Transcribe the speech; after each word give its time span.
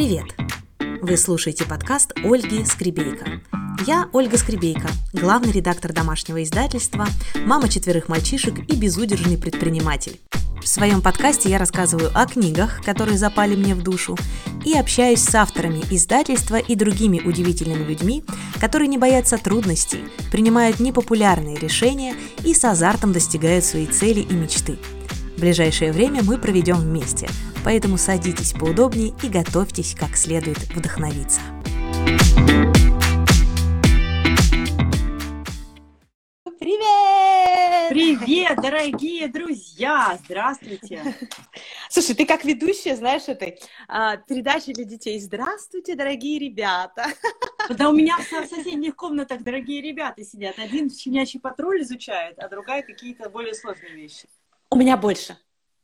Привет! 0.00 0.34
Вы 1.02 1.18
слушаете 1.18 1.66
подкаст 1.66 2.14
Ольги 2.24 2.64
Скребейко. 2.64 3.42
Я 3.86 4.08
Ольга 4.14 4.38
Скребейко, 4.38 4.88
главный 5.12 5.52
редактор 5.52 5.92
домашнего 5.92 6.42
издательства, 6.42 7.06
мама 7.44 7.68
четверых 7.68 8.08
мальчишек 8.08 8.60
и 8.60 8.76
безудержный 8.76 9.36
предприниматель. 9.36 10.18
В 10.62 10.66
своем 10.66 11.02
подкасте 11.02 11.50
я 11.50 11.58
рассказываю 11.58 12.10
о 12.14 12.24
книгах, 12.24 12.82
которые 12.82 13.18
запали 13.18 13.54
мне 13.54 13.74
в 13.74 13.82
душу, 13.82 14.16
и 14.64 14.72
общаюсь 14.72 15.22
с 15.22 15.34
авторами 15.34 15.82
издательства 15.90 16.56
и 16.56 16.74
другими 16.76 17.20
удивительными 17.20 17.84
людьми, 17.84 18.24
которые 18.58 18.88
не 18.88 18.96
боятся 18.96 19.36
трудностей, 19.36 20.04
принимают 20.32 20.80
непопулярные 20.80 21.58
решения 21.58 22.14
и 22.42 22.54
с 22.54 22.64
азартом 22.64 23.12
достигают 23.12 23.66
своей 23.66 23.86
цели 23.86 24.20
и 24.20 24.32
мечты. 24.32 24.78
В 25.36 25.40
ближайшее 25.40 25.92
время 25.92 26.22
мы 26.22 26.38
проведем 26.38 26.76
вместе, 26.76 27.28
поэтому 27.64 27.98
садитесь 27.98 28.52
поудобнее 28.52 29.14
и 29.22 29.28
готовьтесь 29.28 29.94
как 29.94 30.16
следует 30.16 30.58
вдохновиться. 30.74 31.40
Привет! 36.58 37.88
Привет, 37.90 38.60
дорогие 38.60 39.28
друзья! 39.28 40.18
Здравствуйте! 40.24 41.14
Слушай, 41.88 42.14
ты 42.14 42.26
как 42.26 42.44
ведущая, 42.44 42.96
знаешь, 42.96 43.24
этой 43.26 43.58
а, 43.88 44.16
передачи 44.16 44.72
для 44.72 44.84
детей. 44.84 45.18
Здравствуйте, 45.18 45.96
дорогие 45.96 46.38
ребята! 46.38 47.06
Да 47.68 47.88
у 47.88 47.92
меня 47.92 48.18
в 48.18 48.24
соседних 48.24 48.96
комнатах 48.96 49.42
дорогие 49.42 49.80
ребята 49.80 50.24
сидят. 50.24 50.58
Один 50.58 50.90
щенячий 50.90 51.40
патруль 51.40 51.82
изучает, 51.82 52.38
а 52.38 52.48
другая 52.48 52.82
какие-то 52.82 53.30
более 53.30 53.54
сложные 53.54 53.94
вещи. 53.94 54.28
У 54.70 54.76
меня 54.76 54.96
больше. 54.96 55.36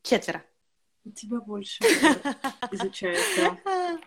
Четверо. 0.02 0.44
Тебя 1.14 1.40
больше 1.40 1.84
изучают, 2.72 3.20
да. 3.36 3.98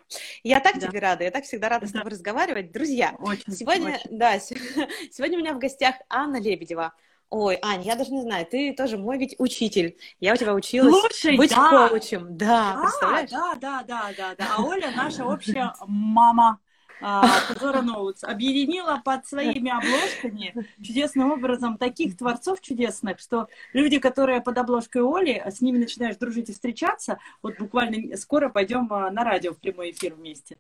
Я 0.44 0.60
так 0.60 0.80
Да. 0.80 0.88
тебе 0.88 1.00
рада, 1.00 1.24
я 1.24 1.32
так 1.32 1.46
всегда 1.46 1.70
рада 1.70 1.88
с 1.88 1.92
Да. 1.92 2.00
тобой 2.00 2.12
разговаривать. 2.12 2.72
Друзья, 2.72 3.16
Очень, 3.20 3.54
сегодня, 3.54 3.96
очень. 3.96 4.18
да, 4.18 4.40
с- 4.40 4.50
сегодня 5.12 5.38
у 5.38 5.42
меня 5.42 5.54
в 5.54 5.60
гостях 5.60 5.96
Анна 6.10 6.42
Лебедева. 6.42 6.94
Ой, 7.30 7.58
Ань, 7.62 7.84
я 7.84 7.96
даже 7.96 8.12
не 8.12 8.22
знаю, 8.22 8.46
ты 8.48 8.74
тоже 8.74 8.98
мой 8.98 9.18
ведь 9.18 9.36
учитель. 9.38 9.98
Я 10.20 10.34
у 10.34 10.36
тебя 10.36 10.54
училась 10.54 10.94
Слушай, 10.94 11.38
быть 11.38 11.52
да. 11.52 11.88
коучем. 11.90 12.36
Да, 12.38 12.74
А, 12.74 12.82
представляешь? 12.82 13.30
да, 13.30 13.56
да, 13.56 13.84
да, 13.84 14.10
да, 14.18 14.36
да. 14.36 14.56
А 14.58 14.64
Оля 14.64 14.92
наша 14.96 15.24
общая 15.26 15.74
мама. 15.88 16.60
А, 17.02 17.26
Тозора 17.48 17.82
Ноутс 17.82 18.24
объединила 18.24 19.02
под 19.04 19.26
своими 19.28 19.72
обложками 19.72 20.68
чудесным 20.84 21.32
образом 21.32 21.78
таких 21.78 22.18
творцов 22.18 22.62
чудесных, 22.62 23.20
что 23.20 23.48
люди, 23.74 24.00
которые 24.00 24.42
под 24.42 24.58
обложкой 24.58 25.04
Оли, 25.04 25.44
с 25.46 25.62
ними 25.62 25.78
начинаешь 25.78 26.18
дружить 26.18 26.50
и 26.50 26.54
встречаться, 26.54 27.20
вот 27.42 27.58
буквально 27.60 28.16
скоро 28.18 28.50
пойдем 28.50 28.92
а, 28.92 29.10
на 29.12 29.24
радио 29.24 29.54
в 29.54 29.58
прямой 29.60 29.92
эфир 29.92 30.16
вместе. 30.16 30.58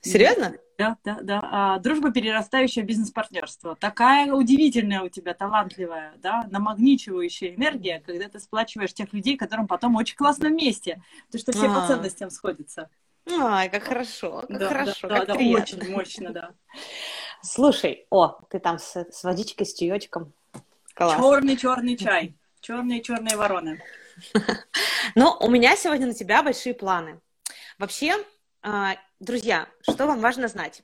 Серьезно? 0.00 0.54
Да, 0.78 0.96
да, 1.04 1.18
да. 1.22 1.40
А, 1.42 1.78
дружба, 1.78 2.12
перерастающая 2.12 2.82
в 2.82 2.86
бизнес-партнерство. 2.86 3.76
Такая 3.76 4.32
удивительная 4.32 5.02
у 5.02 5.08
тебя, 5.08 5.32
талантливая, 5.32 6.14
да, 6.18 6.46
намагничивающая 6.50 7.54
энергия, 7.54 8.02
когда 8.04 8.28
ты 8.28 8.38
сплачиваешь 8.38 8.92
тех 8.92 9.12
людей, 9.12 9.36
которым 9.36 9.66
потом 9.68 9.96
очень 9.96 10.16
классно 10.16 10.48
вместе, 10.48 11.02
потому 11.26 11.40
что 11.40 11.52
все 11.52 11.68
по 11.68 11.84
А. 11.84 11.88
ценностям 11.88 12.30
сходятся. 12.30 12.90
Ай, 13.28 13.68
как 13.68 13.82
хорошо, 13.84 14.44
как 14.48 14.58
Да, 14.58 14.68
хорошо, 14.68 15.08
да, 15.08 15.18
как 15.18 15.28
да, 15.28 15.34
приятно. 15.34 15.78
очень 15.78 15.92
мощно, 15.92 16.30
да. 16.30 16.50
Слушай, 17.42 18.06
о, 18.10 18.38
ты 18.50 18.58
там 18.58 18.78
с, 18.78 18.96
с 18.96 19.24
водичкой, 19.24 19.66
с 19.66 19.74
чаечком. 19.74 20.32
Класс. 20.94 21.16
Черный 21.16 21.56
черный 21.56 21.96
чай, 21.96 22.34
черные 22.60 23.02
черные 23.02 23.36
вороны. 23.36 23.82
Но 25.14 25.36
у 25.40 25.50
меня 25.50 25.76
сегодня 25.76 26.06
на 26.06 26.14
тебя 26.14 26.42
большие 26.42 26.74
планы. 26.74 27.20
Вообще, 27.78 28.14
а, 28.62 28.96
друзья, 29.20 29.68
что 29.80 30.06
вам 30.06 30.20
важно 30.20 30.48
знать? 30.48 30.82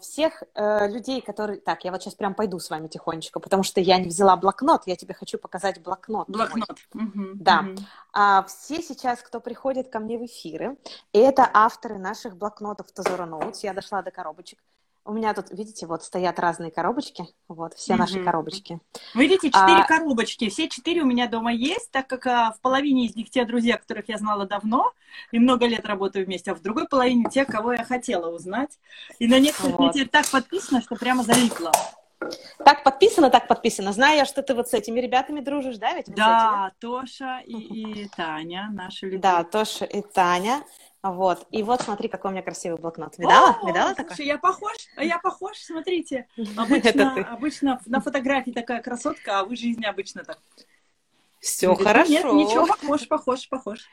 Всех 0.00 0.42
э, 0.54 0.88
людей, 0.88 1.20
которые... 1.20 1.60
Так, 1.60 1.84
я 1.84 1.92
вот 1.92 2.02
сейчас 2.02 2.14
прям 2.14 2.34
пойду 2.34 2.58
с 2.58 2.70
вами 2.70 2.88
тихонечко, 2.88 3.40
потому 3.40 3.62
что 3.62 3.80
я 3.80 3.98
не 3.98 4.08
взяла 4.08 4.36
блокнот, 4.36 4.82
я 4.86 4.96
тебе 4.96 5.14
хочу 5.14 5.38
показать 5.38 5.80
блокнот. 5.82 6.28
мой. 6.28 6.38
Блокнот. 6.38 6.78
Мгм, 6.92 7.32
Да. 7.34 7.62
мгм. 7.62 7.76
А 8.12 8.42
все 8.44 8.82
сейчас, 8.82 9.20
кто 9.22 9.40
приходит 9.40 9.88
ко 9.90 9.98
мне 9.98 10.18
в 10.18 10.24
эфиры, 10.26 10.76
это 11.12 11.48
авторы 11.52 11.98
наших 11.98 12.36
блокнотов 12.36 12.90
Тозора 12.92 13.26
Notes. 13.26 13.60
Я 13.62 13.72
дошла 13.72 14.02
до 14.02 14.10
коробочек. 14.10 14.58
У 15.04 15.12
меня 15.12 15.34
тут, 15.34 15.50
видите, 15.50 15.86
вот 15.88 16.04
стоят 16.04 16.38
разные 16.38 16.70
коробочки. 16.70 17.24
Вот, 17.48 17.74
все 17.74 17.96
наши 17.96 18.16
Мгм. 18.16 18.24
коробочки. 18.24 18.78
Видите, 19.14 19.50
четыре 19.50 19.80
А- 19.82 19.86
коробочки. 19.86 20.48
Все 20.48 20.68
четыре 20.68 21.02
у 21.02 21.06
меня 21.06 21.26
дома 21.26 21.52
есть, 21.52 21.90
так 21.90 22.06
как 22.06 22.24
а, 22.28 22.52
в 22.52 22.60
половине 22.60 23.06
из 23.06 23.16
них 23.16 23.28
те 23.28 23.44
друзья, 23.44 23.78
которых 23.78 24.08
я 24.08 24.16
знала 24.18 24.46
давно 24.46 24.92
и 25.32 25.40
много 25.40 25.66
лет 25.66 25.84
работаю 25.86 26.24
вместе, 26.26 26.52
а 26.52 26.54
в 26.54 26.62
другой 26.62 26.86
половине 26.86 27.24
те, 27.30 27.44
кого 27.44 27.72
я 27.72 27.84
хотела 27.84 28.32
узнать. 28.32 28.78
И 29.18 29.26
на 29.26 29.40
некоторых 29.40 29.76
Вот. 29.76 29.92
теперь 29.92 30.08
так 30.08 30.28
подписано, 30.30 30.80
что 30.80 30.94
прямо 30.94 31.24
залипла. 31.24 31.72
Так 32.64 32.84
подписано, 32.84 33.30
так 33.30 33.48
подписано. 33.48 33.92
Знаю 33.92 34.18
я, 34.18 34.24
что 34.24 34.42
ты 34.44 34.54
вот 34.54 34.68
с 34.68 34.74
этими 34.74 35.00
ребятами 35.00 35.40
дружишь, 35.40 35.78
да, 35.78 35.94
ведь? 35.94 36.06
Вот? 36.06 36.16
Да, 36.16 36.70
Тоша 36.78 37.40
и, 37.44 37.56
и 38.04 38.08
Таня, 38.16 38.68
наши 38.72 39.06
любимые. 39.06 39.22
Да, 39.22 39.42
Тоша 39.42 39.84
и 39.84 40.00
Таня. 40.02 40.62
Вот. 41.02 41.46
И 41.50 41.62
вот 41.64 41.82
смотри, 41.82 42.08
какой 42.08 42.30
у 42.30 42.32
меня 42.32 42.42
красивый 42.42 42.78
блокнот. 42.78 43.18
Видала? 43.18 43.58
О, 43.60 43.66
Видала 43.66 43.94
такой? 43.94 44.14
Слушай, 44.14 44.26
я 44.26 44.38
похож, 44.38 44.76
а 44.96 45.04
я 45.04 45.18
похож, 45.18 45.56
смотрите. 45.58 46.28
Обычно, 46.56 47.26
обычно 47.28 47.80
на 47.86 48.00
фотографии 48.00 48.52
такая 48.52 48.80
красотка, 48.80 49.40
а 49.40 49.44
в 49.44 49.54
жизни 49.56 49.84
обычно 49.84 50.24
так. 50.24 50.38
Все 51.40 51.74
хорошо. 51.74 52.10
Нет, 52.10 52.24
ничего, 52.24 52.66
похож, 52.66 53.08
похож, 53.08 53.48
похож. 53.48 53.90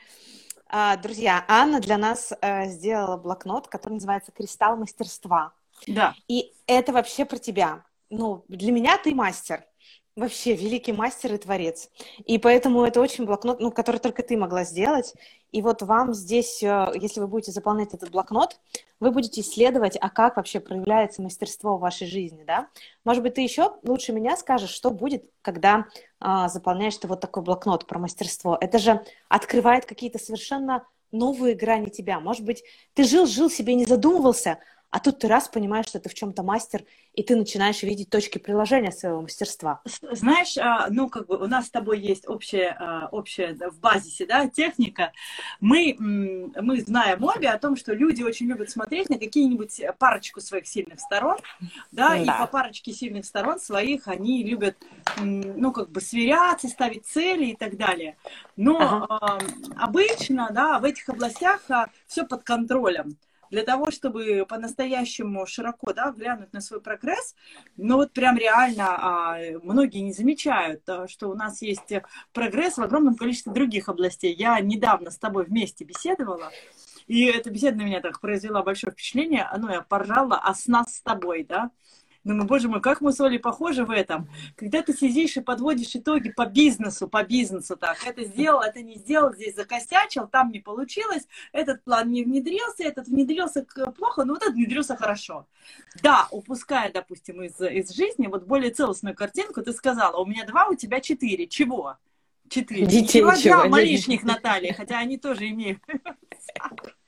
А, 0.68 0.96
друзья, 0.96 1.44
Анна 1.48 1.80
для 1.80 1.98
нас 1.98 2.32
э, 2.40 2.68
сделала 2.68 3.16
блокнот, 3.16 3.66
который 3.66 3.94
называется 3.94 4.30
«Кристалл 4.30 4.76
мастерства». 4.76 5.52
Да. 5.88 6.14
И 6.28 6.52
это 6.68 6.92
вообще 6.92 7.24
про 7.24 7.38
тебя. 7.38 7.84
Ну, 8.08 8.44
для 8.46 8.70
меня 8.70 8.96
ты 8.98 9.12
мастер. 9.12 9.64
Вообще 10.16 10.54
великий 10.54 10.92
мастер 10.92 11.34
и 11.34 11.38
творец. 11.38 11.88
И 12.24 12.38
поэтому 12.38 12.84
это 12.84 13.00
очень 13.00 13.24
блокнот, 13.24 13.60
ну, 13.60 13.70
который 13.70 13.98
только 13.98 14.22
ты 14.22 14.36
могла 14.36 14.64
сделать. 14.64 15.14
И 15.52 15.62
вот 15.62 15.82
вам 15.82 16.14
здесь, 16.14 16.62
э, 16.62 16.92
если 16.94 17.20
вы 17.20 17.28
будете 17.28 17.52
заполнять 17.52 17.94
этот 17.94 18.10
блокнот, 18.10 18.60
вы 18.98 19.12
будете 19.12 19.40
исследовать, 19.40 19.96
а 20.00 20.10
как 20.10 20.36
вообще 20.36 20.60
проявляется 20.60 21.22
мастерство 21.22 21.76
в 21.76 21.80
вашей 21.80 22.06
жизни, 22.06 22.42
да? 22.44 22.68
Может 23.04 23.22
быть, 23.22 23.34
ты 23.34 23.40
еще 23.40 23.76
лучше 23.84 24.12
меня 24.12 24.36
скажешь, 24.36 24.70
что 24.70 24.90
будет, 24.90 25.24
когда 25.42 25.86
а, 26.18 26.48
заполняешь 26.48 26.96
ты 26.96 27.06
вот 27.06 27.20
такой 27.20 27.42
блокнот 27.42 27.86
про 27.86 27.98
мастерство. 27.98 28.58
Это 28.60 28.78
же 28.78 29.04
открывает 29.28 29.86
какие-то 29.86 30.18
совершенно 30.18 30.84
новые 31.12 31.54
грани 31.54 31.88
тебя. 31.88 32.20
Может 32.20 32.44
быть, 32.44 32.62
ты 32.94 33.04
жил-жил 33.04 33.50
себе, 33.50 33.74
не 33.74 33.86
задумывался, 33.86 34.58
а 34.90 34.98
тут 34.98 35.20
ты 35.20 35.28
раз 35.28 35.48
понимаешь, 35.48 35.86
что 35.86 36.00
ты 36.00 36.08
в 36.08 36.14
чем-то 36.14 36.42
мастер, 36.42 36.84
и 37.14 37.22
ты 37.22 37.36
начинаешь 37.36 37.82
видеть 37.82 38.10
точки 38.10 38.38
приложения 38.38 38.90
своего 38.90 39.20
мастерства. 39.22 39.82
Знаешь, 40.12 40.56
а, 40.58 40.88
ну, 40.90 41.08
как 41.08 41.26
бы 41.26 41.36
у 41.36 41.46
нас 41.46 41.66
с 41.66 41.70
тобой 41.70 42.00
есть 42.00 42.28
общая, 42.28 42.76
а, 42.78 43.08
общая 43.10 43.52
да, 43.52 43.70
в 43.70 43.78
базисе, 43.78 44.26
да, 44.26 44.48
техника. 44.48 45.12
Мы, 45.60 45.96
мы 45.98 46.80
знаем 46.80 47.22
обе 47.24 47.50
о 47.50 47.58
том, 47.58 47.76
что 47.76 47.94
люди 47.94 48.22
очень 48.22 48.46
любят 48.46 48.70
смотреть 48.70 49.08
на 49.10 49.18
какие-нибудь 49.18 49.80
парочку 49.98 50.40
своих 50.40 50.66
сильных 50.66 51.00
сторон, 51.00 51.38
да, 51.92 52.16
и 52.16 52.26
Да. 52.26 52.38
по 52.38 52.46
парочке 52.46 52.92
сильных 52.92 53.24
сторон 53.24 53.60
своих 53.60 54.08
они 54.08 54.42
любят, 54.42 54.76
ну, 55.16 55.72
как 55.72 55.90
бы 55.90 56.00
сверяться, 56.00 56.68
ставить 56.68 57.06
цели 57.06 57.46
и 57.46 57.56
так 57.56 57.76
далее. 57.76 58.16
Но 58.56 58.78
Ага. 58.78 59.06
а, 59.20 59.38
обычно, 59.76 60.50
да, 60.50 60.78
в 60.80 60.84
этих 60.84 61.08
областях 61.08 61.62
все 62.06 62.24
под 62.24 62.42
контролем. 62.42 63.16
Для 63.50 63.64
того, 63.64 63.90
чтобы 63.90 64.46
по-настоящему 64.48 65.44
широко 65.44 65.92
да, 65.92 66.12
глянуть 66.12 66.52
на 66.52 66.60
свой 66.60 66.80
прогресс, 66.80 67.34
ну 67.76 67.96
вот 67.96 68.12
прям 68.12 68.36
реально 68.36 68.86
а, 68.88 69.38
многие 69.62 70.00
не 70.00 70.12
замечают, 70.12 70.88
а, 70.88 71.08
что 71.08 71.28
у 71.28 71.34
нас 71.34 71.60
есть 71.60 71.92
прогресс 72.32 72.78
в 72.78 72.82
огромном 72.82 73.16
количестве 73.16 73.52
других 73.52 73.88
областей. 73.88 74.34
Я 74.34 74.58
недавно 74.60 75.10
с 75.10 75.18
тобой 75.18 75.44
вместе 75.44 75.84
беседовала, 75.84 76.50
и 77.08 77.24
эта 77.24 77.50
беседа 77.50 77.76
на 77.78 77.82
меня 77.82 78.00
так 78.00 78.20
произвела 78.20 78.62
большое 78.62 78.92
впечатление. 78.92 79.48
Ну, 79.58 79.68
я 79.68 79.82
поржала, 79.82 80.36
а 80.36 80.54
с 80.54 80.68
нас 80.68 80.94
с 80.94 81.02
тобой, 81.02 81.44
да? 81.44 81.70
Думаю, 82.22 82.46
боже 82.46 82.68
мой, 82.68 82.82
как 82.82 83.00
мы 83.00 83.12
с 83.12 83.20
Олей 83.20 83.38
похожи 83.38 83.84
в 83.84 83.90
этом. 83.90 84.28
Когда 84.54 84.82
ты 84.82 84.92
сидишь 84.92 85.38
и 85.38 85.40
подводишь 85.40 85.96
итоги 85.96 86.30
по 86.30 86.44
бизнесу, 86.44 87.08
по 87.08 87.22
бизнесу 87.22 87.76
так, 87.76 87.96
это 88.06 88.24
сделал, 88.24 88.60
это 88.60 88.82
не 88.82 88.96
сделал, 88.96 89.32
здесь 89.32 89.54
закосячил, 89.54 90.28
там 90.28 90.50
не 90.50 90.60
получилось, 90.60 91.26
этот 91.52 91.82
план 91.82 92.10
не 92.10 92.22
внедрился, 92.22 92.84
этот 92.84 93.08
внедрился 93.08 93.66
плохо, 93.96 94.24
но 94.24 94.34
вот 94.34 94.42
этот 94.42 94.54
внедрился 94.54 94.96
хорошо. 94.96 95.46
Да, 96.02 96.28
упуская, 96.30 96.92
допустим, 96.92 97.42
из, 97.42 97.58
из 97.58 97.90
жизни 97.90 98.26
вот 98.26 98.44
более 98.44 98.70
целостную 98.70 99.16
картинку, 99.16 99.62
ты 99.62 99.72
сказала, 99.72 100.18
у 100.18 100.26
меня 100.26 100.44
два, 100.44 100.68
у 100.68 100.74
тебя 100.74 101.00
четыре. 101.00 101.46
Чего? 101.46 101.96
Четыре. 102.50 102.84
Детей 102.84 103.22
ничего, 103.22 103.30
да, 103.30 103.62
нет. 103.62 103.70
малишник 103.70 104.24
Наталья, 104.24 104.74
хотя 104.74 104.98
они 104.98 105.16
тоже 105.16 105.48
имеют. 105.48 105.80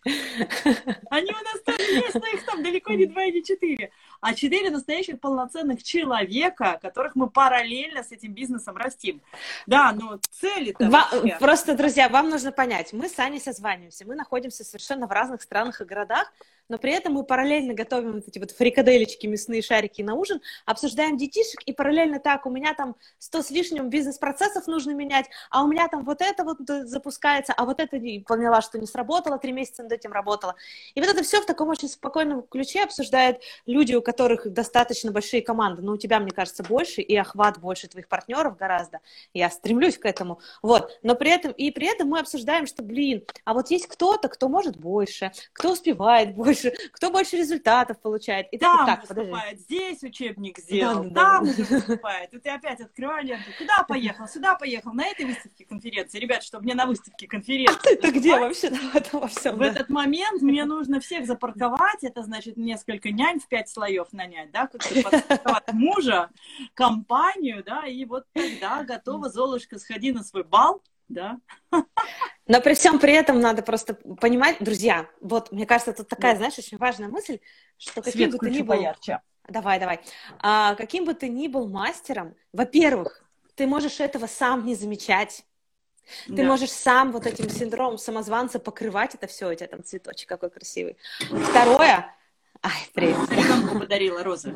Они 1.11 1.31
у 1.31 1.44
нас 1.44 1.62
тоже 1.65 1.82
есть, 1.82 2.15
но 2.15 2.26
их 2.26 2.44
там 2.44 2.62
далеко 2.62 2.93
не 2.93 3.06
два 3.06 3.25
и 3.25 3.32
не 3.32 3.44
четыре. 3.44 3.93
А 4.23 4.35
четыре 4.35 4.71
настоящих 4.71 5.21
полноценных 5.21 5.83
человека, 5.83 6.79
которых 6.81 7.17
мы 7.17 7.29
параллельно 7.29 8.05
с 8.05 8.13
этим 8.13 8.33
бизнесом 8.33 8.77
растим. 8.77 9.21
Да, 9.67 9.93
но 9.93 10.19
цели-то 10.31 10.89
Ва- 10.89 11.11
Просто, 11.41 11.77
друзья, 11.77 12.09
вам 12.09 12.31
нужно 12.31 12.53
понять, 12.53 12.93
мы 12.93 13.09
с 13.09 13.19
Аней 13.19 13.41
созваниваемся, 13.41 14.07
мы 14.07 14.15
находимся 14.15 14.65
совершенно 14.65 15.09
в 15.09 15.11
разных 15.11 15.43
странах 15.43 15.81
и 15.81 15.85
городах, 15.85 16.33
но 16.69 16.79
при 16.79 16.93
этом 16.93 17.14
мы 17.14 17.25
параллельно 17.25 17.75
готовим 17.75 18.12
вот 18.12 18.29
эти 18.29 18.38
вот 18.38 18.50
фрикаделечки, 18.50 19.26
мясные 19.26 19.62
шарики 19.62 20.03
на 20.03 20.14
ужин, 20.14 20.41
обсуждаем 20.67 21.17
детишек, 21.17 21.62
и 21.67 21.73
параллельно 21.73 22.19
так, 22.19 22.47
у 22.47 22.50
меня 22.50 22.75
там 22.75 22.97
сто 23.19 23.43
с 23.43 23.50
лишним 23.50 23.91
бизнес-процессов 23.91 24.67
нужно 24.67 24.93
менять, 24.93 25.26
а 25.50 25.62
у 25.64 25.69
меня 25.69 25.88
там 25.88 26.05
вот 26.05 26.20
это 26.20 26.44
вот 26.44 26.59
запускается, 26.88 27.53
а 27.53 27.64
вот 27.64 27.81
это 27.81 27.99
не 27.99 28.20
поняла, 28.20 28.62
что 28.62 28.79
не 28.79 28.87
сработало, 28.87 29.38
три 29.38 29.53
месяца 29.53 29.82
над 29.82 29.93
этим 29.93 30.12
работала. 30.12 30.55
И 30.94 31.00
вот 31.00 31.09
это 31.09 31.23
все 31.23 31.41
в 31.41 31.47
таком 31.47 31.69
очень 31.69 31.88
спокойном 31.88 32.43
ключе 32.43 32.85
обсуждают 32.85 33.38
люди, 33.67 33.94
у 33.94 34.03
которых 34.03 34.50
достаточно 34.53 35.11
большие 35.11 35.43
команды, 35.43 35.82
но 35.82 35.93
у 35.93 35.97
тебя, 35.97 36.20
мне 36.20 36.31
кажется, 36.31 36.62
больше, 36.62 37.00
и 37.00 37.17
охват 37.17 37.58
больше 37.58 37.88
твоих 37.88 38.08
партнеров 38.08 38.56
гораздо. 38.56 39.00
Я 39.35 39.50
стремлюсь 39.50 39.99
к 39.99 40.06
этому. 40.06 40.41
Вот. 40.62 40.99
Но 41.03 41.15
при 41.15 41.31
этом, 41.31 41.53
и 41.53 41.70
при 41.70 41.87
этом 41.87 42.08
мы 42.08 42.20
обсуждаем, 42.20 42.67
что, 42.67 42.82
блин, 42.82 43.25
а 43.44 43.55
вот 43.55 43.70
есть 43.70 43.87
кто-то, 43.87 44.29
кто 44.29 44.49
может 44.49 44.76
больше, 44.76 45.32
кто 45.53 45.73
успевает 45.73 46.35
больше, 46.35 46.52
больше, 46.53 46.73
кто 46.93 47.11
больше 47.11 47.37
результатов 47.37 48.01
получает. 48.01 48.49
И 48.53 48.59
там 48.59 48.87
так, 48.87 49.09
выступает, 49.09 49.61
здесь 49.61 50.03
учебник 50.03 50.59
сделал, 50.59 51.05
да, 51.05 51.41
там 51.41 51.45
да. 51.45 51.53
выступает. 51.53 52.35
И 52.35 52.39
ты 52.39 52.51
опять 52.51 52.81
открываешь 52.81 53.27
ленту, 53.27 53.51
куда 53.59 53.85
поехал, 53.85 54.27
сюда 54.27 54.55
поехал, 54.55 54.93
на 54.93 55.07
этой 55.07 55.27
выставке 55.27 55.65
конференции. 55.65 56.19
Ребят, 56.19 56.43
чтобы 56.43 56.65
мне 56.65 56.75
на 56.75 56.87
выставке 56.87 57.27
конференции. 57.27 57.63
А 57.73 57.77
ты-то 57.77 58.11
где 58.11 58.39
вообще 58.39 58.71
во 59.13 59.29
всем? 59.29 59.57
В 59.57 59.59
да? 59.59 59.67
этот 59.67 59.89
момент 59.89 60.43
мне 60.43 60.65
нужно 60.65 61.01
всех 61.01 61.27
запарковать, 61.27 62.03
это 62.03 62.23
значит 62.23 62.57
несколько 62.57 63.11
нянь 63.11 63.41
в 63.41 63.49
пять 63.49 63.69
слоев 63.69 64.13
нанять, 64.13 64.51
да, 64.51 64.67
как-то 64.67 65.63
мужа, 65.73 66.31
компанию, 66.75 67.63
да, 67.65 67.87
и 67.87 68.05
вот 68.05 68.27
тогда 68.33 68.83
готова, 68.83 69.29
Золушка, 69.31 69.79
сходи 69.79 70.13
на 70.13 70.23
свой 70.23 70.45
бал, 70.45 70.83
да. 71.12 71.38
Но 72.47 72.61
при 72.61 72.75
всем 72.75 72.99
при 72.99 73.12
этом 73.12 73.41
надо 73.41 73.62
просто 73.62 73.94
понимать, 73.94 74.56
друзья, 74.61 75.09
вот, 75.20 75.53
мне 75.53 75.67
кажется, 75.67 75.93
тут 75.93 76.09
такая, 76.09 76.32
да. 76.32 76.38
знаешь, 76.38 76.59
очень 76.59 76.79
важная 76.79 77.09
мысль, 77.09 77.38
что 77.79 78.03
каким 78.03 78.31
Свет 78.31 78.32
бы 78.32 78.38
ты 78.38 78.50
ни 78.50 78.62
был... 78.62 78.76
Поярче. 78.76 79.20
Давай, 79.49 79.81
давай. 79.81 80.00
А, 80.38 80.75
каким 80.76 81.05
бы 81.05 81.14
ты 81.14 81.29
ни 81.29 81.49
был 81.49 81.69
мастером, 81.69 82.35
во-первых, 82.53 83.25
ты 83.55 83.67
можешь 83.67 84.00
этого 84.00 84.26
сам 84.26 84.64
не 84.64 84.75
замечать. 84.75 85.44
Ты 86.26 86.37
да. 86.37 86.44
можешь 86.44 86.70
сам 86.70 87.12
вот 87.12 87.26
этим 87.26 87.49
синдромом 87.49 87.99
самозванца 87.99 88.58
покрывать 88.58 89.15
это 89.15 89.26
все, 89.26 89.50
у 89.50 89.55
тебя 89.55 89.69
там 89.69 89.85
цветочек 89.85 90.29
какой 90.29 90.50
красивый. 90.50 90.97
Второе, 91.49 92.12
Ай, 92.65 92.88
привет. 92.94 93.19
Ребенку 93.31 93.81
подарила 93.81 94.23
розы. 94.23 94.55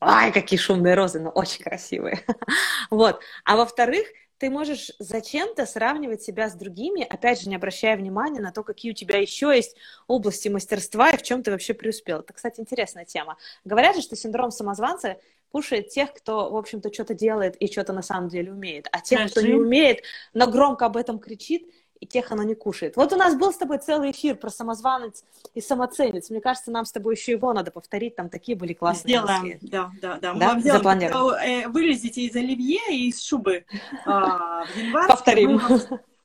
Ай, 0.00 0.32
какие 0.32 0.58
шумные 0.58 0.94
розы, 0.94 1.20
но 1.20 1.30
очень 1.30 1.62
красивые. 1.62 2.24
Вот. 2.90 3.20
А 3.44 3.56
во-вторых, 3.56 4.06
ты 4.38 4.50
можешь 4.50 4.92
зачем-то 4.98 5.66
сравнивать 5.66 6.22
себя 6.22 6.48
с 6.48 6.54
другими, 6.54 7.02
опять 7.02 7.40
же, 7.40 7.48
не 7.48 7.56
обращая 7.56 7.96
внимания 7.96 8.40
на 8.40 8.52
то, 8.52 8.62
какие 8.62 8.92
у 8.92 8.94
тебя 8.94 9.18
еще 9.18 9.52
есть 9.54 9.76
области 10.06 10.48
мастерства 10.48 11.10
и 11.10 11.16
в 11.16 11.22
чем 11.22 11.42
ты 11.42 11.50
вообще 11.50 11.74
преуспел. 11.74 12.20
Это, 12.20 12.32
кстати, 12.32 12.60
интересная 12.60 13.04
тема. 13.04 13.38
Говорят 13.64 13.96
же, 13.96 14.02
что 14.02 14.16
синдром 14.16 14.50
самозванца 14.50 15.18
кушает 15.50 15.88
тех, 15.88 16.12
кто, 16.12 16.50
в 16.50 16.56
общем-то, 16.56 16.92
что-то 16.92 17.14
делает 17.14 17.56
и 17.56 17.70
что-то 17.70 17.92
на 17.92 18.02
самом 18.02 18.28
деле 18.28 18.52
умеет. 18.52 18.88
А 18.92 19.00
тех, 19.00 19.20
Скажи. 19.20 19.30
кто 19.30 19.40
не 19.40 19.54
умеет, 19.54 20.02
но 20.34 20.50
громко 20.50 20.86
об 20.86 20.96
этом 20.96 21.18
кричит, 21.18 21.66
и 22.00 22.06
тех 22.06 22.30
она 22.32 22.44
не 22.44 22.54
кушает. 22.54 22.96
Вот 22.96 23.12
у 23.12 23.16
нас 23.16 23.34
был 23.34 23.52
с 23.52 23.56
тобой 23.56 23.78
целый 23.78 24.10
эфир 24.10 24.36
про 24.36 24.50
самозванец 24.50 25.24
и 25.54 25.60
самоценец. 25.60 26.30
Мне 26.30 26.40
кажется, 26.40 26.70
нам 26.70 26.84
с 26.84 26.92
тобой 26.92 27.14
еще 27.14 27.32
его 27.32 27.52
надо 27.52 27.70
повторить. 27.70 28.16
Там 28.16 28.28
такие 28.28 28.56
были 28.56 28.72
классные 28.72 29.18
Сделаем, 29.18 29.42
мысли. 29.42 29.58
да, 29.62 29.90
да, 30.00 30.18
да. 30.20 30.32
Мы 30.34 30.40
да? 30.40 30.60
Запланируем. 30.60 31.34
Э, 31.34 31.68
вылезете 31.68 32.22
из 32.22 32.36
оливье 32.36 32.80
и 32.90 33.08
из 33.08 33.22
шубы 33.22 33.64
а, 34.04 34.64
в 34.64 34.76
январь. 34.76 35.08
Повторим. 35.08 35.60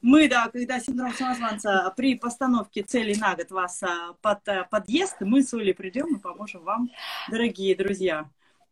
Мы, 0.01 0.27
да, 0.27 0.49
когда 0.49 0.79
синдром 0.79 1.13
самозванца 1.13 1.93
при 1.95 2.15
постановке 2.15 2.81
целей 2.81 3.15
на 3.17 3.35
год 3.35 3.51
вас 3.51 3.83
а, 3.83 4.13
под, 4.21 4.47
э, 4.47 4.65
подъезд, 4.69 5.17
мы 5.19 5.43
с 5.43 5.53
Олей 5.53 5.75
придем 5.75 6.15
и 6.15 6.19
поможем 6.19 6.63
вам, 6.63 6.89
дорогие 7.29 7.75
друзья. 7.75 8.27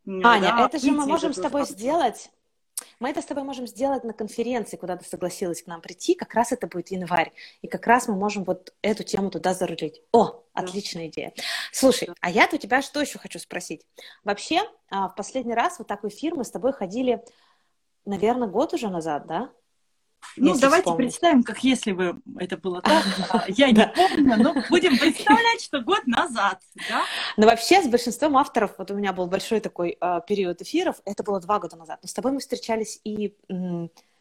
Аня, 0.06 0.54
да, 0.56 0.66
это 0.66 0.80
же 0.80 0.90
мы 0.90 1.06
можем 1.06 1.32
с 1.32 1.40
тобой 1.40 1.66
сделать 1.66 2.30
мы 3.00 3.08
это 3.08 3.22
с 3.22 3.24
тобой 3.24 3.44
можем 3.44 3.66
сделать 3.66 4.04
на 4.04 4.12
конференции, 4.12 4.76
куда 4.76 4.96
ты 4.96 5.06
согласилась 5.06 5.62
к 5.62 5.66
нам 5.66 5.80
прийти. 5.80 6.14
Как 6.14 6.34
раз 6.34 6.52
это 6.52 6.66
будет 6.66 6.90
январь. 6.90 7.32
И 7.62 7.66
как 7.66 7.86
раз 7.86 8.06
мы 8.08 8.14
можем 8.14 8.44
вот 8.44 8.74
эту 8.82 9.04
тему 9.04 9.30
туда 9.30 9.54
зарулить. 9.54 10.02
О, 10.12 10.44
отличная 10.52 11.08
идея. 11.08 11.32
Слушай, 11.72 12.10
а 12.20 12.30
я 12.30 12.46
у 12.52 12.56
тебя 12.58 12.82
что 12.82 13.00
еще 13.00 13.18
хочу 13.18 13.38
спросить? 13.38 13.86
Вообще, 14.22 14.60
а, 14.90 15.08
в 15.08 15.14
последний 15.14 15.54
раз 15.54 15.78
вот 15.78 15.88
такой 15.88 16.10
фирмы 16.10 16.44
с 16.44 16.50
тобой 16.50 16.74
ходили, 16.74 17.24
наверное, 18.04 18.48
год 18.48 18.74
уже 18.74 18.90
назад, 18.90 19.26
да? 19.26 19.50
Ну, 20.36 20.58
давайте 20.58 20.84
вспомнить. 20.84 20.98
представим, 20.98 21.42
как 21.42 21.62
если 21.64 21.92
бы 21.92 22.20
это 22.38 22.56
было 22.56 22.80
так. 22.82 23.04
А, 23.30 23.44
я 23.48 23.70
не 23.70 23.86
помню, 23.86 24.36
но 24.36 24.54
будем 24.68 24.98
представлять, 24.98 25.62
что 25.62 25.80
год 25.80 26.06
назад, 26.06 26.60
да? 26.88 27.02
Но 27.36 27.46
вообще 27.46 27.82
с 27.82 27.88
большинством 27.88 28.36
авторов, 28.36 28.74
вот 28.78 28.90
у 28.90 28.94
меня 28.94 29.12
был 29.12 29.26
большой 29.26 29.60
такой 29.60 29.96
а, 30.00 30.20
период 30.20 30.62
эфиров, 30.62 30.96
это 31.04 31.22
было 31.22 31.40
два 31.40 31.58
года 31.58 31.76
назад. 31.76 31.98
Но 32.02 32.08
с 32.08 32.12
тобой 32.12 32.32
мы 32.32 32.40
встречались 32.40 33.00
и 33.04 33.34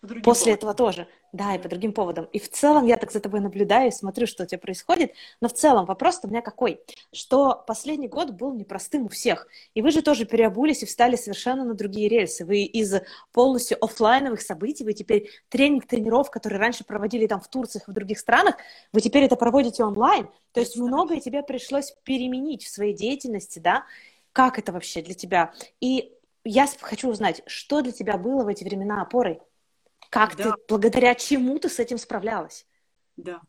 После 0.01 0.23
поводам. 0.23 0.53
этого 0.53 0.73
тоже. 0.73 1.07
Да, 1.33 1.53
и 1.55 1.59
по 1.59 1.67
другим 1.67 1.91
поводам. 1.91 2.25
И 2.31 2.39
в 2.39 2.49
целом 2.49 2.85
я 2.85 2.95
так 2.95 3.11
за 3.11 3.19
тобой 3.19 3.41
наблюдаю, 3.41 3.91
смотрю, 3.91 4.27
что 4.27 4.43
у 4.43 4.45
тебя 4.45 4.57
происходит. 4.57 5.11
Но 5.41 5.49
в 5.49 5.53
целом 5.53 5.85
вопрос 5.85 6.21
у 6.23 6.27
меня 6.27 6.41
какой? 6.41 6.81
Что 7.11 7.61
последний 7.67 8.07
год 8.07 8.31
был 8.31 8.53
непростым 8.53 9.05
у 9.05 9.09
всех. 9.09 9.47
И 9.73 9.81
вы 9.81 9.91
же 9.91 10.01
тоже 10.01 10.25
переобулись 10.25 10.83
и 10.83 10.85
встали 10.85 11.17
совершенно 11.17 11.65
на 11.65 11.73
другие 11.73 12.07
рельсы. 12.07 12.45
Вы 12.45 12.63
из 12.63 12.93
полностью 13.33 13.77
офлайновых 13.83 14.41
событий, 14.41 14.85
вы 14.85 14.93
теперь 14.93 15.29
тренинг, 15.49 15.85
тренеров, 15.85 16.31
которые 16.31 16.59
раньше 16.59 16.85
проводили 16.85 17.27
там 17.27 17.41
в 17.41 17.49
Турциях 17.49 17.87
и 17.87 17.91
в 17.91 17.93
других 17.93 18.19
странах, 18.19 18.55
вы 18.93 19.01
теперь 19.01 19.23
это 19.23 19.35
проводите 19.35 19.83
онлайн. 19.83 20.29
То 20.53 20.61
есть 20.61 20.77
многое 20.77 21.19
тебе 21.19 21.43
пришлось 21.43 21.93
переменить 22.03 22.63
в 22.63 22.69
своей 22.69 22.93
деятельности, 22.93 23.59
да? 23.59 23.83
Как 24.31 24.57
это 24.57 24.71
вообще 24.71 25.01
для 25.01 25.13
тебя? 25.13 25.53
И 25.81 26.13
я 26.45 26.67
хочу 26.79 27.09
узнать, 27.09 27.43
что 27.45 27.81
для 27.81 27.91
тебя 27.91 28.17
было 28.17 28.43
в 28.43 28.47
эти 28.47 28.63
времена 28.63 29.01
опорой? 29.01 29.41
Как 30.09 30.35
да. 30.35 30.43
ты, 30.43 30.53
благодаря 30.67 31.15
чему 31.15 31.59
ты 31.59 31.69
с 31.69 31.79
этим 31.79 31.97
справлялась? 31.97 32.65
Да. 33.15 33.41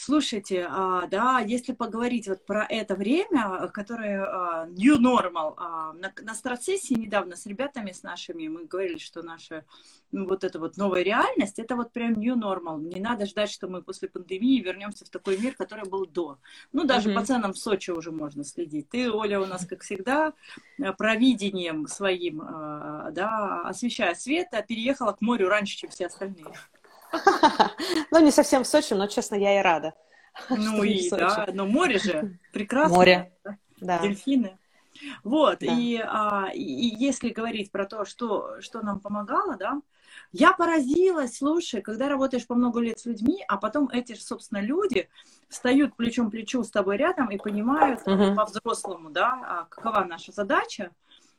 Слушайте, 0.00 0.64
а, 0.70 1.08
да, 1.08 1.40
если 1.40 1.72
поговорить 1.72 2.28
вот 2.28 2.46
про 2.46 2.64
это 2.64 2.94
время, 2.94 3.68
которое 3.74 4.24
а, 4.24 4.66
new 4.66 4.96
normal, 4.96 5.54
а, 5.56 5.92
на, 5.92 6.12
на 6.22 6.34
страцессии 6.34 6.94
недавно 6.94 7.34
с 7.34 7.46
ребятами, 7.46 7.90
с 7.90 8.04
нашими, 8.04 8.46
мы 8.46 8.66
говорили, 8.66 8.98
что 8.98 9.22
наша 9.22 9.64
ну, 10.12 10.28
вот 10.28 10.44
эта 10.44 10.60
вот 10.60 10.76
новая 10.76 11.02
реальность, 11.02 11.58
это 11.58 11.74
вот 11.74 11.92
прям 11.92 12.12
new 12.12 12.36
normal. 12.36 12.80
Не 12.80 13.00
надо 13.00 13.26
ждать, 13.26 13.50
что 13.50 13.66
мы 13.66 13.82
после 13.82 14.08
пандемии 14.08 14.60
вернемся 14.60 15.04
в 15.04 15.08
такой 15.08 15.36
мир, 15.36 15.56
который 15.56 15.88
был 15.88 16.06
до. 16.06 16.38
Ну, 16.72 16.84
даже 16.84 17.10
mm-hmm. 17.10 17.14
по 17.14 17.26
ценам 17.26 17.52
в 17.52 17.58
Сочи 17.58 17.90
уже 17.90 18.12
можно 18.12 18.44
следить. 18.44 18.88
Ты, 18.90 19.10
Оля, 19.10 19.40
у 19.40 19.46
нас, 19.46 19.66
как 19.66 19.82
всегда, 19.82 20.32
провидением 20.96 21.88
своим, 21.88 22.38
да, 22.38 23.62
освещая 23.64 24.14
свет, 24.14 24.50
переехала 24.68 25.12
к 25.12 25.20
морю 25.20 25.48
раньше, 25.48 25.76
чем 25.76 25.90
все 25.90 26.06
остальные. 26.06 26.46
Ну, 28.10 28.20
не 28.20 28.30
совсем 28.30 28.64
в 28.64 28.66
Сочи, 28.66 28.94
но, 28.94 29.06
честно, 29.06 29.34
я 29.34 29.58
и 29.58 29.62
рада. 29.62 29.94
Ну 30.50 30.82
и, 30.82 31.10
да, 31.10 31.48
но 31.52 31.66
море 31.66 31.98
же 31.98 32.38
прекрасно. 32.52 32.96
Море, 32.96 33.32
да. 33.80 33.98
Дельфины. 33.98 34.58
Вот, 35.22 35.58
да. 35.60 35.66
и, 35.66 35.96
а, 35.96 36.50
и 36.52 36.62
если 36.62 37.30
говорить 37.30 37.70
про 37.70 37.86
то, 37.86 38.04
что, 38.04 38.60
что 38.60 38.82
нам 38.82 39.00
помогало, 39.00 39.56
да, 39.56 39.80
я 40.32 40.52
поразилась, 40.52 41.38
слушай, 41.38 41.80
когда 41.80 42.08
работаешь 42.08 42.46
по 42.46 42.54
много 42.54 42.80
лет 42.80 42.98
с 42.98 43.06
людьми, 43.06 43.44
а 43.46 43.56
потом 43.56 43.88
эти 43.92 44.14
же, 44.14 44.20
собственно, 44.20 44.60
люди 44.60 45.08
встают 45.48 45.96
плечом 45.96 46.28
к 46.28 46.32
плечу 46.32 46.62
с 46.62 46.70
тобой 46.70 46.96
рядом 46.96 47.30
и 47.30 47.38
понимают 47.38 48.00
uh-huh. 48.06 48.34
по-взрослому, 48.34 49.10
да, 49.10 49.40
а 49.42 49.64
какова 49.64 50.04
наша 50.04 50.32
задача, 50.32 50.90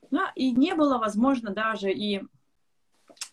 да, 0.10 0.32
и 0.36 0.52
не 0.52 0.74
было 0.74 0.98
возможно 0.98 1.52
даже 1.52 1.92
и 1.92 2.24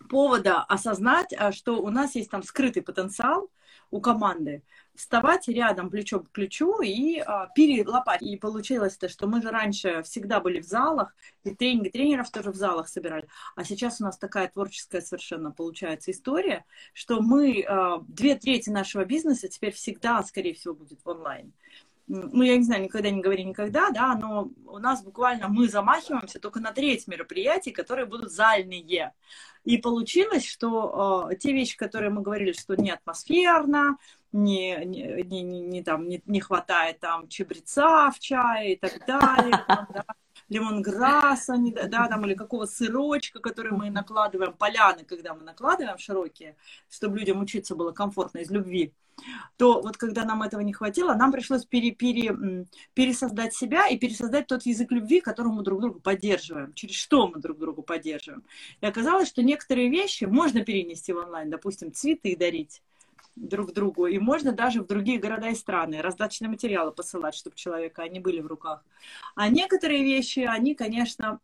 повода 0.08 0.62
осознать, 0.62 1.34
а, 1.36 1.52
что 1.52 1.80
у 1.82 1.90
нас 1.90 2.14
есть 2.14 2.30
там 2.30 2.42
скрытый 2.42 2.82
потенциал 2.82 3.50
у 3.90 4.00
команды, 4.00 4.62
вставать 4.94 5.46
рядом 5.48 5.90
плечом 5.90 6.24
к 6.24 6.30
плечу 6.30 6.80
и 6.80 7.18
а, 7.18 7.46
перелопать. 7.54 8.22
И 8.22 8.36
получилось 8.36 8.96
то, 8.96 9.08
что 9.08 9.26
мы 9.26 9.42
же 9.42 9.50
раньше 9.50 10.02
всегда 10.02 10.40
были 10.40 10.60
в 10.60 10.64
залах, 10.64 11.14
и 11.44 11.54
тренинги 11.54 11.90
тренеров 11.90 12.30
тоже 12.30 12.50
в 12.50 12.56
залах 12.56 12.88
собирали. 12.88 13.28
А 13.54 13.64
сейчас 13.64 14.00
у 14.00 14.04
нас 14.04 14.18
такая 14.18 14.48
творческая 14.48 15.00
совершенно 15.00 15.50
получается 15.52 16.10
история, 16.10 16.64
что 16.92 17.20
мы, 17.20 17.62
а, 17.62 17.98
две 18.08 18.34
трети 18.34 18.70
нашего 18.70 19.04
бизнеса 19.04 19.48
теперь 19.48 19.72
всегда, 19.72 20.22
скорее 20.22 20.54
всего, 20.54 20.74
будет 20.74 21.00
онлайн. 21.04 21.52
Ну, 22.08 22.42
я 22.42 22.56
не 22.56 22.64
знаю, 22.64 22.82
никогда 22.82 23.10
не 23.10 23.20
говори 23.20 23.44
никогда, 23.44 23.90
да, 23.90 24.14
но 24.14 24.50
у 24.66 24.78
нас 24.78 25.02
буквально 25.02 25.48
мы 25.48 25.68
замахиваемся 25.68 26.38
только 26.38 26.60
на 26.60 26.72
треть 26.72 27.06
мероприятий, 27.08 27.72
которые 27.72 28.06
будут 28.06 28.30
зальные. 28.30 29.12
И 29.64 29.78
получилось, 29.78 30.46
что 30.46 31.28
э, 31.30 31.36
те 31.36 31.52
вещи, 31.52 31.76
которые 31.76 32.10
мы 32.10 32.22
говорили, 32.22 32.52
что 32.52 32.76
не 32.76 32.90
атмосферно, 32.90 33.98
не, 34.30 34.76
не, 34.84 35.22
не, 35.24 35.42
не, 35.42 35.60
не, 35.60 35.82
там, 35.82 36.08
не, 36.08 36.22
не 36.26 36.40
хватает 36.40 37.00
там 37.00 37.26
чебреца 37.28 38.10
в 38.12 38.20
чае 38.20 38.74
и 38.74 38.76
так 38.76 39.04
далее, 39.06 39.64
там, 39.66 39.88
да, 39.92 40.04
лимонграсса, 40.48 41.56
да, 41.88 42.08
там, 42.08 42.24
или 42.26 42.34
какого 42.34 42.66
сырочка, 42.66 43.40
который 43.40 43.72
мы 43.72 43.90
накладываем, 43.90 44.52
поляны, 44.52 45.04
когда 45.04 45.34
мы 45.34 45.42
накладываем 45.42 45.98
широкие, 45.98 46.56
чтобы 46.88 47.18
людям 47.18 47.40
учиться 47.40 47.74
было 47.74 47.92
комфортно 47.92 48.38
из 48.38 48.50
любви, 48.50 48.92
то 49.56 49.80
вот 49.80 49.96
когда 49.96 50.24
нам 50.24 50.42
этого 50.42 50.60
не 50.60 50.72
хватило, 50.72 51.14
нам 51.14 51.32
пришлось 51.32 51.64
пере, 51.64 51.90
пере, 51.92 52.66
пересоздать 52.94 53.54
себя 53.54 53.88
и 53.88 53.98
пересоздать 53.98 54.46
тот 54.46 54.64
язык 54.66 54.92
любви, 54.92 55.20
который 55.20 55.52
мы 55.52 55.62
друг 55.62 55.80
друга 55.80 56.00
поддерживаем, 56.00 56.74
через 56.74 56.96
что 56.96 57.26
мы 57.26 57.40
друг 57.40 57.58
другу 57.58 57.82
поддерживаем. 57.82 58.44
И 58.80 58.86
оказалось, 58.86 59.28
что 59.28 59.42
некоторые 59.42 59.88
вещи 59.88 60.24
можно 60.24 60.64
перенести 60.64 61.12
в 61.12 61.18
онлайн, 61.18 61.50
допустим, 61.50 61.92
цветы 61.92 62.36
дарить, 62.36 62.82
друг 63.36 63.72
другу. 63.72 64.06
И 64.06 64.18
можно 64.18 64.52
даже 64.52 64.82
в 64.82 64.86
другие 64.86 65.18
города 65.18 65.48
и 65.48 65.54
страны 65.54 66.02
раздаточные 66.02 66.48
материалы 66.48 66.90
посылать, 66.90 67.34
чтобы 67.34 67.56
человека 67.56 68.02
они 68.02 68.18
были 68.18 68.40
в 68.40 68.46
руках. 68.46 68.84
А 69.34 69.48
некоторые 69.48 70.02
вещи, 70.02 70.40
они, 70.40 70.74
конечно, 70.74 71.38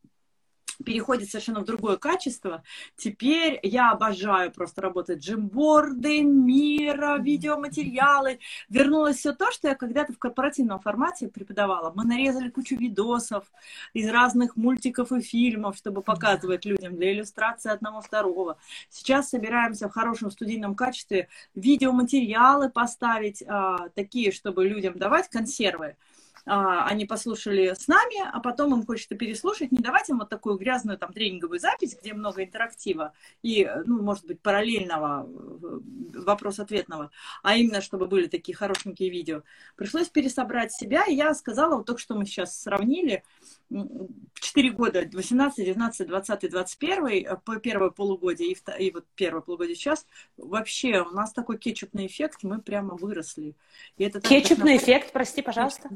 переходит 0.85 1.31
совершенно 1.31 1.61
в 1.61 1.65
другое 1.65 1.97
качество. 1.97 2.63
Теперь 2.97 3.59
я 3.63 3.91
обожаю 3.91 4.51
просто 4.53 4.83
работать 4.83 5.21
джимборды, 5.21 6.23
мира, 6.23 7.19
видеоматериалы. 7.19 8.39
Вернулось 8.69 9.17
все 9.17 9.33
то, 9.33 9.51
что 9.51 9.69
я 9.69 9.75
когда-то 9.75 10.13
в 10.13 10.19
корпоративном 10.19 10.81
формате 10.81 11.29
преподавала. 11.29 11.93
Мы 11.95 12.05
нарезали 12.05 12.51
кучу 12.51 12.77
видосов 12.77 13.45
из 13.93 14.09
разных 14.09 14.57
мультиков 14.57 15.13
и 15.13 15.21
фильмов, 15.21 15.77
чтобы 15.77 16.03
показывать 16.03 16.65
людям 16.65 16.97
для 16.97 17.13
иллюстрации 17.13 17.71
одного-второго. 17.71 18.59
Сейчас 18.91 19.31
собираемся 19.31 19.89
в 19.89 19.93
хорошем 19.93 20.31
студийном 20.31 20.75
качестве 20.75 21.29
видеоматериалы 21.55 22.71
поставить, 22.71 23.43
а, 23.47 23.89
такие, 23.91 24.33
чтобы 24.33 24.67
людям 24.67 24.99
давать 24.99 25.29
консервы. 25.29 25.97
А, 26.45 26.87
они 26.87 27.05
послушали 27.05 27.73
с 27.73 27.87
нами, 27.87 28.17
а 28.33 28.41
потом 28.41 28.75
им 28.75 28.85
хочется 28.85 29.15
переслушать, 29.15 29.71
не 29.71 29.79
давать 29.79 30.09
им 30.09 30.19
вот 30.19 30.29
такую 30.29 30.57
грязную 30.59 30.99
там 30.99 31.13
тренинговую 31.13 31.61
запись, 31.61 31.97
где 32.01 32.15
много 32.15 32.43
интерактива 32.43 33.13
и, 33.43 33.69
ну, 33.87 34.03
может 34.03 34.27
быть, 34.27 34.41
параллельного 34.41 35.25
э, 35.25 36.21
вопрос-ответного, 36.21 37.13
а 37.45 37.57
именно, 37.57 37.81
чтобы 37.81 38.07
были 38.07 38.27
такие 38.27 38.57
хорошенькие 38.57 39.11
видео. 39.11 39.43
Пришлось 39.77 40.09
пересобрать 40.09 40.73
себя, 40.73 41.05
и 41.05 41.15
я 41.15 41.33
сказала, 41.35 41.77
вот 41.77 41.87
только 41.87 42.01
что 42.01 42.15
мы 42.17 42.27
сейчас 42.27 42.61
сравнили, 42.61 43.23
в 43.71 44.41
4 44.41 44.71
года, 44.73 45.09
18, 45.13 45.65
19, 45.65 46.07
20, 46.09 46.51
21, 46.51 47.37
по 47.45 47.57
первое 47.57 47.91
полугодие 47.91 48.53
и, 48.53 48.57
и 48.79 48.91
вот 48.91 49.07
первое 49.15 49.41
полугодие 49.41 49.77
сейчас, 49.77 50.07
вообще 50.37 51.03
у 51.03 51.11
нас 51.11 51.33
такой 51.33 51.57
кетчупный 51.57 52.07
эффект, 52.07 52.41
мы 52.43 52.61
прямо 52.61 52.97
выросли. 52.97 53.55
И 53.97 54.05
это 54.05 54.21
кетчупный 54.21 54.79
так, 54.79 54.83
эффект, 54.83 55.13
прости, 55.13 55.41
пожалуйста 55.41 55.89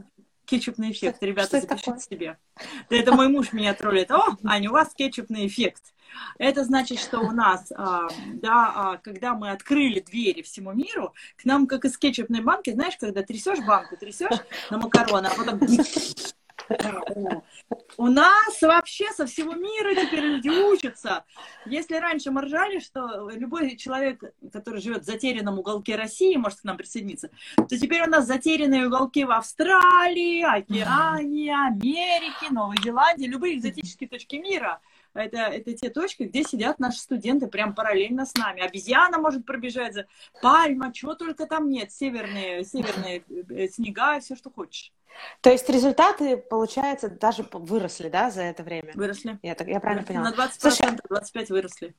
кетчупный 0.47 0.93
эффект. 0.93 1.17
Что, 1.19 1.27
Ребята, 1.27 1.49
что 1.49 1.61
запишите 1.61 2.01
себе. 2.01 2.39
Это 2.89 3.13
мой 3.13 3.29
муж 3.29 3.53
меня 3.53 3.75
троллит. 3.75 4.11
О, 4.11 4.37
Аня, 4.45 4.71
у 4.71 4.73
вас 4.73 4.95
кетчупный 4.95 5.47
эффект. 5.47 5.83
Это 6.39 6.65
значит, 6.65 6.99
что 6.99 7.21
у 7.21 7.31
нас, 7.31 7.73
а, 7.77 8.09
да, 8.35 8.73
а, 8.75 8.97
когда 8.99 9.35
мы 9.35 9.51
открыли 9.51 10.01
двери 10.01 10.43
всему 10.43 10.73
миру, 10.73 11.13
к 11.37 11.45
нам, 11.45 11.67
как 11.67 11.85
из 11.85 11.99
кетчупной 11.99 12.41
банки, 12.41 12.73
знаешь, 12.73 12.97
когда 12.99 13.23
трясешь 13.23 13.59
банку, 13.67 13.97
трясешь 13.97 14.41
на 14.71 14.79
макароны, 14.79 15.27
а 15.27 15.35
потом 15.35 15.61
у 17.97 18.07
нас 18.07 18.63
вообще 18.63 19.11
со 19.13 19.27
всего 19.27 19.55
мира 19.55 19.95
теперь 19.95 20.21
люди 20.21 20.49
учатся. 20.49 21.25
Если 21.65 21.97
раньше 21.97 22.31
мы 22.31 22.43
ржали, 22.43 22.81
что 22.81 23.29
любой 23.31 23.77
человек, 23.77 24.23
который 24.53 24.81
живет 24.81 25.03
в 25.03 25.07
затерянном 25.07 25.59
уголке 25.59 25.97
России, 25.97 26.37
может 26.37 26.61
к 26.61 26.65
нам 26.65 26.77
присоединиться, 26.77 27.31
то 27.57 27.79
теперь 27.79 28.03
у 28.03 28.11
нас 28.11 28.27
затерянные 28.27 28.87
уголки 28.87 29.25
в 29.25 29.31
Австралии, 29.31 30.43
Океане, 30.43 31.55
Америке, 31.55 32.51
Новой 32.51 32.77
Зеландии, 32.83 33.27
любые 33.27 33.57
экзотические 33.57 34.09
точки 34.09 34.37
мира– 34.37 34.81
это, 35.17 35.39
это 35.39 35.73
те 35.75 35.91
точки, 35.91 36.25
где 36.25 36.43
сидят 36.43 36.79
наши 36.79 36.99
студенты 36.99 37.47
прям 37.47 37.75
параллельно 37.75 38.27
с 38.27 38.35
нами. 38.35 38.63
Обезьяна 38.63 39.19
может 39.19 39.45
пробежать 39.47 39.95
за 39.95 40.07
пальма, 40.43 40.93
чего 40.93 41.15
только 41.15 41.47
там 41.47 41.69
нет, 41.69 41.93
северные, 41.93 42.65
северные 42.65 43.25
э, 43.51 43.69
снега, 43.69 44.21
все, 44.21 44.37
что 44.37 44.51
хочешь. 44.51 44.93
То 45.41 45.51
есть 45.51 45.69
результаты, 45.69 46.37
получается, 46.37 47.09
даже 47.09 47.47
выросли, 47.53 48.09
да, 48.09 48.31
за 48.31 48.43
это 48.43 48.63
время? 48.63 48.93
Выросли. 48.95 49.39
Я, 49.43 49.55
так, 49.55 49.69
я 49.69 49.81
правильно 49.81 50.05
поняла. 50.05 50.31
На 50.31 50.35
20%, 50.35 50.51
Слушай, 50.59 50.99
25 51.09 51.51
выросли. 51.51 51.95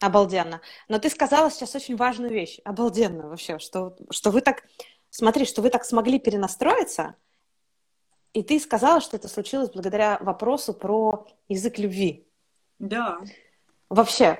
Обалденно. 0.00 0.60
Но 0.88 0.98
ты 0.98 1.08
сказала 1.08 1.50
сейчас 1.50 1.74
очень 1.74 1.96
важную 1.96 2.30
вещь. 2.30 2.60
Обалденно 2.64 3.28
вообще, 3.28 3.58
что, 3.58 3.96
что 4.10 4.30
вы 4.30 4.40
так... 4.40 4.64
Смотри, 5.10 5.46
что 5.46 5.62
вы 5.62 5.70
так 5.70 5.84
смогли 5.84 6.18
перенастроиться, 6.18 7.16
и 8.36 8.42
ты 8.42 8.60
сказала, 8.60 9.00
что 9.00 9.16
это 9.16 9.28
случилось 9.28 9.70
благодаря 9.70 10.18
вопросу 10.20 10.74
про 10.74 11.26
язык 11.48 11.78
любви. 11.78 12.26
Да. 12.78 13.18
Вообще, 13.88 14.38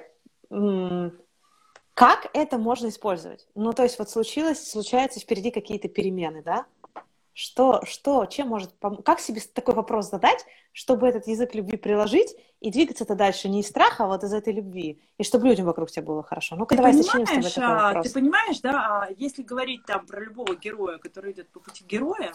как 1.95 2.31
это 2.35 2.59
можно 2.59 2.89
использовать? 2.89 3.49
Ну, 3.55 3.73
то 3.73 3.83
есть 3.83 3.99
вот 3.99 4.11
случилось, 4.11 4.71
случаются 4.71 5.21
впереди 5.21 5.51
какие-то 5.51 5.89
перемены, 5.89 6.43
да? 6.43 6.67
Что, 7.33 7.83
что, 7.85 8.25
чем 8.25 8.49
может? 8.49 8.75
Как 9.05 9.21
себе 9.21 9.43
такой 9.53 9.75
вопрос 9.75 10.09
задать, 10.09 10.47
чтобы 10.73 11.07
этот 11.07 11.27
язык 11.27 11.55
любви 11.55 11.77
приложить 11.77 12.35
и 12.61 12.71
двигаться-то 12.71 13.15
дальше 13.15 13.51
не 13.51 13.61
из 13.61 13.69
страха, 13.69 14.05
а 14.05 14.07
вот 14.07 14.25
из 14.25 14.33
этой 14.33 14.55
любви, 14.55 15.03
и 15.19 15.23
чтобы 15.23 15.47
людям 15.47 15.67
вокруг 15.67 15.91
тебя 15.91 16.03
было 16.03 16.23
хорошо? 16.23 16.57
Ну-ка, 16.57 16.77
давай 16.77 16.95
начнем 16.95 17.27
с 17.27 17.31
тобой 17.31 17.51
такой 17.51 17.65
а, 17.65 17.85
вопрос. 17.89 18.07
Ты 18.07 18.15
понимаешь, 18.15 18.61
да, 18.61 19.03
а 19.03 19.09
если 19.19 19.43
говорить 19.43 19.85
там 19.85 20.07
про 20.07 20.21
любого 20.21 20.57
героя, 20.57 20.97
который 20.97 21.33
идет 21.33 21.51
по 21.51 21.61
пути 21.61 21.85
героя, 21.85 22.33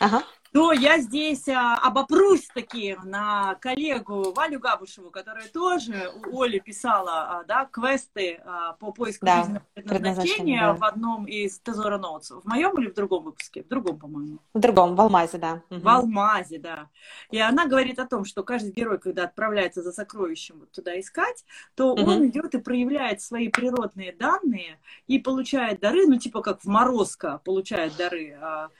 ага 0.00 0.22
то 0.52 0.72
я 0.72 0.98
здесь 0.98 1.48
а, 1.48 1.76
обопрусь 1.76 2.48
таки 2.52 2.96
на 3.04 3.54
коллегу 3.56 4.32
Валю 4.32 4.58
Габушеву, 4.58 5.10
которая 5.10 5.46
тоже 5.46 6.10
у 6.26 6.42
Оли 6.42 6.58
писала 6.58 7.38
а, 7.38 7.44
да, 7.44 7.66
квесты 7.66 8.40
а, 8.44 8.72
по 8.72 8.92
поиску 8.92 9.26
да, 9.26 9.38
жизненного 9.38 9.64
предназначения 9.74 10.60
да. 10.60 10.74
в 10.74 10.82
одном 10.82 11.26
из 11.26 11.60
Тезора 11.60 11.98
Ноутс. 11.98 12.30
В 12.30 12.44
моем 12.44 12.76
или 12.80 12.90
в 12.90 12.94
другом 12.94 13.24
выпуске? 13.24 13.62
В 13.62 13.68
другом, 13.68 13.98
по-моему. 13.98 14.38
В 14.52 14.58
другом, 14.58 14.96
в 14.96 15.00
Алмазе, 15.00 15.38
да. 15.38 15.62
В 15.70 15.88
Алмазе, 15.88 16.58
да. 16.58 16.88
И 17.30 17.38
она 17.38 17.66
говорит 17.66 18.00
о 18.00 18.06
том, 18.06 18.24
что 18.24 18.42
каждый 18.42 18.72
герой, 18.72 18.98
когда 18.98 19.24
отправляется 19.24 19.82
за 19.82 19.92
сокровищем 19.92 20.58
вот 20.60 20.72
туда 20.72 20.98
искать, 20.98 21.44
то 21.76 21.92
угу. 21.92 22.10
он 22.10 22.26
идет 22.26 22.54
и 22.56 22.58
проявляет 22.58 23.20
свои 23.20 23.48
природные 23.48 24.12
данные 24.12 24.80
и 25.06 25.20
получает 25.20 25.78
дары, 25.78 26.06
ну 26.06 26.18
типа 26.18 26.42
как 26.42 26.62
в 26.62 26.66
Морозко 26.66 27.40
получает 27.44 27.96
дары 27.96 28.36
а, 28.40 28.70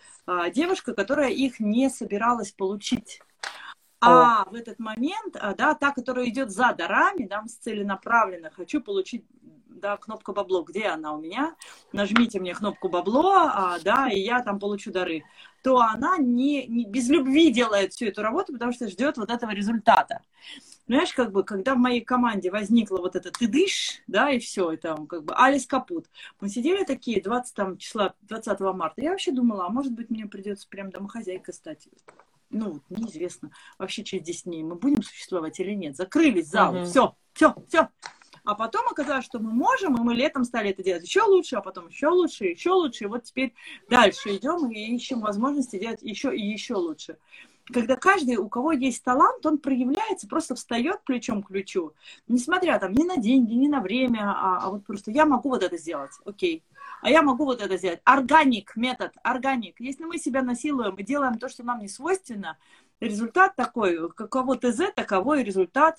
девушка, 0.53 0.95
которая 0.95 1.31
их 1.31 1.61
не 1.61 1.89
собиралась 1.91 2.53
получить. 2.53 3.21
А 4.00 4.43
О. 4.43 4.50
в 4.50 4.55
этот 4.55 4.79
момент, 4.79 5.37
а, 5.39 5.55
да, 5.55 5.75
та, 5.75 5.93
которая 5.93 6.27
идет 6.27 6.50
за 6.50 6.73
дарами, 6.73 7.27
да, 7.27 7.45
с 7.47 7.57
целенаправленно, 7.57 8.50
хочу 8.50 8.81
получить, 8.81 9.25
да, 9.81 9.97
кнопка 9.97 10.33
бабло, 10.33 10.63
где 10.63 10.87
она 10.87 11.15
у 11.15 11.21
меня, 11.21 11.57
нажмите 11.93 12.39
мне 12.41 12.55
кнопку 12.55 12.89
бабло, 12.89 13.33
а, 13.37 13.79
да, 13.83 14.09
и 14.09 14.21
я 14.21 14.43
там 14.43 14.59
получу 14.59 14.93
дары, 14.93 15.25
то 15.63 15.79
она 15.79 16.19
не, 16.19 16.67
не 16.67 16.85
без 16.85 17.09
любви 17.09 17.51
делает 17.51 17.93
всю 17.93 18.07
эту 18.07 18.23
работу, 18.23 18.53
потому 18.53 18.73
что 18.73 18.89
ждет 18.89 19.17
вот 19.17 19.31
этого 19.31 19.51
результата. 19.51 20.21
Знаешь, 20.87 21.13
как 21.13 21.31
бы, 21.31 21.45
когда 21.45 21.77
в 21.77 21.79
моей 21.79 22.01
команде 22.01 22.51
возникла 22.51 22.99
вот 22.99 23.15
эта 23.15 23.31
ты 23.31 23.47
дышь, 23.47 24.03
да, 24.09 24.31
и 24.31 24.41
все, 24.41 24.73
и 24.73 24.77
там, 24.77 25.07
как 25.07 25.25
бы, 25.25 25.35
Алис 25.37 25.65
Капут. 25.65 26.07
Мы 26.41 26.49
сидели 26.49 26.83
такие 26.85 27.23
20 27.23 27.55
там, 27.55 27.79
числа 27.79 28.15
20 28.23 28.59
марта. 28.61 29.01
Я 29.01 29.11
вообще 29.11 29.31
думала, 29.31 29.67
а 29.67 29.69
может 29.69 29.93
быть, 29.93 30.11
мне 30.11 30.27
придется 30.27 30.67
прям 30.69 30.91
домохозяйкой 30.91 31.55
стать. 31.55 31.89
Ну, 32.51 32.81
неизвестно. 32.89 33.53
Вообще 33.79 34.03
через 34.03 34.25
10 34.25 34.45
дней 34.45 34.65
мы 34.65 34.75
будем 34.75 35.05
существовать 35.05 35.61
или 35.61 35.75
нет. 35.75 35.97
Закрылись 35.97 36.49
зал, 36.49 36.75
угу. 36.75 36.85
все, 36.85 37.15
все, 37.35 37.55
все. 37.69 37.89
А 38.44 38.54
потом 38.54 38.87
оказалось, 38.88 39.25
что 39.25 39.38
мы 39.38 39.52
можем, 39.52 39.97
и 39.97 40.00
мы 40.00 40.14
летом 40.14 40.44
стали 40.44 40.70
это 40.70 40.82
делать 40.82 41.04
еще 41.04 41.23
лучше, 41.23 41.56
а 41.56 41.61
потом 41.61 41.88
еще 41.88 42.09
лучше, 42.09 42.44
еще 42.47 42.70
лучше. 42.70 43.04
И 43.04 43.06
вот 43.06 43.25
теперь 43.25 43.54
дальше 43.88 44.37
идем 44.37 44.70
и 44.70 44.94
ищем 44.94 45.20
возможности 45.20 45.78
делать 45.78 46.02
еще 46.02 46.35
и 46.35 46.40
еще 46.40 46.75
лучше 46.75 47.18
когда 47.73 47.97
каждый, 47.97 48.37
у 48.37 48.49
кого 48.49 48.73
есть 48.73 49.02
талант, 49.04 49.44
он 49.47 49.59
проявляется, 49.59 50.26
просто 50.26 50.54
встает 50.54 51.02
плечом 51.04 51.42
к 51.42 51.49
плечу, 51.49 51.92
несмотря 52.28 52.78
там 52.78 52.92
ни 52.92 53.04
на 53.04 53.16
деньги, 53.16 53.54
ни 53.54 53.68
на 53.68 53.80
время, 53.80 54.23
а, 54.23 54.59
а 54.62 54.70
вот 54.70 54.85
просто 54.85 55.11
я 55.11 55.25
могу 55.25 55.50
вот 55.50 55.62
это 55.62 55.76
сделать, 55.76 56.11
окей, 56.25 56.64
а 57.02 57.11
я 57.11 57.23
могу 57.23 57.44
вот 57.44 57.62
это 57.62 57.76
сделать. 57.76 58.00
Органик 58.04 58.76
метод, 58.76 59.12
органик. 59.23 59.76
Если 59.80 60.04
мы 60.04 60.18
себя 60.18 60.42
насилуем 60.42 60.94
и 60.97 61.02
делаем 61.02 61.38
то, 61.38 61.49
что 61.49 61.62
нам 61.62 61.80
не 61.80 61.88
свойственно, 61.88 62.59
результат 63.00 63.56
такой, 63.56 64.11
каково 64.11 64.56
ТЗ, 64.56 64.92
таковой 64.94 65.42
результат. 65.42 65.99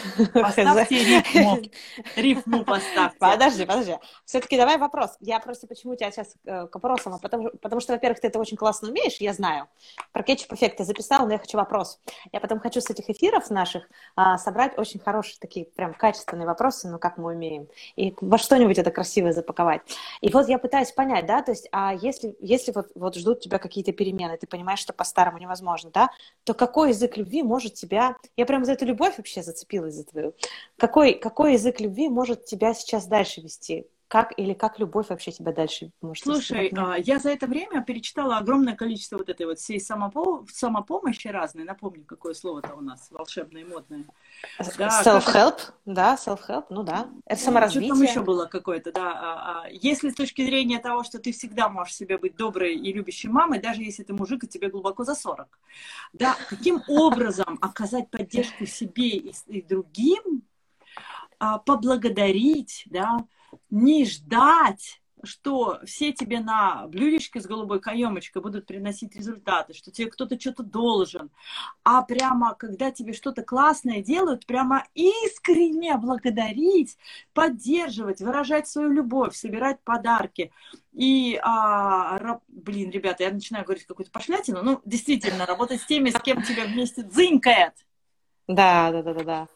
Поставьте 0.32 1.04
рифму. 1.04 1.58
Рифму 2.16 2.64
поставьте. 2.64 3.16
Подожди, 3.18 3.64
подожди. 3.64 3.96
Все-таки 4.24 4.56
давай 4.56 4.78
вопрос. 4.78 5.16
Я 5.20 5.40
просто 5.40 5.66
почему 5.66 5.94
тебя 5.94 6.10
сейчас 6.10 6.34
э, 6.44 6.66
к 6.66 6.74
вопросам, 6.74 7.14
а 7.14 7.18
потому, 7.18 7.50
потому 7.60 7.80
что, 7.80 7.92
во-первых, 7.92 8.20
ты 8.20 8.28
это 8.28 8.38
очень 8.38 8.56
классно 8.56 8.88
умеешь, 8.88 9.16
я 9.18 9.32
знаю. 9.32 9.68
Про 10.12 10.22
кетчуп-эффект 10.22 10.78
я 10.80 10.84
записала, 10.84 11.26
но 11.26 11.32
я 11.32 11.38
хочу 11.38 11.56
вопрос. 11.56 12.00
Я 12.32 12.40
потом 12.40 12.60
хочу 12.60 12.80
с 12.80 12.90
этих 12.90 13.08
эфиров 13.10 13.50
наших 13.50 13.88
а, 14.16 14.38
собрать 14.38 14.78
очень 14.78 15.00
хорошие 15.00 15.36
такие 15.40 15.66
прям 15.66 15.94
качественные 15.94 16.46
вопросы, 16.46 16.88
ну, 16.88 16.98
как 16.98 17.18
мы 17.18 17.32
умеем, 17.32 17.68
и 17.96 18.14
во 18.20 18.38
что-нибудь 18.38 18.78
это 18.78 18.90
красивое 18.90 19.32
запаковать. 19.32 19.82
И 20.20 20.30
вот 20.32 20.48
я 20.48 20.58
пытаюсь 20.58 20.92
понять, 20.92 21.26
да, 21.26 21.42
то 21.42 21.52
есть, 21.52 21.68
а 21.72 21.94
если, 21.94 22.36
если 22.40 22.72
вот, 22.72 22.88
вот 22.94 23.16
ждут 23.16 23.40
тебя 23.40 23.58
какие-то 23.58 23.92
перемены, 23.92 24.36
ты 24.36 24.46
понимаешь, 24.46 24.80
что 24.80 24.92
по-старому 24.92 25.38
невозможно, 25.38 25.90
да, 25.92 26.10
то 26.44 26.54
какой 26.54 26.90
язык 26.90 27.16
любви 27.16 27.42
может 27.42 27.74
тебя... 27.74 28.16
Я 28.36 28.46
прям 28.46 28.64
за 28.64 28.72
эту 28.72 28.84
любовь 28.84 29.16
вообще 29.16 29.42
зацепилась 29.82 29.94
за 29.94 30.04
твою. 30.04 30.34
Какой, 30.76 31.14
какой 31.14 31.54
язык 31.54 31.80
любви 31.80 32.08
может 32.08 32.44
тебя 32.44 32.74
сейчас 32.74 33.06
дальше 33.06 33.40
вести? 33.40 33.86
Как 34.12 34.38
или 34.38 34.52
как 34.52 34.78
любовь 34.78 35.08
вообще 35.08 35.32
тебя 35.32 35.52
дальше 35.52 35.90
может 36.02 36.24
Слушай? 36.24 36.70
А, 36.76 36.98
я 36.98 37.18
за 37.18 37.30
это 37.30 37.46
время 37.46 37.82
перечитала 37.82 38.36
огромное 38.36 38.76
количество 38.76 39.16
вот 39.16 39.30
этой 39.30 39.46
вот 39.46 39.58
всей 39.58 39.80
самопо... 39.80 40.44
самопомощи 40.52 41.28
разной. 41.28 41.64
Напомню, 41.64 42.04
какое 42.04 42.34
слово-то 42.34 42.74
у 42.74 42.82
нас 42.82 43.10
волшебное 43.10 43.62
и 43.62 43.64
модное. 43.64 44.04
Да, 44.76 45.02
self-help, 45.02 45.56
как... 45.56 45.74
да, 45.86 46.16
self-help, 46.16 46.66
ну 46.68 46.82
да. 46.82 47.08
Это 47.24 47.40
саморазвитие. 47.40 47.88
Что 47.88 47.94
там 47.94 48.04
еще 48.10 48.20
было 48.20 48.44
какое-то, 48.44 48.92
да. 48.92 49.12
А, 49.14 49.62
а, 49.62 49.68
если 49.70 50.10
с 50.10 50.14
точки 50.14 50.44
зрения 50.44 50.78
того, 50.78 51.04
что 51.04 51.18
ты 51.18 51.32
всегда 51.32 51.70
можешь 51.70 51.94
себе 51.94 52.18
быть 52.18 52.36
доброй 52.36 52.74
и 52.74 52.92
любящей 52.92 53.28
мамой, 53.28 53.60
даже 53.60 53.80
если 53.80 54.02
ты 54.02 54.12
мужик, 54.12 54.44
и 54.44 54.46
тебе 54.46 54.68
глубоко 54.68 55.04
за 55.04 55.14
40. 55.14 55.48
Да, 56.12 56.36
каким 56.50 56.82
образом 56.88 57.56
оказать 57.62 58.10
поддержку 58.10 58.66
себе 58.66 59.08
и, 59.08 59.34
и 59.46 59.62
другим, 59.62 60.42
поблагодарить, 61.64 62.82
да, 62.90 63.16
не 63.70 64.04
ждать, 64.04 65.02
что 65.24 65.78
все 65.84 66.12
тебе 66.12 66.40
на 66.40 66.86
блюдечке 66.88 67.40
с 67.40 67.46
голубой 67.46 67.80
каемочкой 67.80 68.42
будут 68.42 68.66
приносить 68.66 69.14
результаты, 69.14 69.72
что 69.74 69.90
тебе 69.90 70.10
кто-то 70.10 70.38
что-то 70.38 70.62
должен, 70.62 71.30
а 71.84 72.02
прямо, 72.02 72.54
когда 72.54 72.90
тебе 72.90 73.12
что-то 73.12 73.42
классное 73.42 74.02
делают, 74.02 74.46
прямо 74.46 74.84
искренне 74.94 75.96
благодарить, 75.96 76.98
поддерживать, 77.32 78.20
выражать 78.20 78.68
свою 78.68 78.90
любовь, 78.90 79.36
собирать 79.36 79.80
подарки. 79.84 80.52
И, 80.92 81.38
а, 81.42 82.40
блин, 82.48 82.90
ребята, 82.90 83.24
я 83.24 83.30
начинаю 83.30 83.64
говорить 83.64 83.86
какую-то 83.86 84.10
пошлятину, 84.10 84.62
ну, 84.62 84.80
действительно, 84.84 85.46
работать 85.46 85.80
с 85.80 85.86
теми, 85.86 86.10
с 86.10 86.20
кем 86.20 86.42
тебя 86.42 86.64
вместе 86.64 87.02
дзынькает. 87.02 87.74
Да, 88.48 88.90
да, 88.90 89.02
да, 89.02 89.14
да, 89.14 89.24
да. 89.24 89.48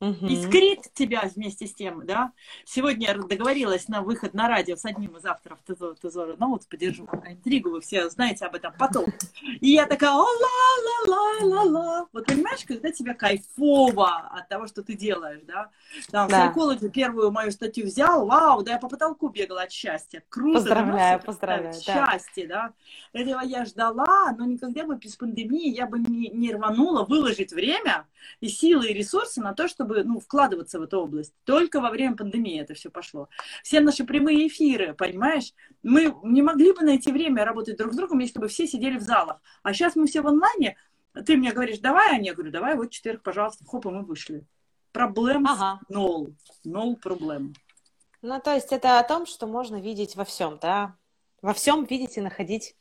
Угу. 0.00 0.26
Искрит 0.28 0.92
тебя 0.94 1.22
вместе 1.34 1.66
с 1.66 1.74
тем, 1.74 2.06
да. 2.06 2.32
Сегодня 2.64 3.08
я 3.08 3.14
договорилась 3.14 3.86
на 3.88 4.00
выход 4.00 4.32
на 4.32 4.48
радио 4.48 4.76
с 4.76 4.86
одним 4.86 5.18
из 5.18 5.26
авторов 5.26 5.58
Тезора. 5.66 6.36
Ну 6.38 6.48
вот, 6.48 6.66
подержу 6.68 7.04
пока 7.04 7.32
интригу, 7.32 7.68
вы 7.68 7.82
все 7.82 8.08
знаете 8.08 8.46
об 8.46 8.54
этом 8.54 8.72
потом. 8.78 9.04
И 9.60 9.72
я 9.72 9.84
такая, 9.84 10.12
о 10.12 10.22
ла 10.22 10.26
ла 10.26 11.16
ла 11.16 11.46
ла 11.46 11.62
ла 11.64 12.06
Вот 12.14 12.24
понимаешь, 12.24 12.64
когда 12.66 12.90
тебе 12.90 13.12
кайфово 13.12 14.30
от 14.32 14.48
того, 14.48 14.66
что 14.66 14.82
ты 14.82 14.94
делаешь, 14.94 15.42
да. 15.46 15.68
Там, 16.10 16.28
да. 16.28 16.50
Psychology 16.50 16.88
первую 16.88 17.30
мою 17.30 17.50
статью 17.50 17.84
взял, 17.84 18.26
вау, 18.26 18.62
да 18.62 18.72
я 18.72 18.78
по 18.78 18.88
потолку 18.88 19.28
бегала 19.28 19.62
от 19.62 19.70
счастья. 19.70 20.22
Круто. 20.30 20.60
Поздравляю, 20.60 21.18
да, 21.18 21.26
поздравляю. 21.26 21.74
Да. 21.86 22.08
Счастье, 22.10 22.46
да. 22.46 22.72
Этого 23.12 23.40
я 23.42 23.66
ждала, 23.66 24.32
но 24.32 24.46
никогда 24.46 24.84
бы 24.84 24.96
без 24.96 25.16
пандемии 25.16 25.68
я 25.74 25.86
бы 25.86 25.98
не, 25.98 26.30
не 26.30 26.54
рванула 26.54 27.04
выложить 27.04 27.52
время 27.52 28.06
и 28.40 28.48
силы, 28.48 28.88
и 28.88 28.94
ресурсы 28.94 29.42
на 29.42 29.52
то, 29.52 29.68
чтобы 29.68 29.89
чтобы 29.90 30.04
ну, 30.04 30.20
вкладываться 30.20 30.78
в 30.78 30.82
эту 30.82 31.00
область. 31.00 31.34
Только 31.44 31.80
во 31.80 31.90
время 31.90 32.16
пандемии 32.16 32.60
это 32.60 32.74
все 32.74 32.90
пошло. 32.90 33.28
Все 33.62 33.80
наши 33.80 34.04
прямые 34.04 34.46
эфиры, 34.46 34.94
понимаешь, 34.94 35.52
мы 35.82 36.14
не 36.22 36.42
могли 36.42 36.72
бы 36.72 36.82
найти 36.82 37.10
время 37.12 37.44
работать 37.44 37.76
друг 37.76 37.92
с 37.92 37.96
другом, 37.96 38.20
если 38.20 38.38
бы 38.38 38.48
все 38.48 38.66
сидели 38.66 38.98
в 38.98 39.02
залах. 39.02 39.40
А 39.62 39.72
сейчас 39.72 39.96
мы 39.96 40.06
все 40.06 40.22
в 40.22 40.26
онлайне. 40.26 40.76
Ты 41.26 41.36
мне 41.36 41.52
говоришь, 41.52 41.78
давай, 41.80 42.16
а 42.16 42.20
я 42.20 42.34
говорю, 42.34 42.52
давай, 42.52 42.76
вот 42.76 42.90
четверг, 42.90 43.22
пожалуйста, 43.22 43.64
хоп, 43.64 43.86
и 43.86 43.88
мы 43.88 44.02
вышли. 44.02 44.46
Проблем 44.92 45.46
ага. 45.46 45.80
нол. 45.88 46.34
Нол 46.64 46.96
проблем. 46.96 47.54
Ну, 48.22 48.40
то 48.40 48.54
есть 48.54 48.72
это 48.72 49.00
о 49.00 49.04
том, 49.04 49.26
что 49.26 49.46
можно 49.46 49.80
видеть 49.80 50.14
во 50.14 50.24
всем, 50.24 50.58
да? 50.60 50.96
Во 51.42 51.54
всем 51.54 51.84
видеть 51.84 52.16
и 52.16 52.20
находить 52.20 52.76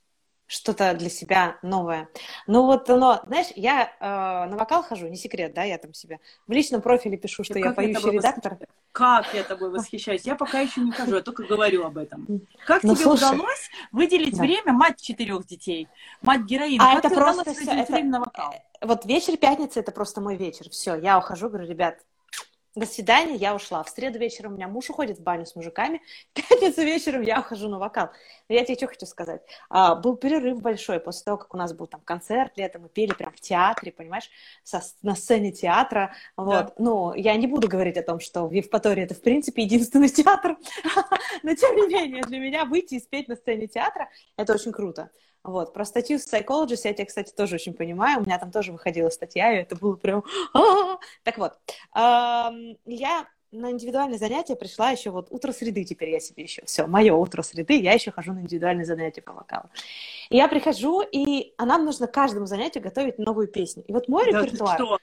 что-то 0.50 0.96
для 0.96 1.10
себя 1.12 1.60
новое. 1.62 2.10
Ну 2.48 2.64
вот, 2.64 2.88
но, 2.88 3.22
знаешь, 3.28 3.48
я 3.56 3.84
э, 4.00 4.50
на 4.50 4.58
вокал 4.58 4.82
хожу, 4.82 5.08
не 5.08 5.16
секрет, 5.16 5.54
да, 5.54 5.64
я 5.64 5.78
там 5.78 5.94
себе 5.94 6.20
в 6.48 6.52
личном 6.52 6.82
профиле 6.82 7.18
пишу, 7.18 7.44
что 7.44 7.54
ну, 7.60 7.66
я 7.66 7.72
поющий 7.72 8.12
редактор. 8.12 8.54
Восхищаюсь. 8.54 8.70
Как 8.92 9.34
я 9.36 9.44
тобой 9.44 9.70
восхищаюсь? 9.70 10.24
Я 10.24 10.36
пока 10.36 10.60
еще 10.60 10.82
не 10.82 10.92
хожу, 10.92 11.18
я 11.18 11.22
только 11.22 11.44
говорю 11.44 11.86
об 11.86 12.00
этом. 12.00 12.26
Как 12.66 12.82
ну, 12.82 12.96
тебе 12.96 13.04
слушай, 13.04 13.30
удалось 13.30 13.70
выделить 13.92 14.36
да. 14.36 14.42
время 14.42 14.74
мать 14.74 15.00
четырех 15.00 15.46
детей, 15.46 15.88
мать 16.24 16.42
героини? 16.42 16.80
А 16.82 16.96
как 16.96 17.06
это 17.06 17.16
просто 17.16 17.54
все, 17.54 17.72
это, 17.72 17.94
время 17.94 18.10
на 18.10 18.20
вокал? 18.22 18.52
Э, 18.82 18.88
вот 18.88 19.06
вечер 19.06 19.38
пятницы 19.38 19.82
это 19.82 19.92
просто 19.92 20.20
мой 20.20 20.36
вечер. 20.36 20.68
Все, 20.72 20.96
я 20.96 21.20
ухожу, 21.20 21.50
говорю, 21.50 21.68
ребят, 21.68 22.00
до 22.76 22.86
свидания, 22.86 23.36
я 23.36 23.56
ушла. 23.56 23.84
В 23.84 23.90
среду 23.90 24.20
вечером 24.20 24.54
у 24.54 24.56
меня 24.56 24.68
муж 24.68 24.90
уходит 24.90 25.18
в 25.18 25.24
баню 25.24 25.46
с 25.46 25.56
мужиками. 25.56 26.02
В 26.32 26.34
пятницу 26.34 26.82
вечером 26.82 27.22
я 27.22 27.40
ухожу 27.40 27.68
на 27.68 27.80
вокал. 27.80 28.10
Но 28.48 28.56
я 28.56 28.64
тебе 28.64 28.78
что 28.78 28.88
хочу 28.88 29.06
сказать. 29.06 29.42
А, 29.70 29.96
был 29.96 30.16
перерыв 30.16 30.62
большой 30.62 31.00
после 31.00 31.24
того, 31.24 31.38
как 31.38 31.54
у 31.54 31.58
нас 31.58 31.74
был 31.74 31.88
там 31.88 32.02
концерт 32.02 32.54
летом, 32.58 32.84
мы 32.84 32.90
пели 32.90 33.14
прям 33.14 33.32
в 33.34 33.40
театре, 33.40 33.92
понимаешь, 33.92 34.30
со, 34.64 34.82
на 35.02 35.16
сцене 35.16 35.52
театра. 35.52 36.14
Вот. 36.38 36.68
Да. 36.68 36.74
Ну, 36.78 37.14
я 37.16 37.36
не 37.36 37.48
буду 37.48 37.68
говорить 37.68 37.98
о 37.98 38.04
том, 38.04 38.20
что 38.20 38.48
в 38.48 38.52
Евпатории 38.52 39.04
это, 39.04 39.16
в 39.16 39.22
принципе, 39.22 39.64
единственный 39.64 40.10
театр. 40.10 40.58
Но, 41.44 41.56
тем 41.56 41.76
не 41.76 41.88
менее, 41.88 42.24
для 42.24 42.40
меня 42.40 42.66
выйти 42.66 42.96
и 42.96 43.00
спеть 43.00 43.28
на 43.28 43.36
сцене 43.36 43.68
театра– 43.68 44.10
это 44.38 44.54
очень 44.54 44.72
круто. 44.72 45.12
Вот. 45.44 45.74
Про 45.74 45.86
статью 45.86 46.20
в 46.20 46.22
Psychologist 46.22 46.82
я 46.84 46.94
тебя, 46.94 47.06
кстати, 47.06 47.32
тоже 47.32 47.56
очень 47.56 47.74
понимаю. 47.74 48.20
У 48.20 48.26
меня 48.26 48.38
там 48.38 48.52
тоже 48.52 48.72
выходила 48.72 49.10
статья, 49.10 49.54
и 49.54 49.62
это 49.62 49.76
было 49.76 49.96
прям... 49.96 50.24
Так 51.24 51.38
вот, 51.38 51.54
я 51.96 53.28
на 53.52 53.72
индивидуальное 53.72 54.18
занятие 54.18 54.56
пришла 54.56 54.92
еще 54.92 55.10
вот 55.10 55.28
утро 55.32 55.52
среды 55.52 55.84
теперь 55.84 56.10
я 56.10 56.20
себе 56.20 56.44
еще. 56.44 56.64
Все, 56.66 56.86
мое 56.86 57.14
утро 57.14 57.42
среды, 57.42 57.80
я 57.80 57.94
еще 57.94 58.12
хожу 58.12 58.34
на 58.34 58.40
индивидуальное 58.40 58.86
занятие 58.86 59.22
по 59.22 59.34
вокалу. 59.34 59.70
И 60.30 60.38
я 60.38 60.48
прихожу, 60.48 61.02
и 61.02 61.54
а 61.58 61.66
нам 61.66 61.86
нужно 61.86 62.08
каждому 62.08 62.46
занятию 62.46 62.84
готовить 62.84 63.18
новую 63.18 63.48
песню. 63.48 63.84
И 63.88 63.94
вот 63.94 64.08
мой 64.08 64.32
да, 64.32 64.42
репертуар... 64.42 65.00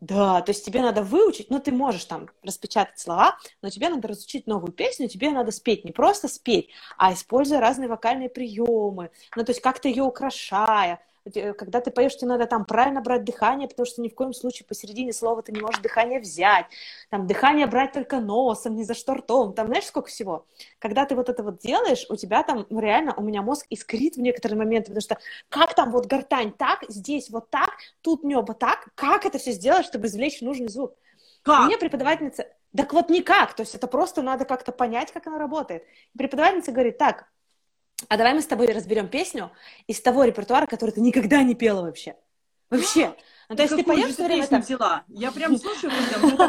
Да, 0.00 0.40
то 0.40 0.50
есть 0.50 0.64
тебе 0.64 0.80
надо 0.80 1.02
выучить, 1.02 1.50
ну 1.50 1.60
ты 1.60 1.72
можешь 1.72 2.06
там 2.06 2.30
распечатать 2.42 2.98
слова, 2.98 3.36
но 3.60 3.68
тебе 3.68 3.90
надо 3.90 4.08
разучить 4.08 4.46
новую 4.46 4.72
песню, 4.72 5.08
тебе 5.08 5.30
надо 5.30 5.50
спеть, 5.52 5.84
не 5.84 5.92
просто 5.92 6.26
спеть, 6.26 6.70
а 6.96 7.12
используя 7.12 7.60
разные 7.60 7.88
вокальные 7.88 8.30
приемы, 8.30 9.10
ну 9.36 9.44
то 9.44 9.50
есть 9.50 9.60
как-то 9.60 9.88
ее 9.88 10.04
украшая, 10.04 11.00
когда 11.24 11.80
ты 11.80 11.90
поешь, 11.90 12.16
тебе 12.16 12.28
надо 12.28 12.46
там 12.46 12.64
правильно 12.64 13.00
брать 13.00 13.24
дыхание, 13.24 13.68
потому 13.68 13.86
что 13.86 14.00
ни 14.00 14.08
в 14.08 14.14
коем 14.14 14.32
случае 14.32 14.66
посередине 14.66 15.12
слова 15.12 15.42
ты 15.42 15.52
не 15.52 15.60
можешь 15.60 15.80
дыхание 15.80 16.20
взять. 16.20 16.66
Там 17.10 17.26
дыхание 17.26 17.66
брать 17.66 17.92
только 17.92 18.20
носом, 18.20 18.76
ни 18.76 18.82
за 18.82 18.94
что 18.94 19.14
ртом. 19.14 19.52
Там 19.52 19.66
знаешь, 19.66 19.84
сколько 19.84 20.08
всего? 20.08 20.46
Когда 20.78 21.04
ты 21.04 21.14
вот 21.14 21.28
это 21.28 21.42
вот 21.42 21.58
делаешь, 21.58 22.06
у 22.08 22.16
тебя 22.16 22.42
там 22.42 22.66
ну, 22.70 22.80
реально, 22.80 23.14
у 23.16 23.22
меня 23.22 23.42
мозг 23.42 23.66
искрит 23.70 24.16
в 24.16 24.20
некоторые 24.20 24.58
моменты, 24.58 24.86
потому 24.88 25.02
что 25.02 25.18
как 25.48 25.74
там 25.74 25.90
вот 25.90 26.06
гортань 26.06 26.52
так, 26.52 26.84
здесь 26.88 27.30
вот 27.30 27.50
так, 27.50 27.70
тут 28.00 28.24
небо 28.24 28.54
так, 28.54 28.88
как 28.94 29.26
это 29.26 29.38
все 29.38 29.52
сделать, 29.52 29.86
чтобы 29.86 30.06
извлечь 30.06 30.40
нужный 30.40 30.68
звук? 30.68 30.94
Как? 31.42 31.66
Мне 31.66 31.78
преподавательница... 31.78 32.46
Так 32.76 32.92
вот 32.92 33.10
никак, 33.10 33.54
то 33.54 33.62
есть 33.62 33.74
это 33.74 33.88
просто 33.88 34.22
надо 34.22 34.44
как-то 34.44 34.70
понять, 34.70 35.10
как 35.10 35.26
оно 35.26 35.38
работает. 35.38 35.84
преподавательница 36.16 36.70
говорит, 36.70 36.98
так, 36.98 37.26
а 38.08 38.16
давай 38.16 38.34
мы 38.34 38.40
с 38.40 38.46
тобой 38.46 38.66
разберем 38.66 39.08
песню 39.08 39.50
из 39.86 40.00
того 40.00 40.24
репертуара, 40.24 40.66
который 40.66 40.90
ты 40.90 41.00
никогда 41.00 41.42
не 41.42 41.54
пела 41.54 41.82
вообще. 41.82 42.16
Вообще. 42.70 43.14
Ну, 43.50 43.56
то 43.56 43.62
есть 43.64 43.74
ты 43.74 43.82
поешь 43.82 44.12
все 44.12 44.26
время 44.26 44.46
там... 44.46 44.60
взяла. 44.60 45.02
Я 45.08 45.32
прям 45.32 45.58
слушаю, 45.58 45.92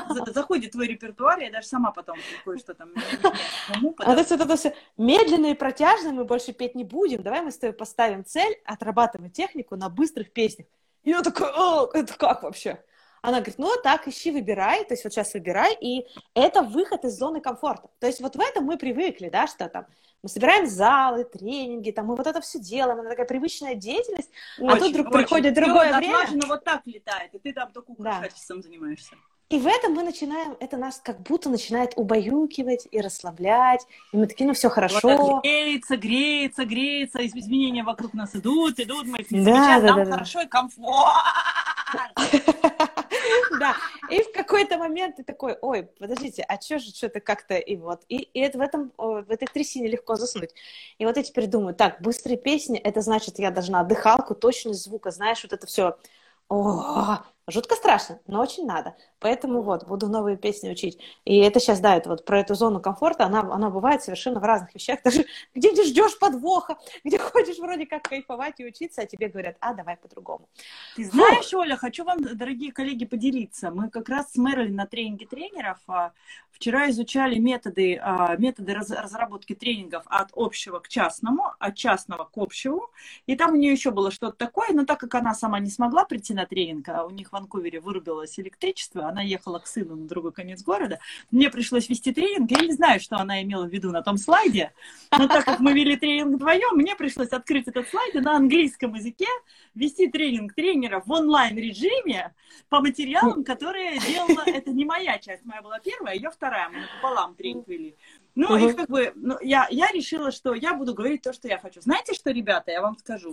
когда 0.08 0.32
заходит 0.32 0.74
твой 0.74 0.86
репертуар, 0.86 1.40
я 1.40 1.50
даже 1.50 1.66
сама 1.66 1.90
потом 1.90 2.16
кое-что 2.46 2.76
там 2.76 2.94
А 3.98 4.14
то 4.14 4.20
есть 4.20 4.32
это 4.32 4.56
все 4.56 4.76
медленно 4.98 5.48
и 5.48 5.56
протяжно, 5.56 6.12
мы 6.12 6.26
больше 6.26 6.54
петь 6.54 6.76
не 6.76 6.84
будем. 6.84 7.24
Давай 7.24 7.42
мы 7.42 7.50
с 7.50 7.58
тобой 7.58 7.74
поставим 7.74 8.24
цель 8.24 8.56
отрабатывать 8.66 9.34
технику 9.34 9.76
на 9.76 9.90
быстрых 9.90 10.32
песнях. 10.32 10.68
И 11.02 11.10
я 11.10 11.24
такой, 11.24 11.50
о, 11.52 11.90
это 11.92 12.16
как 12.16 12.44
вообще? 12.44 12.84
Она 13.24 13.38
говорит, 13.38 13.58
ну 13.58 13.72
так, 13.84 14.08
ищи, 14.08 14.30
выбирай, 14.30 14.86
то 14.86 14.94
есть 14.94 15.04
вот 15.04 15.12
сейчас 15.12 15.34
выбирай, 15.34 15.76
и 15.82 16.06
это 16.36 16.62
выход 16.62 17.04
из 17.06 17.18
зоны 17.18 17.42
комфорта. 17.42 17.90
То 18.00 18.06
есть 18.06 18.22
вот 18.22 18.36
в 18.36 18.40
этом 18.40 18.66
мы 18.66 18.78
привыкли, 18.78 19.30
да, 19.30 19.48
что 19.48 19.70
там 19.70 19.88
мы 20.24 20.30
собираем 20.30 20.68
залы, 20.68 21.24
тренинги, 21.24 21.92
там 21.92 22.06
мы 22.06 22.16
вот 22.16 22.28
это 22.28 22.42
все 22.42 22.60
делаем, 22.60 23.00
это 23.00 23.10
такая 23.10 23.26
привычная 23.26 23.76
деятельность, 23.76 24.30
очень, 24.60 24.70
а 24.70 24.80
тут 24.80 24.90
вдруг 24.92 25.08
очень. 25.08 25.18
приходит 25.18 25.54
другое 25.56 25.98
время. 25.98 26.18
Отлажено 26.18 26.48
вот 26.48 26.64
так 26.64 26.82
летает, 26.86 27.34
и 27.34 27.40
ты 27.40 27.54
там 27.54 27.72
только 27.72 27.92
украшательством 27.92 28.62
да. 28.62 28.68
занимаешься. 28.68 29.16
И 29.50 29.60
в 29.60 29.68
этом 29.68 29.94
мы 29.94 30.04
начинаем, 30.04 30.56
это 30.62 30.78
нас 30.78 31.02
как 31.04 31.22
будто 31.24 31.50
начинает 31.50 31.92
убаюкивать 31.98 32.88
и 32.90 33.02
расслаблять, 33.02 33.86
и 34.14 34.18
мы 34.18 34.28
такие, 34.28 34.48
ну 34.48 34.54
все 34.54 34.70
хорошо. 34.70 35.18
Вот 35.18 35.44
греется, 35.44 35.98
греется, 35.98 36.64
греется, 36.64 37.26
изменения 37.28 37.84
вокруг 37.84 38.14
нас 38.14 38.34
идут, 38.34 38.80
идут, 38.80 39.08
мы 39.08 39.18
их 39.18 39.30
не 39.30 39.44
да, 39.44 39.54
замечаем, 39.54 39.82
да, 39.82 39.88
нам 39.88 40.06
да, 40.06 40.12
хорошо 40.12 40.40
да. 40.40 40.44
и 40.44 40.48
комфортно. 40.48 41.24
Да, 43.60 43.76
И 44.12 44.21
в 44.24 44.34
какой-то 44.34 44.78
момент 44.78 45.15
ты 45.15 45.24
такой, 45.24 45.58
ой, 45.62 45.84
подождите, 45.84 46.43
а 46.43 46.60
что 46.60 46.80
же 46.80 46.89
что-то 46.93 47.21
как-то 47.21 47.56
и 47.56 47.78
вот. 47.78 48.02
И, 48.10 48.17
и 48.17 48.41
это 48.41 48.58
в, 48.58 48.62
этом, 48.62 48.91
в 48.97 49.32
этой 49.32 49.47
трясине 49.47 49.88
легко 49.88 50.15
заснуть. 50.15 50.54
И 50.97 51.06
вот 51.06 51.15
я 51.15 51.24
теперь 51.24 51.47
думаю, 51.47 51.74
так, 51.74 52.02
быстрые 52.02 52.38
песни, 52.38 52.78
это 52.78 53.00
значит, 53.00 53.39
я 53.39 53.52
должна 53.52 53.86
дыхалку, 53.86 54.36
точность 54.36 54.84
звука, 54.84 55.12
знаешь, 55.12 55.41
вот 55.43 55.54
это 55.54 55.65
все. 55.65 55.97
Жутко 57.47 57.75
страшно, 57.75 58.19
но 58.27 58.39
очень 58.39 58.67
надо. 58.67 58.95
Поэтому 59.19 59.63
вот, 59.63 59.88
буду 59.88 60.08
новые 60.08 60.38
песни 60.38 60.69
учить. 60.69 60.99
И 61.25 61.39
это 61.39 61.60
сейчас, 61.60 61.80
да, 61.80 61.95
это 61.95 62.10
вот 62.10 62.23
про 62.23 62.39
эту 62.39 62.54
зону 62.54 62.80
комфорта, 62.80 63.25
она, 63.25 63.39
она 63.41 63.71
бывает 63.71 64.04
совершенно 64.04 64.39
в 64.39 64.43
разных 64.43 64.73
вещах. 64.75 64.99
Даже 65.04 65.25
где 65.56 65.73
ты 65.73 65.84
ждешь 65.84 66.17
подвоха, 66.19 66.77
где 67.04 67.17
хочешь 67.17 67.58
вроде 67.58 67.88
как 67.88 68.04
кайфовать 68.04 68.60
и 68.60 68.65
учиться, 68.65 69.01
а 69.01 69.06
тебе 69.08 69.27
говорят, 69.27 69.58
а, 69.60 69.73
давай 69.73 69.97
по-другому. 69.97 70.49
Ты 70.95 71.06
знаешь, 71.06 71.49
Фу. 71.49 71.60
Оля, 71.60 71.77
хочу 71.77 72.04
вам, 72.04 72.21
дорогие 72.21 72.71
коллеги, 72.71 73.06
поделиться. 73.06 73.71
Мы 73.71 73.89
как 73.89 74.08
раз 74.10 74.34
с 74.34 74.36
Мэрилин 74.36 74.75
на 74.75 74.86
тренинге 74.86 75.25
тренеров 75.25 75.80
а, 75.88 76.13
вчера 76.51 76.91
изучали 76.91 77.39
методы, 77.39 77.99
а, 78.01 78.36
методы 78.38 78.75
раз, 78.75 78.91
разработки 78.91 79.56
тренингов 79.56 80.04
от 80.06 80.30
общего 80.36 80.80
к 80.80 80.88
частному, 80.88 81.54
от 81.58 81.75
частного 81.75 82.25
к 82.25 82.38
общему. 82.38 82.89
И 83.25 83.36
там 83.36 83.54
у 83.54 83.56
нее 83.56 83.71
еще 83.71 83.89
было 83.89 84.12
что-то 84.12 84.38
такое, 84.38 84.69
но 84.73 84.86
так 84.86 84.99
как 84.99 85.15
она 85.15 85.34
сама 85.34 85.60
не 85.60 85.71
смогла 85.71 86.06
прийти 86.06 86.36
на 86.36 86.45
тренинг, 86.45 86.88
а 86.89 87.04
у 87.06 87.10
них 87.10 87.31
Ванкувере 87.32 87.80
вырубилось 87.80 88.39
электричество, 88.39 89.08
она 89.08 89.22
ехала 89.22 89.60
к 89.60 89.67
сыну 89.67 89.96
на 89.96 90.08
другой 90.08 90.34
конец 90.34 90.63
города, 90.63 91.00
мне 91.32 91.50
пришлось 91.50 91.89
вести 91.89 92.13
тренинг, 92.13 92.52
я 92.52 92.62
не 92.62 92.74
знаю, 92.74 93.00
что 93.00 93.17
она 93.17 93.41
имела 93.41 93.65
в 93.65 93.70
виду 93.70 93.91
на 93.91 94.02
том 94.02 94.17
слайде, 94.17 94.74
но 95.17 95.28
так 95.28 95.46
как 95.46 95.60
мы 95.60 95.74
вели 95.74 95.96
тренинг 95.96 96.36
вдвоем, 96.36 96.76
мне 96.76 96.96
пришлось 96.96 97.30
открыть 97.30 97.67
этот 97.67 97.88
слайд 97.89 98.13
на 98.15 98.36
английском 98.36 98.94
языке 98.94 99.28
вести 99.76 100.08
тренинг 100.08 100.54
тренера 100.54 101.02
в 101.06 101.12
онлайн-режиме 101.12 102.34
по 102.70 102.82
материалам, 102.82 103.44
которые 103.44 104.00
делала, 104.00 104.44
это 104.46 104.72
не 104.72 104.86
моя 104.86 105.17
часть, 105.17 105.46
моя 105.46 105.62
была 105.62 105.80
первая, 105.80 106.15
ее 106.15 106.30
вторая, 106.30 106.70
мы 106.70 106.82
пополам 106.96 107.36
тренинг 107.36 107.67
вели. 107.67 107.96
Ну, 108.36 108.48
угу. 108.48 108.70
и 108.70 108.74
как 108.74 108.89
бы, 108.89 109.12
ну, 109.15 109.38
я, 109.41 109.67
я 109.70 109.88
решила, 109.91 110.32
что 110.32 110.54
я 110.54 110.74
буду 110.74 110.94
говорить 110.94 111.22
то, 111.22 111.34
что 111.34 111.48
я 111.48 111.58
хочу. 111.58 111.82
Знаете 111.82 112.13
что, 112.13 112.32
ребята, 112.32 112.72
я 112.72 112.82
вам 112.82 112.98
скажу. 112.98 113.32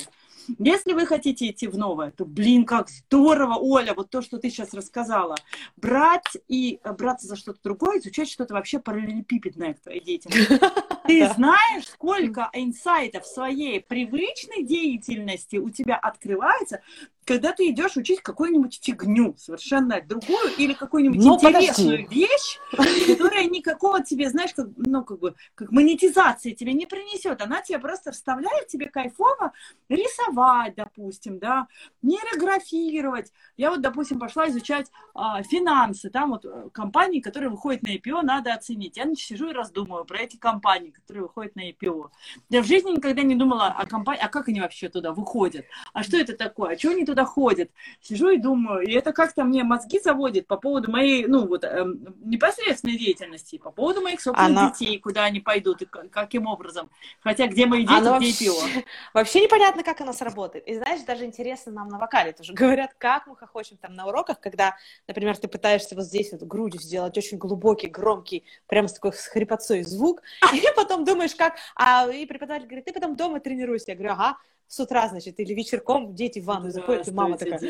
Если 0.58 0.92
вы 0.92 1.06
хотите 1.06 1.50
идти 1.50 1.68
в 1.68 1.76
новое, 1.76 2.10
то, 2.10 2.24
блин, 2.24 2.64
как 2.64 2.88
здорово, 2.88 3.56
Оля, 3.56 3.94
вот 3.94 4.10
то, 4.10 4.22
что 4.22 4.38
ты 4.38 4.50
сейчас 4.50 4.74
рассказала. 4.74 5.36
Брать 5.76 6.36
и 6.48 6.80
браться 6.98 7.26
за 7.26 7.36
что-то 7.36 7.60
другое, 7.62 7.98
изучать 7.98 8.28
что-то 8.28 8.54
вообще 8.54 8.80
параллелепипедное 8.80 9.74
к 9.74 9.80
твоей 9.80 10.00
деятельности. 10.00 10.58
Ты 11.06 11.26
знаешь, 11.34 11.86
сколько 11.86 12.50
инсайтов 12.52 13.26
своей 13.26 13.80
привычной 13.80 14.62
деятельности 14.62 15.56
у 15.56 15.70
тебя 15.70 15.96
открывается, 15.96 16.82
когда 17.28 17.52
ты 17.52 17.68
идешь 17.68 17.94
учить 17.96 18.22
какую-нибудь 18.22 18.80
фигню, 18.82 19.34
совершенно 19.36 20.00
другую, 20.00 20.50
или 20.56 20.72
какую-нибудь 20.72 21.22
ну, 21.22 21.34
интересную 21.34 22.04
подожди. 22.04 22.20
вещь, 22.20 22.58
которая 23.06 23.44
никакого 23.44 24.02
тебе, 24.02 24.30
знаешь, 24.30 24.54
как, 24.54 24.68
ну, 24.78 25.04
как 25.04 25.18
бы, 25.18 25.34
как 25.54 25.70
монетизации 25.70 26.52
тебе 26.52 26.72
не 26.72 26.86
принесет. 26.86 27.42
Она 27.42 27.60
тебе 27.60 27.80
просто 27.80 28.12
вставляет 28.12 28.68
тебе 28.68 28.88
кайфово 28.88 29.52
рисовать, 29.90 30.74
допустим, 30.76 31.38
да, 31.38 31.68
нейрографировать. 32.00 33.30
Я 33.58 33.72
вот, 33.72 33.82
допустим, 33.82 34.18
пошла 34.18 34.48
изучать 34.48 34.86
а, 35.14 35.42
финансы, 35.42 36.08
там 36.08 36.30
вот 36.30 36.46
э, 36.46 36.70
компании, 36.72 37.20
которые 37.20 37.50
выходят 37.50 37.82
на 37.82 37.94
IPO, 37.94 38.22
надо 38.22 38.54
оценить. 38.54 38.96
Я 38.96 39.04
сижу 39.14 39.50
и 39.50 39.52
раздумываю 39.52 40.06
про 40.06 40.20
эти 40.20 40.38
компании, 40.38 40.92
которые 40.92 41.24
выходят 41.24 41.56
на 41.56 41.68
IPO. 41.68 42.08
Я 42.48 42.62
в 42.62 42.66
жизни 42.66 42.92
никогда 42.92 43.20
не 43.20 43.34
думала 43.34 43.66
о 43.66 43.86
компании, 43.86 44.22
а 44.24 44.28
как 44.28 44.48
они 44.48 44.62
вообще 44.62 44.88
туда 44.88 45.12
выходят, 45.12 45.66
а 45.92 46.02
что 46.02 46.16
это 46.16 46.34
такое, 46.34 46.74
а 46.74 46.78
что 46.78 46.88
они 46.88 47.04
туда 47.04 47.17
туда 47.18 47.24
ходит. 47.24 47.70
Сижу 48.00 48.30
и 48.30 48.38
думаю, 48.38 48.86
и 48.86 48.92
это 48.92 49.12
как-то 49.12 49.44
мне 49.44 49.64
мозги 49.64 49.98
заводит 49.98 50.46
по 50.46 50.56
поводу 50.56 50.90
моей, 50.90 51.26
ну, 51.26 51.46
вот, 51.46 51.64
эм, 51.64 52.14
непосредственной 52.24 52.96
деятельности, 52.96 53.58
по 53.58 53.70
поводу 53.70 54.00
моих 54.00 54.20
собственных 54.20 54.50
Она... 54.50 54.70
детей, 54.70 54.98
куда 54.98 55.24
они 55.24 55.40
пойдут 55.40 55.82
и 55.82 55.86
каким 55.86 56.46
образом. 56.46 56.90
Хотя 57.20 57.46
где 57.46 57.66
мои 57.66 57.82
дети, 57.82 57.92
Она 57.92 58.18
где 58.18 58.28
вообще... 58.28 58.44
пиво. 58.44 58.84
Вообще 59.14 59.42
непонятно, 59.42 59.82
как 59.82 60.00
оно 60.00 60.12
сработает. 60.12 60.66
И 60.68 60.76
знаешь, 60.76 61.02
даже 61.02 61.24
интересно 61.24 61.72
нам 61.72 61.88
на 61.88 61.98
вокале 61.98 62.32
тоже 62.32 62.52
говорят, 62.52 62.94
как 62.98 63.26
мы 63.26 63.36
хохочем 63.36 63.76
там 63.76 63.94
на 63.94 64.06
уроках, 64.06 64.40
когда, 64.40 64.76
например, 65.08 65.36
ты 65.36 65.48
пытаешься 65.48 65.94
вот 65.96 66.04
здесь 66.04 66.32
вот 66.32 66.42
грудью 66.42 66.80
сделать 66.80 67.16
очень 67.18 67.38
глубокий, 67.38 67.88
громкий, 67.88 68.44
прямо 68.66 68.88
с 68.88 68.92
такой 68.92 69.12
с 69.12 69.26
хрипотцой 69.26 69.82
звук, 69.82 70.22
и 70.52 70.62
потом 70.76 71.04
думаешь, 71.04 71.34
как... 71.34 71.56
А 71.74 72.08
и 72.08 72.26
преподаватель 72.26 72.66
говорит, 72.66 72.84
ты 72.84 72.92
потом 72.92 73.16
дома 73.16 73.40
тренируешься. 73.40 73.92
Я 73.92 73.96
говорю, 73.96 74.12
ага, 74.12 74.36
с 74.68 74.78
утра, 74.80 75.08
значит, 75.08 75.40
или 75.40 75.54
вечерком 75.54 76.14
дети 76.14 76.38
в 76.38 76.44
ванну 76.44 76.70
заходят, 76.70 77.08
и 77.08 77.10
мама 77.10 77.38
такая, 77.38 77.60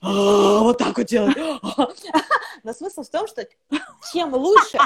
«А, 0.00 0.60
вот 0.60 0.78
так 0.78 0.96
вот 0.96 1.06
делает. 1.06 1.36
Но 2.64 2.72
смысл 2.72 3.02
в 3.02 3.10
том, 3.10 3.28
что 3.28 3.46
чем 4.12 4.34
лучше, 4.34 4.78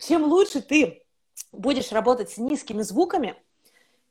чем 0.00 0.24
лучше 0.24 0.62
ты 0.62 1.02
будешь 1.52 1.92
работать 1.92 2.30
с 2.30 2.38
низкими 2.38 2.80
звуками, 2.82 3.36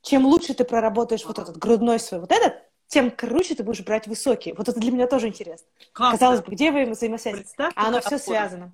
чем 0.04 0.26
лучше 0.26 0.54
ты 0.54 0.64
проработаешь 0.64 1.26
вот 1.26 1.40
этот 1.40 1.58
грудной 1.58 2.00
свой, 2.00 2.22
вот 2.22 2.32
этот, 2.32 2.54
тем 2.88 3.10
круче 3.10 3.56
ты 3.56 3.64
будешь 3.64 3.82
брать 3.82 4.06
высокие. 4.06 4.54
Вот 4.54 4.70
это 4.70 4.80
для 4.80 4.92
меня 4.92 5.08
тоже 5.08 5.28
интересно. 5.28 5.68
Как 5.94 6.12
Казалось 6.12 6.42
бы, 6.42 6.52
где 6.52 6.72
вы 6.72 6.86
взаимосвязь? 6.86 7.54
А 7.58 7.88
оно 7.88 8.00
все 8.00 8.18
связано. 8.18 8.74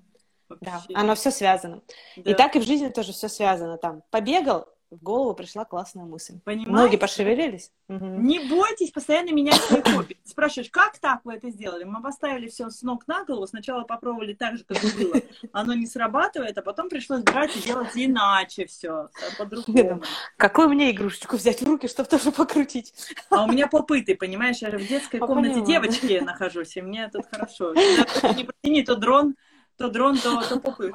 Да, 0.60 0.82
оно 0.94 1.14
все 1.14 1.30
связано. 1.30 1.82
Да. 2.16 2.30
И 2.30 2.34
так 2.34 2.56
и 2.56 2.58
в 2.58 2.64
жизни 2.64 2.88
тоже 2.88 3.12
все 3.12 3.28
связано. 3.28 3.78
Там 3.78 4.02
побегал, 4.10 4.68
в 4.90 5.02
голову 5.02 5.34
пришла 5.34 5.64
классная 5.64 6.04
мысль. 6.04 6.38
Понимаете? 6.44 6.70
Ноги 6.70 6.96
пошевелились. 6.96 7.70
Угу. 7.88 8.04
Не 8.04 8.48
бойтесь 8.48 8.90
постоянно 8.90 9.32
менять 9.32 9.60
свои 9.60 9.82
хобби. 9.82 10.16
Спрашиваешь, 10.24 10.70
как 10.70 10.98
так 10.98 11.20
вы 11.24 11.34
это 11.34 11.50
сделали? 11.50 11.84
Мы 11.84 12.02
поставили 12.02 12.48
все 12.48 12.70
с 12.70 12.82
ног 12.82 13.06
на 13.06 13.24
голову, 13.24 13.46
сначала 13.46 13.84
попробовали 13.84 14.32
так 14.32 14.56
же, 14.56 14.64
как 14.64 14.78
было. 14.96 15.20
Оно 15.52 15.74
не 15.74 15.86
срабатывает, 15.86 16.56
а 16.56 16.62
потом 16.62 16.88
пришлось 16.88 17.22
брать 17.22 17.54
и 17.56 17.60
делать 17.60 17.90
иначе 17.94 18.66
все, 18.66 19.08
по-другому. 19.36 20.02
Какую 20.36 20.70
мне 20.70 20.90
игрушечку 20.90 21.36
взять 21.36 21.60
в 21.60 21.66
руки, 21.66 21.86
чтобы 21.86 22.08
тоже 22.08 22.32
покрутить? 22.32 22.94
А 23.30 23.44
у 23.44 23.48
меня 23.48 23.66
попыты, 23.66 24.14
понимаешь? 24.14 24.58
Я 24.58 24.70
же 24.70 24.78
в 24.78 24.86
детской 24.86 25.18
комнате 25.18 25.60
девочки 25.60 26.20
нахожусь, 26.20 26.76
и 26.76 26.82
мне 26.82 27.08
тут 27.08 27.26
хорошо. 27.30 27.74
Не 27.74 28.44
протяни 28.44 28.82
то 28.82 28.96
дрон, 28.96 29.36
то 29.76 29.88
дрон, 29.88 30.18
то, 30.18 30.60
попыт. 30.60 30.94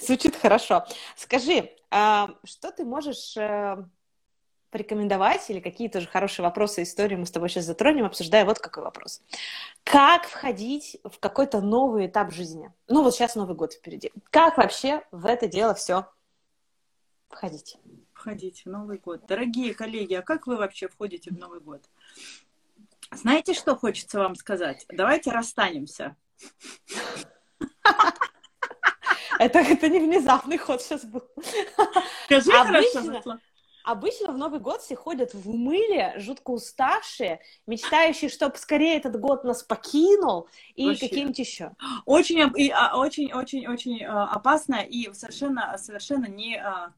Звучит 0.00 0.36
хорошо. 0.36 0.84
Скажи, 1.16 1.58
а, 1.58 1.79
что 1.90 2.72
ты 2.76 2.84
можешь 2.84 3.36
э, 3.36 3.84
порекомендовать 4.70 5.50
или 5.50 5.60
какие 5.60 5.88
тоже 5.88 6.06
хорошие 6.06 6.44
вопросы, 6.44 6.82
истории 6.82 7.16
мы 7.16 7.26
с 7.26 7.30
тобой 7.30 7.48
сейчас 7.48 7.64
затронем, 7.64 8.04
обсуждая 8.04 8.44
вот 8.44 8.58
какой 8.58 8.84
вопрос. 8.84 9.22
Как 9.84 10.26
входить 10.26 10.98
в 11.04 11.18
какой-то 11.18 11.60
новый 11.60 12.06
этап 12.06 12.32
жизни? 12.32 12.72
Ну 12.88 13.02
вот 13.02 13.14
сейчас 13.14 13.34
Новый 13.34 13.56
год 13.56 13.72
впереди. 13.74 14.12
Как 14.30 14.56
вообще 14.56 15.04
в 15.10 15.26
это 15.26 15.48
дело 15.48 15.74
все 15.74 16.06
входить? 17.28 17.76
Входить 18.12 18.64
в 18.64 18.68
Новый 18.68 18.98
год. 18.98 19.26
Дорогие 19.26 19.74
коллеги, 19.74 20.14
а 20.14 20.22
как 20.22 20.46
вы 20.46 20.56
вообще 20.56 20.88
входите 20.88 21.30
в 21.30 21.38
Новый 21.38 21.60
год? 21.60 21.82
Знаете, 23.12 23.54
что 23.54 23.74
хочется 23.74 24.18
вам 24.18 24.36
сказать? 24.36 24.86
Давайте 24.88 25.30
расстанемся. 25.30 26.16
Это, 29.38 29.58
это 29.60 29.88
не 29.88 30.00
внезапный 30.00 30.58
ход 30.58 30.82
сейчас 30.82 31.04
был. 31.04 31.22
Скажи 32.26 32.52
обычно, 32.52 33.02
хорошо, 33.02 33.38
Обычно 33.82 34.32
в 34.32 34.38
Новый 34.38 34.60
год 34.60 34.82
все 34.82 34.94
ходят 34.94 35.32
в 35.32 35.48
мыле, 35.48 36.12
жутко 36.16 36.50
уставшие, 36.50 37.40
мечтающие, 37.66 38.28
чтобы 38.28 38.56
скорее 38.58 38.96
этот 38.96 39.18
год 39.18 39.44
нас 39.44 39.62
покинул 39.62 40.48
и 40.74 40.94
каким-нибудь 40.94 41.38
еще. 41.38 41.72
Очень, 42.04 42.42
а, 42.72 42.98
очень, 42.98 43.32
очень, 43.32 43.66
очень 43.66 44.04
а, 44.04 44.26
опасно 44.26 44.76
и 44.76 45.12
совершенно, 45.14 45.76
совершенно 45.78 46.26
не, 46.26 46.56
а, 46.56 46.92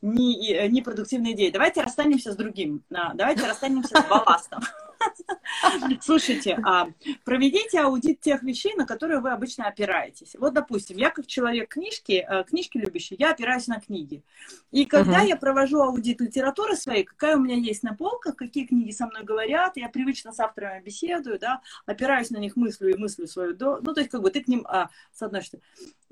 не, 0.00 0.68
не 0.68 0.80
продуктивная 0.80 1.32
идея. 1.32 1.52
Давайте 1.52 1.82
расстанемся 1.82 2.32
с 2.32 2.36
другим. 2.36 2.82
Давайте 2.88 3.46
расстанемся 3.46 4.00
с 4.00 4.08
балластом. 4.08 4.62
Слушайте, 6.00 6.58
а, 6.64 6.88
проведите 7.24 7.80
аудит 7.80 8.20
тех 8.20 8.42
вещей, 8.42 8.74
на 8.74 8.86
которые 8.86 9.20
вы 9.20 9.30
обычно 9.30 9.66
опираетесь. 9.66 10.34
Вот, 10.38 10.54
допустим, 10.54 10.96
я 10.96 11.10
как 11.10 11.26
человек 11.26 11.70
книжки, 11.70 12.26
э, 12.28 12.44
книжки 12.44 12.78
любящий, 12.78 13.16
я 13.18 13.30
опираюсь 13.30 13.66
на 13.66 13.80
книги. 13.80 14.22
И 14.70 14.84
когда 14.84 15.22
uh-huh. 15.22 15.28
я 15.28 15.36
провожу 15.36 15.80
аудит 15.80 16.20
литературы 16.20 16.76
своей, 16.76 17.04
какая 17.04 17.36
у 17.36 17.40
меня 17.40 17.56
есть 17.56 17.82
на 17.82 17.94
полках, 17.94 18.36
какие 18.36 18.66
книги 18.66 18.90
со 18.90 19.06
мной 19.06 19.24
говорят, 19.24 19.76
я 19.76 19.88
привычно 19.88 20.32
с 20.32 20.40
авторами 20.40 20.82
беседую, 20.82 21.38
да, 21.38 21.60
опираюсь 21.86 22.30
на 22.30 22.38
них, 22.38 22.56
мыслю 22.56 22.90
и 22.90 22.96
мыслю 22.96 23.26
свою, 23.26 23.56
ну, 23.58 23.94
то 23.94 24.00
есть, 24.00 24.10
как 24.10 24.22
бы 24.22 24.30
ты 24.30 24.42
к 24.42 24.48
ним, 24.48 24.66
а, 24.68 24.90
с 25.12 25.22
одной 25.22 25.42
стороны, 25.42 25.64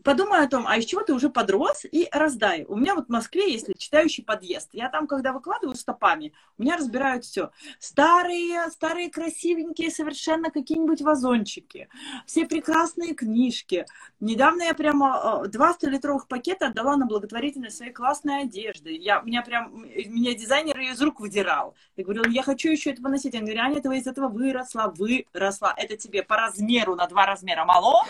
подумай 0.07 0.45
о 0.45 0.47
том, 0.47 0.69
а 0.69 0.77
из 0.77 0.85
чего 0.85 1.03
ты 1.03 1.13
уже 1.13 1.31
подрос, 1.31 1.85
и 1.85 2.09
раздай. 2.13 2.65
У 2.69 2.77
меня 2.77 2.95
вот 2.95 3.07
в 3.07 3.09
Москве 3.09 3.51
есть 3.51 3.67
читающий 3.77 4.23
подъезд. 4.23 4.69
Я 4.73 4.89
там, 4.89 5.09
когда 5.09 5.33
выкладываю 5.33 5.75
стопами, 5.75 6.33
у 6.57 6.63
меня 6.63 6.77
разбирают 6.77 7.25
все. 7.25 7.51
Старые, 7.81 8.71
старые 8.71 9.11
красивенькие 9.11 9.91
совершенно 9.91 10.53
какие-нибудь 10.53 11.03
вазончики, 11.03 11.89
все 12.25 12.47
прекрасные 12.47 13.15
книжки. 13.15 13.85
Недавно 14.21 14.63
я 14.63 14.75
прямо 14.75 15.43
э, 15.45 15.49
два 15.49 15.73
100-литровых 15.73 16.29
пакета 16.29 16.69
отдала 16.69 16.97
на 16.97 17.07
благотворительность 17.07 17.77
своей 17.77 17.93
классной 17.93 18.43
одежды. 18.43 18.93
Я, 18.93 19.21
меня 19.23 19.43
прям, 19.43 19.83
меня 19.83 20.35
дизайнер 20.35 20.79
ее 20.79 20.93
из 20.93 21.03
рук 21.03 21.19
выдирал. 21.19 21.75
Я 21.97 22.05
говорила, 22.05 22.29
я 22.29 22.45
хочу 22.45 22.71
еще 22.71 22.93
это 22.93 23.03
поносить. 23.03 23.35
Он 23.35 23.41
говорит, 23.41 23.59
Аня, 23.59 23.83
ты 23.83 23.89
из 23.97 24.07
этого 24.07 24.29
выросла, 24.29 24.95
выросла. 24.97 25.75
Это 25.77 25.97
тебе 25.97 26.23
по 26.23 26.37
размеру 26.37 26.95
на 26.95 27.09
два 27.09 27.27
размера 27.27 27.65
мало, 27.65 28.05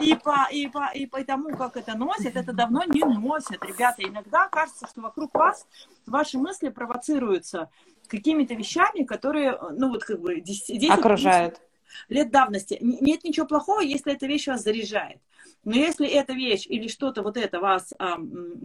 и 0.00 0.14
по, 0.14 0.46
и 0.52 0.68
по, 0.68 0.88
и 0.94 1.06
по 1.06 1.15
тому, 1.24 1.56
как 1.56 1.76
это 1.76 1.96
носят, 1.96 2.36
это 2.36 2.52
давно 2.52 2.84
не 2.84 3.02
носят. 3.02 3.62
Ребята, 3.64 4.02
иногда 4.02 4.48
кажется, 4.48 4.86
что 4.86 5.00
вокруг 5.00 5.34
вас 5.34 5.66
ваши 6.06 6.38
мысли 6.38 6.68
провоцируются 6.68 7.70
какими-то 8.08 8.54
вещами, 8.54 9.04
которые, 9.04 9.58
ну 9.72 9.90
вот 9.90 10.04
как 10.04 10.20
бы... 10.20 10.40
10, 10.40 10.90
Окружают. 10.90 11.60
Лет 12.08 12.30
давности. 12.30 12.78
Нет 12.80 13.24
ничего 13.24 13.46
плохого, 13.46 13.80
если 13.80 14.12
эта 14.12 14.26
вещь 14.26 14.48
вас 14.48 14.62
заряжает. 14.62 15.20
Но 15.64 15.74
если 15.74 16.06
эта 16.06 16.32
вещь 16.32 16.66
или 16.68 16.88
что-то 16.88 17.22
вот 17.22 17.36
это 17.36 17.60
вас 17.60 17.92
а, 17.98 18.18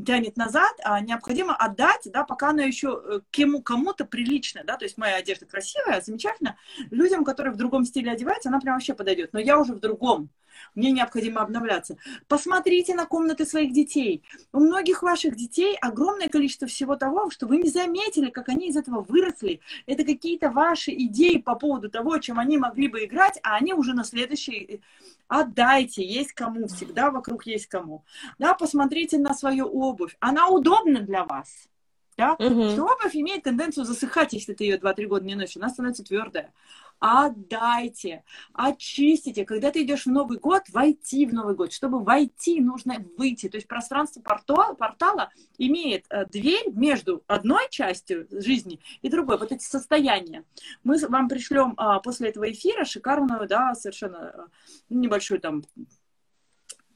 тянет 0.05 0.37
назад, 0.37 0.73
а, 0.83 0.99
необходимо 1.01 1.55
отдать, 1.55 2.01
да, 2.05 2.23
пока 2.23 2.49
она 2.49 2.63
еще 2.63 3.01
э, 3.03 3.19
кому, 3.31 3.61
кому-то 3.61 4.05
приличная, 4.05 4.63
да, 4.63 4.77
то 4.77 4.85
есть 4.85 4.97
моя 4.97 5.15
одежда 5.15 5.45
красивая, 5.45 6.01
замечательно, 6.01 6.57
людям, 6.91 7.23
которые 7.23 7.53
в 7.53 7.57
другом 7.57 7.85
стиле 7.85 8.11
одеваются, 8.11 8.49
она 8.49 8.59
прям 8.59 8.75
вообще 8.75 8.93
подойдет, 8.93 9.33
но 9.33 9.39
я 9.39 9.59
уже 9.59 9.73
в 9.73 9.79
другом, 9.79 10.29
мне 10.75 10.91
необходимо 10.91 11.41
обновляться. 11.41 11.97
Посмотрите 12.27 12.95
на 12.95 13.05
комнаты 13.05 13.45
своих 13.45 13.73
детей. 13.73 14.23
У 14.51 14.59
многих 14.59 15.03
ваших 15.03 15.35
детей 15.35 15.75
огромное 15.81 16.29
количество 16.29 16.67
всего 16.67 16.95
того, 16.95 17.29
что 17.29 17.47
вы 17.47 17.57
не 17.57 17.69
заметили, 17.69 18.29
как 18.29 18.49
они 18.49 18.69
из 18.69 18.77
этого 18.77 19.01
выросли. 19.01 19.61
Это 19.85 20.03
какие-то 20.03 20.49
ваши 20.49 20.91
идеи 20.91 21.37
по 21.37 21.55
поводу 21.55 21.89
того, 21.89 22.17
чем 22.19 22.39
они 22.39 22.57
могли 22.57 22.87
бы 22.87 23.05
играть, 23.05 23.39
а 23.43 23.55
они 23.55 23.73
уже 23.73 23.93
на 23.93 24.03
следующий 24.03 24.75
э, 24.75 24.77
отдайте, 25.27 26.05
есть 26.05 26.33
кому, 26.33 26.67
всегда 26.73 27.11
вокруг 27.11 27.45
есть 27.45 27.67
кому. 27.67 28.03
Да, 28.39 28.53
посмотрите 28.53 29.17
на 29.17 29.33
свою 29.33 29.65
обувь. 29.65 30.15
Она 30.19 30.49
удобна 30.49 31.01
для 31.01 31.25
вас. 31.25 31.67
Да? 32.17 32.33
Угу. 32.33 32.69
Что 32.69 32.85
обувь 32.85 33.15
имеет 33.15 33.43
тенденцию 33.43 33.85
засыхать, 33.85 34.33
если 34.33 34.53
ты 34.53 34.65
ее 34.65 34.77
2-3 34.77 35.05
года 35.05 35.25
не 35.25 35.35
носишь, 35.35 35.57
она 35.57 35.69
становится 35.69 36.03
твердая 36.03 36.51
отдайте, 37.01 38.23
очистите. 38.53 39.43
Когда 39.43 39.71
ты 39.71 39.81
идешь 39.81 40.05
в 40.05 40.11
Новый 40.11 40.37
год, 40.37 40.61
войти 40.69 41.25
в 41.25 41.33
Новый 41.33 41.55
год. 41.55 41.73
Чтобы 41.73 42.03
войти, 42.03 42.61
нужно 42.61 43.03
выйти. 43.17 43.49
То 43.49 43.57
есть 43.57 43.67
пространство 43.67 44.21
портала, 44.21 44.75
портала 44.75 45.31
имеет 45.57 46.05
э, 46.11 46.27
дверь 46.27 46.69
между 46.71 47.23
одной 47.25 47.67
частью 47.71 48.27
жизни 48.29 48.79
и 49.01 49.09
другой. 49.09 49.39
Вот 49.39 49.51
эти 49.51 49.63
состояния. 49.63 50.45
Мы 50.83 50.99
вам 51.07 51.27
пришлем 51.27 51.73
а, 51.77 51.99
после 51.99 52.29
этого 52.29 52.51
эфира 52.51 52.85
шикарную, 52.85 53.47
да, 53.47 53.73
совершенно 53.73 54.33
э, 54.35 54.41
небольшую 54.89 55.41
там 55.41 55.63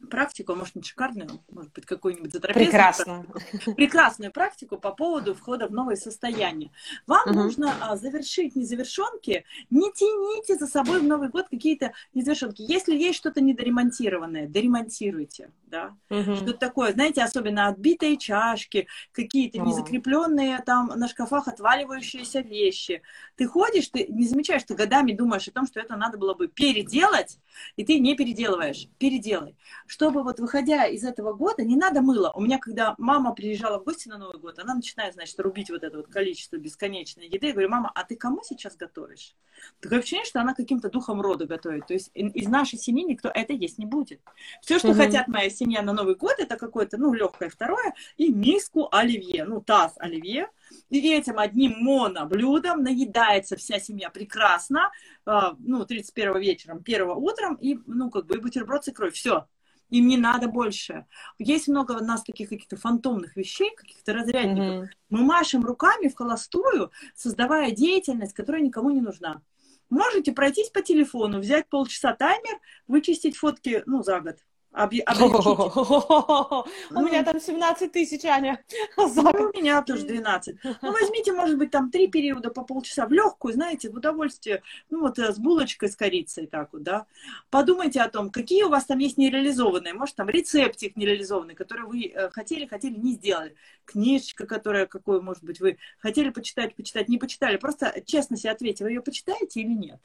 практику, 0.06 0.54
а 0.54 0.56
может, 0.56 0.76
не 0.76 0.84
шикарную, 0.84 1.30
может 1.50 1.74
быть, 1.74 1.86
какую-нибудь 1.86 2.32
затрапезную. 2.32 2.66
Прекрасную. 2.72 3.76
Прекрасную 3.76 4.32
практику 4.32 4.78
по 4.78 4.92
поводу 4.92 5.34
входа 5.36 5.68
в 5.68 5.72
новое 5.72 5.96
состояние. 5.96 6.72
Вам 7.08 7.30
угу. 7.30 7.40
нужно 7.40 7.74
а, 7.82 7.96
завершить 7.98 8.56
незавершенки, 8.56 9.46
не 9.70 9.92
тяните 9.92 10.56
за 10.56 10.68
собой 10.68 11.00
в 11.00 11.04
Новый 11.04 11.30
год 11.30 11.48
какие-то 11.50 11.94
незавершенки. 12.14 12.62
Если 12.62 12.96
есть 12.96 13.18
что-то 13.18 13.42
недоремонтированное, 13.42 14.48
доремонтируйте, 14.48 15.52
да. 15.66 15.96
Угу. 16.10 16.36
Что-то 16.36 16.54
такое, 16.54 16.94
знаете, 16.94 17.24
особенно 17.24 17.68
отбитые 17.68 18.18
чашки, 18.18 18.88
какие-то 19.12 19.62
О. 19.62 19.66
незакрепленные 19.66 20.60
там 20.66 20.88
на 20.88 21.08
шкафах 21.08 21.48
отваливающиеся 21.48 22.40
вещи. 22.40 23.02
Ты 23.36 23.48
ходишь, 23.48 23.90
ты 23.90 24.06
не 24.08 24.28
замечаешь, 24.28 24.64
ты 24.64 24.76
годами 24.76 25.12
думаешь 25.12 25.48
о 25.48 25.52
том, 25.52 25.68
что 25.68 25.80
это 25.80 25.96
надо 25.96 26.18
было 26.18 26.34
бы 26.34 26.48
переделать, 26.48 27.40
и 27.76 27.86
ты 27.86 28.00
не 28.00 28.16
переделываешь. 28.16 28.88
Переделай 28.98 29.56
чтобы 29.96 30.24
вот 30.24 30.42
выходя 30.42 30.86
из 30.88 31.06
этого 31.06 31.32
года, 31.32 31.64
не 31.64 31.78
надо 31.78 32.02
мыло. 32.02 32.30
У 32.36 32.42
меня, 32.42 32.60
когда 32.60 32.96
мама 32.98 33.34
приезжала 33.34 33.80
в 33.80 33.86
гости 33.86 34.10
на 34.10 34.18
Новый 34.18 34.40
год, 34.40 34.60
она 34.60 34.76
начинает, 34.76 35.14
значит, 35.14 35.40
рубить 35.40 35.70
вот 35.70 35.86
это 35.86 35.96
вот 35.96 36.08
количество 36.08 36.58
бесконечной 36.58 37.28
еды. 37.28 37.48
Я 37.48 37.54
говорю, 37.54 37.70
мама, 37.70 37.94
а 37.96 38.04
ты 38.04 38.18
кому 38.18 38.42
сейчас 38.44 38.76
готовишь? 38.76 39.36
Такое 39.80 40.00
ощущение, 40.00 40.26
что 40.26 40.42
она 40.42 40.54
каким-то 40.54 40.90
духом 40.90 41.22
рода 41.22 41.46
готовит. 41.46 41.88
То 41.88 41.94
есть 41.94 42.12
из 42.14 42.48
нашей 42.50 42.78
семьи 42.78 43.06
никто 43.06 43.30
это 43.34 43.54
есть 43.54 43.78
не 43.78 43.86
будет. 43.86 44.20
Все, 44.62 44.80
что 44.80 44.90
угу. 44.90 44.98
хотят 44.98 45.30
моя 45.30 45.50
семья 45.50 45.82
на 45.82 45.94
Новый 45.94 46.16
год, 46.16 46.36
это 46.40 46.58
какое-то, 46.58 46.98
ну, 46.98 47.14
легкое 47.14 47.50
второе 47.50 47.94
и 48.18 48.34
миску 48.34 48.90
оливье, 48.92 49.46
ну, 49.46 49.62
таз 49.62 49.94
оливье. 49.98 50.50
И 50.90 51.10
этим 51.10 51.40
одним 51.40 51.80
моноблюдом 51.80 52.84
наедается 52.84 53.56
вся 53.56 53.80
семья 53.80 54.10
прекрасно, 54.10 54.92
э, 55.26 55.40
ну, 55.60 55.86
31 55.86 56.38
вечером, 56.38 56.82
1 56.86 57.12
утром, 57.12 57.56
и, 57.56 57.80
ну, 57.86 58.10
как 58.10 58.26
бы, 58.26 58.36
и 58.36 58.40
бутерброд 58.42 58.84
с 58.84 58.90
икрой. 58.90 59.12
Все, 59.12 59.48
им 59.90 60.08
не 60.08 60.18
надо 60.18 60.48
больше. 60.48 61.06
Есть 61.38 61.68
много 61.68 61.94
у 61.94 62.04
нас 62.04 62.24
таких 62.24 62.50
каких-то 62.50 62.78
фантомных 62.78 63.36
вещей, 63.36 63.72
каких-то 63.76 64.14
разрядников. 64.14 64.66
Mm-hmm. 64.66 64.88
Мы 65.10 65.22
машем 65.24 65.66
руками 65.66 66.08
в 66.08 66.16
холостую, 66.16 66.92
создавая 67.16 67.72
деятельность, 67.72 68.34
которая 68.34 68.62
никому 68.62 68.90
не 68.90 69.02
нужна. 69.02 69.42
Можете 69.90 70.32
пройтись 70.32 70.70
по 70.70 70.82
телефону, 70.82 71.40
взять 71.40 71.70
полчаса 71.70 72.14
таймер, 72.14 72.60
вычистить 72.88 73.38
фотки, 73.38 73.84
ну, 73.86 74.02
за 74.02 74.20
год. 74.20 74.38
У 76.92 77.02
меня 77.02 77.24
там 77.24 77.40
17 77.40 77.92
тысяч, 77.92 78.26
Аня. 78.26 78.64
Ну, 78.98 79.06
у 79.06 79.58
меня 79.58 79.82
тоже 79.82 80.06
12. 80.06 80.58
Ну, 80.82 80.92
возьмите, 80.92 81.32
может 81.32 81.58
быть, 81.58 81.72
там 81.72 81.90
три 81.90 82.08
периода 82.08 82.50
по 82.50 82.64
полчаса 82.64 83.08
в 83.08 83.12
легкую, 83.12 83.54
знаете, 83.54 83.90
в 83.90 83.96
удовольствие, 83.96 84.62
ну, 84.90 85.02
вот 85.02 85.20
э, 85.20 85.34
с 85.34 85.38
булочкой, 85.38 85.90
с 85.90 85.96
корицей, 85.96 86.48
так 86.48 86.74
вот, 86.74 86.84
да. 86.84 87.06
Подумайте 87.50 88.02
о 88.02 88.10
том, 88.10 88.30
какие 88.30 88.64
у 88.64 88.70
вас 88.70 88.86
там 88.86 89.00
есть 89.00 89.18
нереализованные, 89.18 89.94
может, 89.94 90.16
там 90.16 90.30
рецептик 90.30 90.96
нереализованный, 90.96 91.56
который 91.56 91.86
вы 91.86 92.08
э, 92.08 92.30
хотели, 92.30 92.66
хотели, 92.66 92.98
не 92.98 93.14
сделали. 93.14 93.56
Книжечка, 93.86 94.46
которая, 94.46 94.86
какую, 94.86 95.22
может 95.22 95.44
быть, 95.44 95.60
вы 95.60 95.78
хотели 96.00 96.30
почитать, 96.30 96.76
почитать, 96.76 97.08
не 97.08 97.18
почитали. 97.18 97.58
Просто 97.58 97.94
честно 98.06 98.38
себе 98.38 98.52
ответьте, 98.52 98.84
вы 98.84 98.92
ее 98.92 99.02
почитаете 99.02 99.62
или 99.62 99.74
нет? 99.74 100.00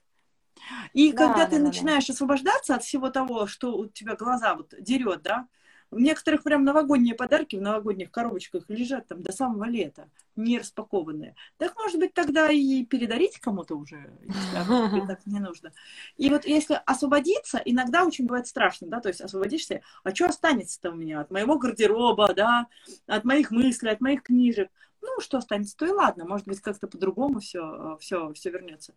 И 0.92 1.12
да, 1.12 1.27
когда 1.27 1.44
да, 1.44 1.51
ты 1.51 1.59
да, 1.59 1.64
начинаешь 1.64 2.07
да. 2.07 2.12
освобождаться 2.12 2.75
от 2.75 2.85
всего 2.85 3.11
того, 3.11 3.46
что 3.46 3.77
у 3.77 3.87
тебя 3.87 4.16
глаза 4.16 4.55
вот 4.55 4.75
дерет, 4.79 5.23
да, 5.23 5.46
у 5.90 5.99
некоторых 5.99 6.44
прям 6.44 6.64
новогодние 6.64 7.14
подарки 7.14 7.57
в 7.57 7.62
новогодних 7.62 8.11
коробочках 8.11 8.64
лежат 8.68 9.09
там 9.09 9.23
до 9.23 9.33
самого 9.33 9.64
лета, 9.64 10.09
не 10.37 10.59
распакованные. 10.59 11.35
Так, 11.59 11.75
может 11.77 11.99
быть, 11.99 12.14
тогда 12.14 12.49
и 12.51 12.85
передарить 12.85 13.38
кому-то 13.40 13.75
уже, 13.75 14.11
если 14.23 15.07
так 15.07 15.27
не 15.27 15.40
нужно. 15.40 15.73
И 16.16 16.31
вот 16.31 16.44
если 16.44 16.81
освободиться, 16.87 17.61
иногда 17.64 18.05
очень 18.05 18.27
бывает 18.27 18.46
страшно, 18.46 18.87
да, 18.87 19.01
то 19.01 19.09
есть 19.09 19.20
освободишься, 19.20 19.83
а 20.05 20.14
что 20.14 20.27
останется-то 20.27 20.90
у 20.90 20.94
меня 20.94 21.20
от 21.20 21.31
моего 21.31 21.59
гардероба, 21.59 22.33
да, 22.35 22.66
от 23.07 23.25
моих 23.25 23.51
мыслей, 23.51 23.90
от 23.90 24.01
моих 24.01 24.23
книжек? 24.23 24.70
Ну, 25.02 25.20
что 25.20 25.38
останется, 25.38 25.76
то 25.76 25.86
и 25.86 25.90
ладно, 25.90 26.26
может 26.26 26.46
быть, 26.46 26.60
как-то 26.60 26.86
по-другому 26.86 27.40
все, 27.40 27.96
все, 28.00 28.32
все 28.34 28.50
вернется. 28.50 28.94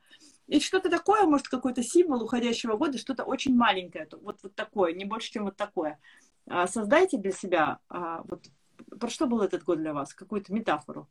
И 0.48 0.60
что-то 0.60 0.90
такое, 0.90 1.24
может, 1.24 1.48
какой-то 1.48 1.82
символ 1.82 2.24
уходящего 2.24 2.76
года, 2.76 2.98
что-то 2.98 3.24
очень 3.24 3.56
маленькое, 3.56 4.08
вот, 4.22 4.40
вот 4.44 4.54
такое, 4.56 4.94
не 4.94 5.06
больше, 5.06 5.32
чем 5.32 5.46
вот 5.46 5.56
такое. 5.56 6.00
А, 6.48 6.68
создайте 6.68 7.18
для 7.18 7.32
себя, 7.32 7.80
а, 7.90 8.22
вот, 8.26 8.48
про 9.00 9.10
что 9.10 9.28
был 9.28 9.42
этот 9.42 9.64
год 9.64 9.80
для 9.80 9.94
вас, 9.94 10.14
какую-то 10.14 10.54
метафору. 10.54 11.08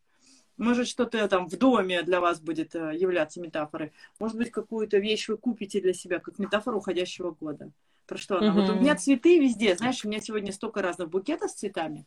Может, 0.59 0.87
что-то 0.87 1.27
там 1.29 1.49
в 1.49 1.57
доме 1.57 2.03
для 2.03 2.21
вас 2.21 2.41
будет 2.41 2.75
э, 2.75 2.93
являться 2.95 3.41
метафорой. 3.41 3.93
Может 4.21 4.37
быть, 4.37 4.51
какую-то 4.51 4.99
вещь 4.99 5.29
вы 5.29 5.39
купите 5.39 5.81
для 5.81 5.95
себя, 5.95 6.19
как 6.19 6.39
метафору 6.39 6.79
уходящего 6.79 7.31
года. 7.31 7.71
Про 8.07 8.19
что 8.19 8.37
она? 8.37 8.49
Mm-hmm. 8.49 8.67
Вот 8.67 8.71
у 8.71 8.75
меня 8.75 8.95
цветы 8.95 9.41
везде. 9.41 9.75
Знаешь, 9.77 10.05
у 10.05 10.09
меня 10.09 10.21
сегодня 10.21 10.53
столько 10.53 10.83
разных 10.83 11.09
букетов 11.09 11.51
с 11.51 11.55
цветами. 11.55 12.05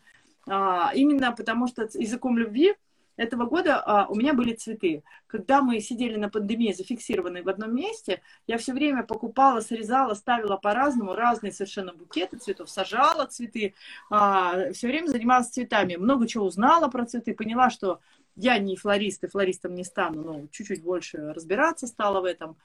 А, 0.47 0.91
именно 0.93 1.31
потому 1.31 1.67
что 1.67 1.89
языком 1.93 2.37
любви 2.37 2.75
этого 3.17 3.45
года 3.45 3.81
а, 3.81 4.07
у 4.07 4.15
меня 4.15 4.33
были 4.33 4.53
цветы. 4.53 5.03
Когда 5.27 5.61
мы 5.61 5.79
сидели 5.79 6.17
на 6.17 6.29
пандемии, 6.29 6.73
зафиксированные 6.73 7.43
в 7.43 7.49
одном 7.49 7.73
месте, 7.73 8.21
я 8.45 8.57
все 8.57 8.73
время 8.73 9.03
покупала, 9.03 9.61
срезала, 9.61 10.13
ставила 10.13 10.57
по-разному, 10.57 11.15
разные 11.15 11.51
совершенно 11.51 11.93
букеты 11.93 12.37
цветов, 12.37 12.69
сажала 12.69 13.25
цветы, 13.25 13.73
а, 14.09 14.71
все 14.73 14.87
время 14.87 15.07
занималась 15.07 15.49
цветами. 15.49 15.95
Много 15.95 16.27
чего 16.27 16.45
узнала 16.45 16.89
про 16.89 17.05
цветы, 17.05 17.33
поняла, 17.33 17.69
что 17.69 17.99
я 18.35 18.57
не 18.57 18.75
флорист 18.75 19.23
и 19.23 19.27
флористом 19.27 19.75
не 19.75 19.85
стану, 19.85 20.21
но 20.21 20.47
чуть-чуть 20.51 20.83
больше 20.83 21.33
разбираться 21.33 21.87
стала 21.87 22.19
в 22.19 22.25
этом. 22.25 22.57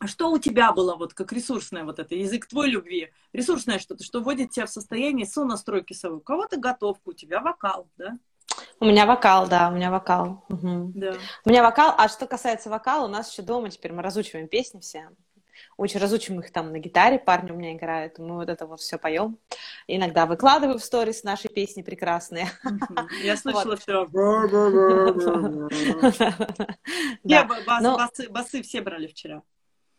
А 0.00 0.06
что 0.06 0.30
у 0.30 0.38
тебя 0.38 0.72
было 0.72 0.96
вот 0.96 1.12
как 1.12 1.30
ресурсное 1.30 1.84
вот 1.84 1.98
это, 1.98 2.14
язык 2.14 2.46
твой 2.46 2.70
любви, 2.70 3.12
ресурсное 3.34 3.78
что-то, 3.78 4.02
что 4.02 4.20
вводит 4.20 4.50
тебя 4.50 4.64
в 4.64 4.70
состояние 4.70 5.26
сонастройки 5.26 5.92
совы? 5.92 6.16
У 6.16 6.20
кого-то 6.20 6.56
готовка, 6.56 7.10
у 7.10 7.12
тебя 7.12 7.40
вокал, 7.40 7.86
да? 7.98 8.18
У 8.80 8.86
меня 8.86 9.04
вокал, 9.04 9.46
да, 9.46 9.68
у 9.68 9.72
меня 9.72 9.90
вокал. 9.90 10.46
Угу. 10.48 10.92
Да. 10.94 11.12
У 11.44 11.50
меня 11.50 11.62
вокал, 11.62 11.94
а 11.98 12.08
что 12.08 12.26
касается 12.26 12.70
вокала, 12.70 13.04
у 13.04 13.10
нас 13.10 13.30
еще 13.30 13.42
дома 13.42 13.68
теперь 13.68 13.92
мы 13.92 14.02
разучиваем 14.02 14.48
песни 14.48 14.80
все. 14.80 15.10
очень 15.76 16.00
разучим 16.00 16.40
их 16.40 16.50
там 16.50 16.72
на 16.72 16.78
гитаре, 16.78 17.18
парни 17.18 17.50
у 17.50 17.56
меня 17.56 17.74
играют, 17.74 18.18
мы 18.18 18.36
вот 18.36 18.48
это 18.48 18.66
вот 18.66 18.80
все 18.80 18.96
поем. 18.96 19.36
Иногда 19.86 20.24
выкладываю 20.24 20.78
в 20.78 20.84
сторис 20.84 21.24
наши 21.24 21.48
песни 21.48 21.82
прекрасные. 21.82 22.48
Я 23.22 23.36
слышала 23.36 23.76
вчера. 23.76 24.06
Басы 28.30 28.62
все 28.62 28.80
брали 28.80 29.06
вчера. 29.06 29.42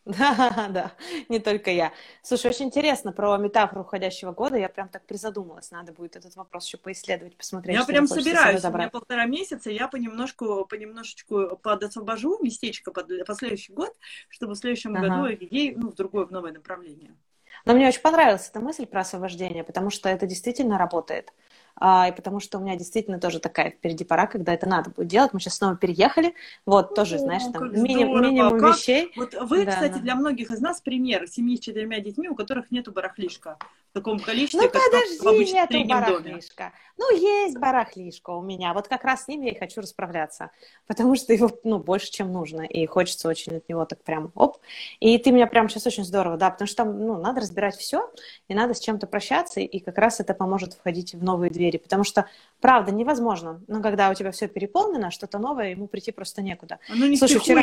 Да, 0.06 0.68
да, 0.70 0.92
не 1.30 1.40
только 1.40 1.70
я. 1.72 1.94
Слушай, 2.24 2.52
очень 2.52 2.66
интересно 2.66 3.12
про 3.12 3.38
метафору 3.38 3.82
уходящего 3.82 4.32
года. 4.32 4.58
Я 4.58 4.70
прям 4.70 4.90
так 4.90 5.06
призадумалась. 5.06 5.70
Надо 5.72 5.94
будет 5.94 6.16
этот 6.16 6.36
вопрос 6.36 6.66
еще 6.66 6.78
поисследовать, 6.78 7.38
посмотреть. 7.38 7.78
Я 7.78 7.86
прям 7.86 8.08
собираюсь. 8.08 8.64
У 8.64 8.72
меня 8.72 8.90
полтора 8.90 9.26
месяца. 9.26 9.70
Я 9.70 9.88
понемножку, 9.88 10.66
понемножечку 10.66 11.58
подосвобожу 11.58 12.40
местечко 12.42 12.92
под, 12.92 13.26
под 13.26 13.38
следующий 13.38 13.74
год, 13.74 13.96
чтобы 14.30 14.56
в 14.56 14.58
следующем 14.58 14.96
ага. 14.96 15.08
году 15.08 15.34
идей, 15.34 15.76
ну, 15.76 15.92
в 15.92 15.96
другое, 15.96 16.26
в 16.26 16.32
новое 16.32 16.52
направление. 16.52 17.16
Но 17.66 17.74
мне 17.74 17.88
очень 17.88 18.02
понравилась 18.02 18.50
эта 18.50 18.60
мысль 18.60 18.88
про 18.88 19.02
освобождение, 19.02 19.64
потому 19.64 19.92
что 19.92 20.10
это 20.10 20.26
действительно 20.26 20.78
работает 20.78 21.32
а, 21.84 22.10
и 22.10 22.12
потому 22.12 22.39
что 22.39 22.60
у 22.60 22.62
меня 22.62 22.76
действительно 22.76 23.20
тоже 23.20 23.39
такая 23.39 23.72
впереди 23.72 24.04
пора, 24.04 24.28
когда 24.28 24.54
это 24.54 24.70
надо 24.70 24.91
будет 24.91 25.08
делать. 25.08 25.34
Мы 25.34 25.39
сейчас 25.39 25.56
снова 25.56 25.76
переехали, 25.76 26.36
вот, 26.67 26.94
тоже, 26.94 27.17
знаешь, 27.17 27.41
там 27.52 27.74
мини, 27.74 28.04
минимум 28.04 28.60
как? 28.60 28.78
вещей. 28.78 29.12
Вот 29.15 29.34
вы, 29.34 29.65
да, 29.65 29.72
кстати, 29.72 29.94
да. 29.94 30.00
для 30.00 30.15
многих 30.15 30.52
из 30.52 30.62
нас 30.62 30.80
пример 30.80 31.28
семьи 31.28 31.58
с 31.58 31.60
четырьмя 31.60 32.00
детьми, 32.00 32.30
у 32.30 32.36
которых 32.36 32.70
нету 32.70 32.91
барахлишка 32.91 33.58
в 33.91 33.94
таком 33.94 34.20
количестве, 34.20 34.62
ну, 34.62 34.70
как 34.70 34.82
подожди, 34.86 35.17
в 35.17 35.28
обычном 35.28 35.80
нету 35.80 35.89
барахлишка. 35.89 36.63
Доме. 36.63 36.74
Ну, 36.98 37.17
есть 37.17 37.58
барахлишка 37.58 38.30
у 38.30 38.41
меня, 38.41 38.74
вот 38.74 38.88
как 38.88 39.04
раз 39.04 39.26
с 39.26 39.28
ним 39.28 39.41
я 39.41 39.52
и 39.52 39.58
хочу 39.58 39.82
расправляться, 39.82 40.52
потому 40.88 41.15
что 41.15 41.34
его, 41.34 41.50
ну, 41.63 41.80
больше, 41.80 42.12
чем 42.12 42.32
нужно, 42.32 42.62
и 42.62 42.86
хочется 42.86 43.28
очень 43.28 43.58
от 43.58 43.67
него 43.67 43.86
так 43.86 44.04
прям, 44.04 44.32
оп. 44.36 44.58
И 45.00 45.17
ты 45.17 45.32
меня 45.32 45.48
прям 45.48 45.67
сейчас 45.67 45.88
очень 45.88 46.06
здорово, 46.06 46.38
да, 46.38 46.52
потому 46.52 46.67
что 46.67 46.84
там, 46.84 47.00
ну, 47.00 47.17
надо 47.17 47.41
разбирать 47.41 47.76
все, 47.76 48.10
и 48.48 48.54
надо 48.54 48.76
с 48.76 48.80
чем-то 48.80 49.08
прощаться, 49.08 49.60
и 49.60 49.80
как 49.80 49.98
раз 49.98 50.20
это 50.20 50.34
поможет 50.34 50.74
входить 50.74 51.13
в 51.13 51.24
новые 51.24 51.50
двери, 51.50 51.70
потому 51.77 52.03
что, 52.03 52.27
правда, 52.60 52.91
невозможно, 52.91 53.62
но 53.67 53.81
когда 53.81 54.10
у 54.10 54.13
тебя 54.13 54.31
все 54.31 54.47
переполнено, 54.47 55.12
что-то 55.12 55.39
новое, 55.39 55.71
ему 55.71 55.88
прийти 55.88 56.12
просто 56.12 56.41
некуда. 56.41 56.79
Ну, 56.89 57.07
не 57.07 57.17
Слушай, 57.17 57.39
вчера... 57.39 57.62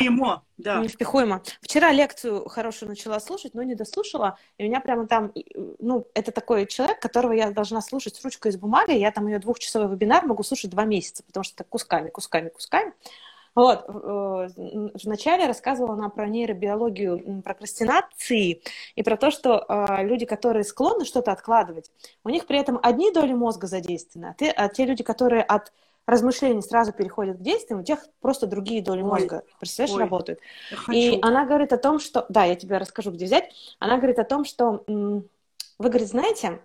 да. 0.57 0.79
Не 0.79 0.87
впихуемо. 0.87 1.41
Вчера 1.61 1.91
лекцию 1.91 2.47
хорошую 2.47 2.89
начала 2.89 3.19
слушать, 3.19 3.53
но 3.53 3.63
не 3.63 3.75
дослушала, 3.75 4.37
и 4.57 4.63
меня 4.63 4.79
прямо 4.79 5.07
там, 5.07 5.31
ну, 5.79 6.07
это 6.13 6.31
такой 6.31 6.65
человек, 6.65 6.99
которого 6.99 7.33
я 7.33 7.51
должна 7.51 7.81
слушать 7.81 8.15
с 8.15 8.23
ручкой 8.23 8.49
и 8.49 8.51
с 8.53 8.57
бумагой, 8.57 8.99
я 8.99 9.11
там 9.11 9.27
ее 9.27 9.39
двухчасовой 9.39 9.93
вебинар 9.93 10.25
могу 10.25 10.43
слушать 10.43 10.71
два 10.71 10.85
месяца, 10.85 11.23
потому 11.23 11.43
что 11.43 11.57
так 11.57 11.67
кусками, 11.69 12.09
кусками, 12.09 12.49
кусками. 12.49 12.93
Вот, 13.59 13.83
э, 13.89 14.89
вначале 15.03 15.45
рассказывала 15.45 15.93
она 15.93 16.07
про 16.07 16.27
нейробиологию 16.29 17.41
прокрастинации 17.41 18.61
и 18.95 19.03
про 19.03 19.17
то, 19.17 19.31
что 19.31 19.65
э, 19.67 20.05
люди, 20.05 20.25
которые 20.25 20.63
склонны 20.63 21.03
что-то 21.03 21.33
откладывать, 21.33 21.91
у 22.23 22.29
них 22.29 22.47
при 22.47 22.57
этом 22.57 22.79
одни 22.81 23.11
доли 23.11 23.33
мозга 23.33 23.67
задействованы, 23.67 24.27
а, 24.27 24.33
те, 24.33 24.51
а 24.51 24.69
те 24.69 24.85
люди, 24.85 25.03
которые 25.03 25.43
от 25.43 25.73
размышлений 26.05 26.61
сразу 26.61 26.93
переходят 26.93 27.37
к 27.37 27.41
действиям, 27.41 27.81
у 27.81 27.83
тех 27.83 27.99
просто 28.21 28.47
другие 28.47 28.81
доли 28.81 29.01
мозга, 29.01 29.43
ой, 29.45 29.53
представляешь, 29.59 29.95
ой, 29.95 30.03
работают. 30.03 30.39
И 30.89 31.19
она 31.21 31.45
говорит 31.45 31.73
о 31.73 31.77
том, 31.77 31.99
что... 31.99 32.25
Да, 32.29 32.45
я 32.45 32.55
тебе 32.55 32.77
расскажу, 32.77 33.11
где 33.11 33.25
взять. 33.25 33.51
Она 33.79 33.97
говорит 33.97 34.19
о 34.19 34.23
том, 34.23 34.45
что... 34.45 34.85
Вы, 34.87 35.87
говорит, 35.89 36.07
знаете, 36.09 36.61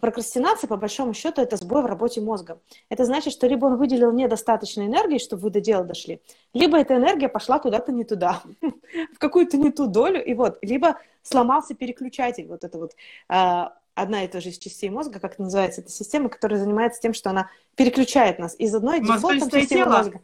прокрастинация, 0.00 0.68
по 0.68 0.76
большому 0.76 1.14
счету, 1.14 1.42
это 1.42 1.56
сбой 1.56 1.82
в 1.82 1.86
работе 1.86 2.20
мозга. 2.20 2.60
Это 2.88 3.04
значит, 3.04 3.32
что 3.32 3.46
либо 3.46 3.66
он 3.66 3.76
выделил 3.76 4.12
недостаточно 4.12 4.82
энергии, 4.82 5.18
чтобы 5.18 5.42
вы 5.42 5.50
до 5.50 5.60
дела 5.60 5.84
дошли, 5.84 6.20
либо 6.54 6.78
эта 6.78 6.96
энергия 6.96 7.28
пошла 7.28 7.58
куда-то 7.58 7.92
не 7.92 8.04
туда, 8.04 8.42
в 9.14 9.18
какую-то 9.18 9.56
не 9.56 9.70
ту 9.70 9.86
долю, 9.86 10.24
и 10.24 10.34
вот, 10.34 10.58
либо 10.62 10.98
сломался 11.22 11.74
переключатель, 11.74 12.46
вот 12.46 12.64
это 12.64 12.78
вот 12.78 12.92
а, 13.28 13.74
одна 13.94 14.24
и 14.24 14.28
та 14.28 14.40
же 14.40 14.50
из 14.50 14.58
частей 14.58 14.90
мозга, 14.90 15.20
как 15.20 15.38
называется 15.38 15.80
эта 15.80 15.90
система, 15.90 16.28
которая 16.28 16.58
занимается 16.58 17.00
тем, 17.00 17.14
что 17.14 17.30
она 17.30 17.50
переключает 17.76 18.38
нас 18.38 18.54
из 18.58 18.74
одной 18.74 19.00
дефолтной 19.00 19.62
системы 19.62 19.90
мозга. 19.90 20.20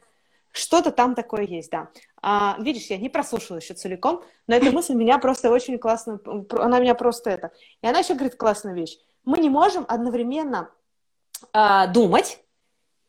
Что-то 0.50 0.90
там 0.90 1.14
такое 1.14 1.42
есть, 1.42 1.70
да. 1.70 1.88
А, 2.22 2.56
видишь, 2.58 2.86
я 2.86 2.96
не 2.96 3.08
прослушала 3.08 3.58
еще 3.58 3.74
целиком, 3.74 4.24
но 4.46 4.56
эта 4.56 4.72
мысль 4.72 4.94
меня 4.94 5.18
просто 5.18 5.50
очень 5.50 5.78
классно, 5.78 6.18
она 6.50 6.80
меня 6.80 6.94
просто 6.94 7.30
это. 7.30 7.52
И 7.82 7.86
она 7.86 7.98
еще 8.00 8.14
говорит 8.14 8.36
классную 8.36 8.74
вещь 8.74 8.98
мы 9.24 9.38
не 9.38 9.50
можем 9.50 9.84
одновременно 9.88 10.70
э, 11.52 11.86
думать 11.88 12.42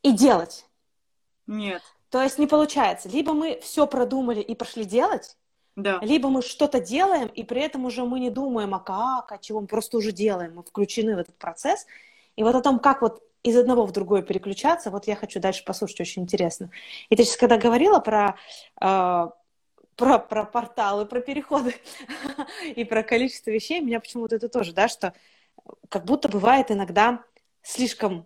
и 0.02 0.12
делать. 0.12 0.66
Нет. 1.48 1.82
То 2.10 2.22
есть 2.22 2.40
не 2.40 2.48
получается. 2.48 3.10
Либо 3.10 3.34
мы 3.34 3.60
все 3.62 3.86
продумали 3.88 4.42
и 4.42 4.56
пошли 4.56 4.84
делать, 4.84 5.38
да. 5.76 6.00
либо 6.02 6.30
мы 6.30 6.42
что-то 6.42 6.80
делаем, 6.80 7.28
и 7.28 7.44
при 7.44 7.62
этом 7.62 7.86
уже 7.86 8.04
мы 8.04 8.20
не 8.20 8.30
думаем, 8.30 8.74
а 8.74 8.80
как, 8.80 9.32
а 9.32 9.38
чего, 9.38 9.62
мы 9.62 9.68
просто 9.68 9.98
уже 9.98 10.12
делаем, 10.12 10.56
мы 10.56 10.64
включены 10.64 11.16
в 11.16 11.20
этот 11.20 11.38
процесс. 11.38 11.86
И 12.36 12.44
вот 12.44 12.56
о 12.56 12.62
том, 12.62 12.80
как 12.80 13.02
вот 13.02 13.22
из 13.44 13.56
одного 13.56 13.86
в 13.86 13.92
другое 13.92 14.22
переключаться, 14.22 14.92
вот 14.92 15.08
я 15.08 15.16
хочу 15.16 15.40
дальше 15.40 15.64
послушать, 15.64 16.02
очень 16.02 16.24
интересно. 16.24 16.72
И 17.10 17.16
ты 17.16 17.24
сейчас, 17.24 17.38
когда 17.38 17.58
говорила 17.58 18.00
про, 18.00 18.38
э, 18.82 19.30
про, 19.96 20.20
про 20.20 20.46
порталы, 20.46 21.06
про 21.06 21.22
переходы 21.22 21.76
и 22.76 22.84
про 22.84 23.04
количество 23.04 23.52
вещей, 23.52 23.82
меня 23.82 24.00
почему-то 24.00 24.36
это 24.36 24.50
тоже, 24.50 24.74
да, 24.74 24.88
что 24.88 25.14
как 25.90 26.06
будто 26.06 26.30
бывает 26.30 26.72
иногда 26.72 27.24
слишком 27.62 28.26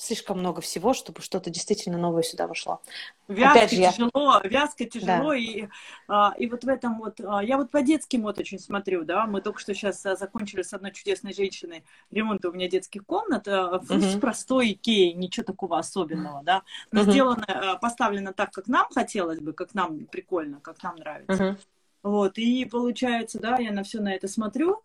слишком 0.00 0.38
много 0.38 0.62
всего, 0.62 0.94
чтобы 0.94 1.20
что-то 1.20 1.50
действительно 1.50 1.98
новое 1.98 2.22
сюда 2.22 2.46
вошло. 2.46 2.80
Вязко 3.28 3.58
Опять 3.58 3.70
же, 3.72 3.76
тяжело, 3.76 4.40
я... 4.42 4.48
вязко 4.48 4.84
тяжело, 4.86 5.30
да. 5.30 5.36
и, 5.36 5.68
а, 6.08 6.34
и 6.38 6.46
вот 6.46 6.64
в 6.64 6.68
этом 6.68 6.98
вот, 6.98 7.20
а, 7.20 7.44
я 7.44 7.58
вот 7.58 7.70
по 7.70 7.82
детским 7.82 8.22
вот 8.22 8.38
очень 8.38 8.58
смотрю, 8.58 9.04
да, 9.04 9.26
мы 9.26 9.42
только 9.42 9.60
что 9.60 9.74
сейчас 9.74 10.04
а, 10.06 10.16
закончили 10.16 10.62
с 10.62 10.72
одной 10.72 10.92
чудесной 10.92 11.34
женщиной 11.34 11.84
ремонт 12.10 12.44
у 12.46 12.52
меня 12.52 12.66
детских 12.66 13.04
комнат, 13.04 13.46
а, 13.46 13.76
угу. 13.76 14.20
простой 14.20 14.72
Икеи, 14.72 15.12
ничего 15.12 15.44
такого 15.44 15.78
особенного, 15.78 16.42
да, 16.44 16.62
но 16.92 17.02
угу. 17.02 17.10
сделано, 17.10 17.44
а, 17.46 17.76
поставлено 17.76 18.32
так, 18.32 18.52
как 18.52 18.68
нам 18.68 18.86
хотелось 18.94 19.40
бы, 19.40 19.52
как 19.52 19.74
нам 19.74 20.06
прикольно, 20.06 20.60
как 20.60 20.82
нам 20.82 20.96
нравится. 20.96 21.50
Угу. 21.50 21.56
Вот, 22.02 22.38
и 22.38 22.64
получается, 22.64 23.38
да, 23.38 23.58
я 23.58 23.70
на 23.70 23.82
все 23.82 24.00
на 24.00 24.14
это 24.14 24.28
смотрю, 24.28 24.82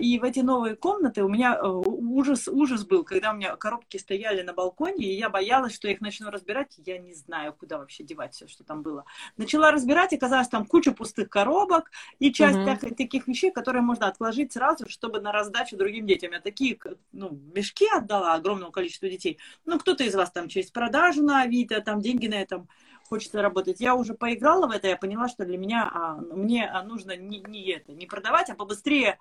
и 0.00 0.18
в 0.18 0.24
эти 0.24 0.40
новые 0.40 0.74
комнаты 0.74 1.22
у 1.22 1.28
меня 1.28 1.54
э, 1.54 1.66
ужас, 1.66 2.48
ужас 2.48 2.86
был, 2.86 3.04
когда 3.04 3.32
у 3.32 3.36
меня 3.36 3.56
коробки 3.56 3.98
стояли 3.98 4.40
на 4.40 4.54
балконе, 4.54 5.04
и 5.04 5.18
я 5.18 5.28
боялась, 5.28 5.74
что 5.74 5.88
я 5.88 5.94
их 5.94 6.00
начну 6.00 6.30
разбирать. 6.30 6.74
Я 6.78 6.98
не 6.98 7.12
знаю, 7.12 7.52
куда 7.52 7.76
вообще 7.76 8.02
девать 8.02 8.34
все, 8.34 8.48
что 8.48 8.64
там 8.64 8.82
было. 8.82 9.04
Начала 9.36 9.70
разбирать, 9.70 10.14
и 10.14 10.16
оказалось 10.16 10.48
там 10.48 10.64
куча 10.64 10.92
пустых 10.92 11.28
коробок 11.28 11.90
и 12.18 12.32
часть 12.32 12.56
угу. 12.56 12.64
так, 12.64 12.80
таких 12.96 13.28
вещей, 13.28 13.50
которые 13.50 13.82
можно 13.82 14.06
отложить 14.06 14.54
сразу, 14.54 14.88
чтобы 14.88 15.20
на 15.20 15.30
раздачу 15.30 15.76
другим 15.76 16.06
детям. 16.06 16.32
Я 16.32 16.40
такие 16.40 16.78
ну, 17.12 17.38
мешки 17.54 17.86
отдала 17.92 18.32
огромному 18.34 18.72
количеству 18.72 19.08
детей. 19.08 19.38
Ну, 19.66 19.78
кто-то 19.78 20.04
из 20.04 20.14
вас 20.14 20.30
там 20.30 20.48
через 20.48 20.70
продажу 20.70 21.22
на 21.22 21.42
Авито, 21.42 21.82
там 21.82 22.00
деньги 22.00 22.28
на 22.28 22.40
этом 22.40 22.68
хочется 23.06 23.42
работать. 23.42 23.80
Я 23.80 23.94
уже 23.94 24.14
поиграла 24.14 24.66
в 24.66 24.70
это, 24.70 24.88
я 24.88 24.96
поняла, 24.96 25.28
что 25.28 25.44
для 25.44 25.58
меня 25.58 25.90
а, 25.92 26.16
мне 26.16 26.66
а, 26.66 26.82
нужно 26.82 27.16
не, 27.16 27.40
не 27.40 27.70
это, 27.70 27.92
не 27.92 28.06
продавать, 28.06 28.50
а 28.50 28.54
побыстрее 28.54 29.18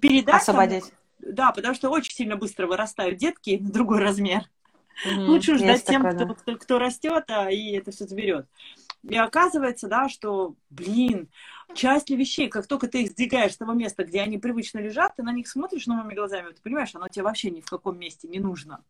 передать. 0.00 0.42
Освободить. 0.42 0.84
Там, 0.84 1.34
да, 1.34 1.52
потому 1.52 1.74
что 1.74 1.90
очень 1.90 2.14
сильно 2.14 2.36
быстро 2.36 2.66
вырастают 2.66 3.18
детки 3.18 3.58
на 3.60 3.70
другой 3.72 4.00
размер. 4.00 4.42
Mm-hmm. 5.06 5.26
Лучше 5.26 5.56
ждать 5.56 5.84
тем, 5.84 6.02
такое, 6.02 6.26
кто, 6.26 6.34
кто, 6.34 6.56
кто 6.56 6.78
растет, 6.78 7.24
а, 7.28 7.50
и 7.50 7.72
это 7.72 7.90
все 7.90 8.06
заберет. 8.06 8.46
И 9.02 9.16
оказывается, 9.16 9.88
да, 9.88 10.10
что, 10.10 10.56
блин, 10.68 11.30
часть 11.74 12.10
вещей, 12.10 12.48
как 12.48 12.66
только 12.66 12.86
ты 12.86 13.02
их 13.02 13.12
сдвигаешь 13.12 13.52
с 13.52 13.56
того 13.56 13.72
места, 13.72 14.04
где 14.04 14.20
они 14.20 14.36
привычно 14.36 14.78
лежат, 14.78 15.16
ты 15.16 15.22
на 15.22 15.32
них 15.32 15.48
смотришь 15.48 15.86
новыми 15.86 16.14
глазами, 16.14 16.52
ты 16.52 16.60
понимаешь, 16.60 16.94
оно 16.94 17.08
тебе 17.08 17.24
вообще 17.24 17.50
ни 17.50 17.60
в 17.60 17.66
каком 17.66 17.98
месте 17.98 18.28
не 18.28 18.40
нужно. 18.40 18.84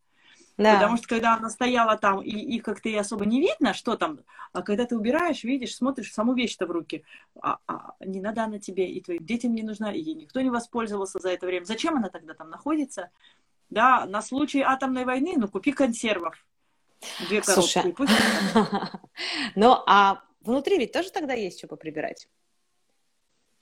Да. 0.60 0.74
Потому 0.74 0.98
что 0.98 1.08
когда 1.08 1.36
она 1.36 1.48
стояла 1.48 1.96
там, 1.96 2.20
и 2.20 2.28
их 2.28 2.64
как-то 2.64 2.90
и 2.90 2.94
особо 2.94 3.24
не 3.24 3.40
видно, 3.40 3.72
что 3.72 3.96
там, 3.96 4.20
а 4.52 4.60
когда 4.60 4.84
ты 4.84 4.94
убираешь, 4.94 5.42
видишь, 5.42 5.74
смотришь 5.74 6.12
саму 6.12 6.34
вещь-то 6.34 6.66
в 6.66 6.70
руки, 6.70 7.02
а, 7.40 7.56
а, 7.66 7.94
не 8.00 8.20
надо 8.20 8.44
она 8.44 8.58
тебе, 8.58 8.86
и 8.90 9.00
твоим 9.00 9.24
детям 9.24 9.54
не 9.54 9.62
нужна, 9.62 9.90
и 9.90 10.00
ей 10.00 10.14
никто 10.14 10.38
не 10.42 10.50
воспользовался 10.50 11.18
за 11.18 11.30
это 11.30 11.46
время. 11.46 11.64
Зачем 11.64 11.96
она 11.96 12.10
тогда 12.10 12.34
там 12.34 12.50
находится? 12.50 13.08
Да, 13.70 14.04
на 14.04 14.20
случай 14.20 14.60
атомной 14.60 15.06
войны, 15.06 15.36
ну, 15.38 15.48
купи 15.48 15.72
консервов. 15.72 16.36
Две 17.26 17.40
коробки. 17.40 17.92
Пусть... 17.92 18.12
ну, 19.54 19.78
а 19.86 20.20
внутри 20.42 20.76
ведь 20.76 20.92
тоже 20.92 21.10
тогда 21.10 21.32
есть 21.32 21.56
что 21.56 21.68
поприбирать? 21.68 22.28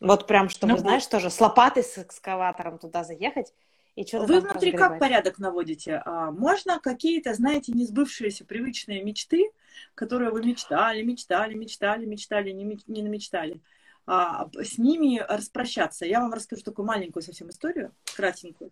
Вот 0.01 0.27
прям, 0.27 0.49
чтобы, 0.49 0.73
ну, 0.73 0.79
знаешь, 0.79 1.07
тоже 1.07 1.31
с 1.31 1.41
лопатой, 1.41 1.85
с 1.85 1.97
экскаватором 1.97 2.81
туда 2.81 3.05
заехать 3.05 3.55
и 3.99 4.07
что 4.07 4.21
Вы 4.21 4.41
внутри 4.41 4.71
как 4.71 5.01
порядок 5.01 5.41
наводите? 5.41 6.01
А, 6.05 6.31
можно 6.31 6.79
какие-то, 6.79 7.35
знаете, 7.35 7.73
несбывшиеся 7.73 8.45
привычные 8.45 9.03
мечты, 9.03 9.51
которые 9.97 10.31
вы 10.31 10.41
мечтали, 10.45 11.03
мечтали, 11.03 11.55
мечтали, 11.55 12.07
мечтали, 12.07 12.53
не, 12.53 12.79
не 12.87 13.03
намечтали, 13.03 13.61
а, 14.07 14.49
с 14.55 14.79
ними 14.79 15.19
распрощаться. 15.29 16.07
Я 16.07 16.21
вам 16.21 16.33
расскажу 16.33 16.63
такую 16.63 16.87
маленькую 16.87 17.25
совсем 17.25 17.51
историю, 17.51 17.93
кратенькую. 18.15 18.71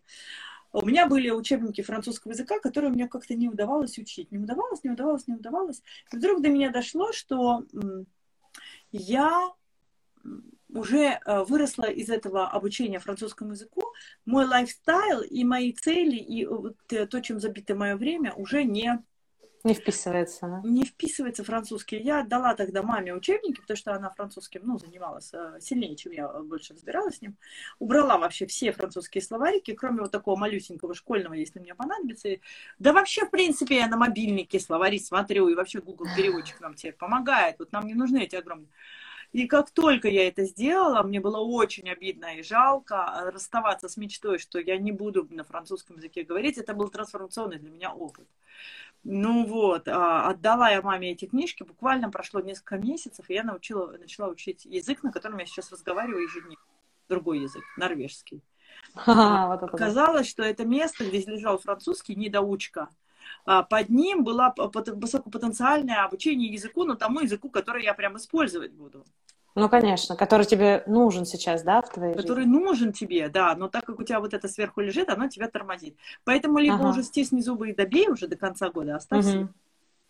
У 0.73 0.87
меня 0.87 1.09
были 1.09 1.31
учебники 1.31 1.81
французского 1.81 2.31
языка, 2.31 2.61
которые 2.61 2.93
мне 2.93 3.09
как-то 3.09 3.35
не 3.35 3.49
удавалось 3.49 3.99
учить. 3.99 4.31
Не 4.31 4.39
удавалось, 4.39 4.85
не 4.85 4.91
удавалось, 4.91 5.27
не 5.27 5.35
удавалось. 5.35 5.83
И 6.13 6.17
вдруг 6.17 6.41
до 6.41 6.51
меня 6.51 6.71
дошло, 6.71 7.13
что 7.13 7.65
я 8.93 9.51
уже 10.69 11.19
э, 11.25 11.45
выросла 11.45 11.85
из 11.85 12.11
этого 12.11 12.49
обучения 12.49 12.99
французскому 12.99 13.53
языку, 13.53 13.93
мой 14.25 14.47
лайфстайл 14.47 15.23
и 15.23 15.45
мои 15.45 15.73
цели, 15.73 16.17
и 16.17 16.45
вот 16.45 16.77
то, 16.87 17.21
чем 17.21 17.41
забито 17.41 17.75
мое 17.75 17.97
время, 17.97 18.33
уже 18.35 18.65
не 18.65 19.03
не 19.67 19.75
вписывается, 19.75 20.47
да? 20.47 20.61
Не 20.65 20.85
вписывается 20.85 21.43
французский. 21.43 21.97
Я 21.97 22.23
дала 22.23 22.55
тогда 22.55 22.85
маме 22.85 23.13
учебники, 23.13 23.61
потому 23.61 23.77
что 23.77 23.95
она 23.95 24.11
французским, 24.11 24.61
ну, 24.65 24.79
занималась 24.79 25.35
э, 25.35 25.59
сильнее, 25.61 25.97
чем 25.97 26.13
я 26.13 26.29
больше 26.29 26.75
разбиралась 26.75 27.17
с 27.17 27.21
ним. 27.21 27.37
Убрала 27.81 28.17
вообще 28.17 28.47
все 28.47 28.71
французские 28.71 29.23
словарики, 29.23 29.75
кроме 29.75 30.03
вот 30.03 30.13
такого 30.13 30.37
малюсенького 30.37 30.95
школьного, 30.95 31.35
если 31.35 31.59
мне 31.59 31.75
понадобится. 31.75 32.29
Да 32.79 32.93
вообще, 32.93 33.27
в 33.27 33.31
принципе, 33.31 33.79
я 33.79 33.89
на 33.89 33.97
мобильнике 33.97 34.61
словари 34.61 35.01
смотрю, 35.01 35.49
и 35.49 35.57
вообще 35.57 35.81
Google 35.81 36.07
переводчик 36.17 36.61
нам 36.61 36.75
теперь 36.75 36.93
помогает. 36.93 37.57
Вот 37.59 37.73
нам 37.73 37.89
не 37.89 37.95
нужны 37.95 38.23
эти 38.23 38.37
огромные 38.37 38.71
и 39.37 39.47
как 39.47 39.71
только 39.71 40.09
я 40.09 40.29
это 40.29 40.45
сделала, 40.45 41.03
мне 41.03 41.21
было 41.21 41.41
очень 41.41 41.91
обидно 41.91 42.39
и 42.39 42.43
жалко 42.43 43.05
а, 43.05 43.31
расставаться 43.31 43.87
с 43.87 43.99
мечтой, 43.99 44.39
что 44.39 44.59
я 44.59 44.79
не 44.79 44.93
буду 44.93 45.29
на 45.29 45.45
французском 45.45 45.97
языке 45.97 46.23
говорить. 46.23 46.57
Это 46.57 46.73
был 46.73 46.89
трансформационный 46.89 47.59
для 47.59 47.71
меня 47.71 47.93
опыт. 47.93 48.27
Ну 49.05 49.45
вот, 49.45 49.89
а, 49.89 50.31
отдала 50.31 50.71
я 50.71 50.81
маме 50.81 51.13
эти 51.13 51.27
книжки, 51.27 51.65
буквально 51.65 52.11
прошло 52.11 52.41
несколько 52.41 52.79
месяцев, 52.79 53.29
и 53.29 53.35
я 53.35 53.43
научила, 53.43 53.99
начала 53.99 54.29
учить 54.29 54.65
язык, 54.65 55.03
на 55.03 55.13
котором 55.13 55.37
я 55.37 55.45
сейчас 55.45 55.71
разговариваю 55.71 56.23
ежедневно. 56.23 56.65
Другой 57.11 57.41
язык, 57.41 57.63
норвежский. 57.77 58.41
А, 58.95 59.49
вот 59.49 59.71
Казалось, 59.73 60.31
что 60.31 60.45
это 60.45 60.65
место, 60.65 61.05
где 61.05 61.21
лежал 61.21 61.59
французский, 61.59 62.15
недоучка. 62.15 62.89
А 63.45 63.63
под 63.65 63.91
ним 63.91 64.25
было 64.25 64.55
высокопотенциальное 64.57 66.05
обучение 66.05 66.51
языку, 66.51 66.85
но 66.85 66.95
тому 66.95 67.21
языку, 67.21 67.51
который 67.51 67.85
я 67.85 67.93
прям 67.93 68.17
использовать 68.17 68.73
буду. 68.73 69.05
Ну, 69.57 69.71
конечно, 69.71 70.17
который 70.17 70.45
тебе 70.45 70.83
нужен 70.87 71.25
сейчас, 71.25 71.63
да, 71.63 71.81
в 71.81 71.91
твоей 71.91 72.15
Который 72.15 72.45
жизни? 72.45 72.59
нужен 72.59 72.93
тебе, 72.93 73.31
да, 73.31 73.55
но 73.57 73.69
так 73.69 73.87
как 73.87 73.99
у 73.99 74.03
тебя 74.03 74.21
вот 74.21 74.35
это 74.35 74.49
сверху 74.49 74.83
лежит, 74.83 75.09
оно 75.09 75.29
тебя 75.29 75.49
тормозит. 75.49 75.97
Поэтому 76.25 76.59
либо 76.59 76.75
ага. 76.75 76.91
уже 76.91 77.03
стисни 77.03 77.41
зубы 77.41 77.71
и 77.71 77.75
добей 77.75 78.09
уже 78.09 78.27
до 78.29 78.37
конца 78.37 78.69
года, 78.69 78.97
оставь 78.97 79.25
угу. 79.25 79.49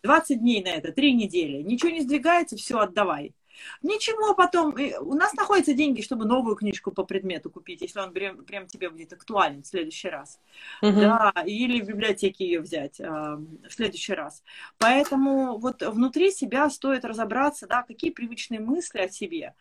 20 0.03 0.41
дней 0.41 0.65
на 0.65 0.69
это, 0.71 0.91
3 0.91 1.15
недели. 1.15 1.63
Ничего 1.63 1.91
не 1.91 2.01
сдвигается, 2.01 2.57
все, 2.57 2.81
отдавай. 2.81 3.35
Ничего 3.83 4.35
потом, 4.35 4.75
у 5.01 5.15
нас 5.15 5.35
находятся 5.35 5.75
деньги, 5.75 6.03
чтобы 6.03 6.25
новую 6.25 6.57
книжку 6.57 6.93
по 6.93 7.05
предмету 7.05 7.51
купить, 7.51 7.83
если 7.83 8.01
он 8.01 8.13
прям, 8.13 8.45
прям 8.45 8.67
тебе 8.67 8.91
будет 8.91 9.13
актуален 9.13 9.63
в 9.63 9.67
следующий 9.67 10.09
раз. 10.09 10.41
Угу. 10.83 11.01
Да, 11.01 11.33
или 11.47 11.81
в 11.81 11.87
библиотеке 11.87 12.45
ее 12.47 12.61
взять 12.61 13.01
а, 13.01 13.37
в 13.37 13.71
следующий 13.71 14.15
раз. 14.15 14.43
Поэтому 14.79 15.59
вот 15.59 15.83
внутри 15.83 16.31
себя 16.31 16.69
стоит 16.71 17.05
разобраться, 17.05 17.67
да, 17.67 17.83
какие 17.83 18.11
привычные 18.11 18.61
мысли 18.61 18.99
о 18.99 19.09
себе, 19.09 19.55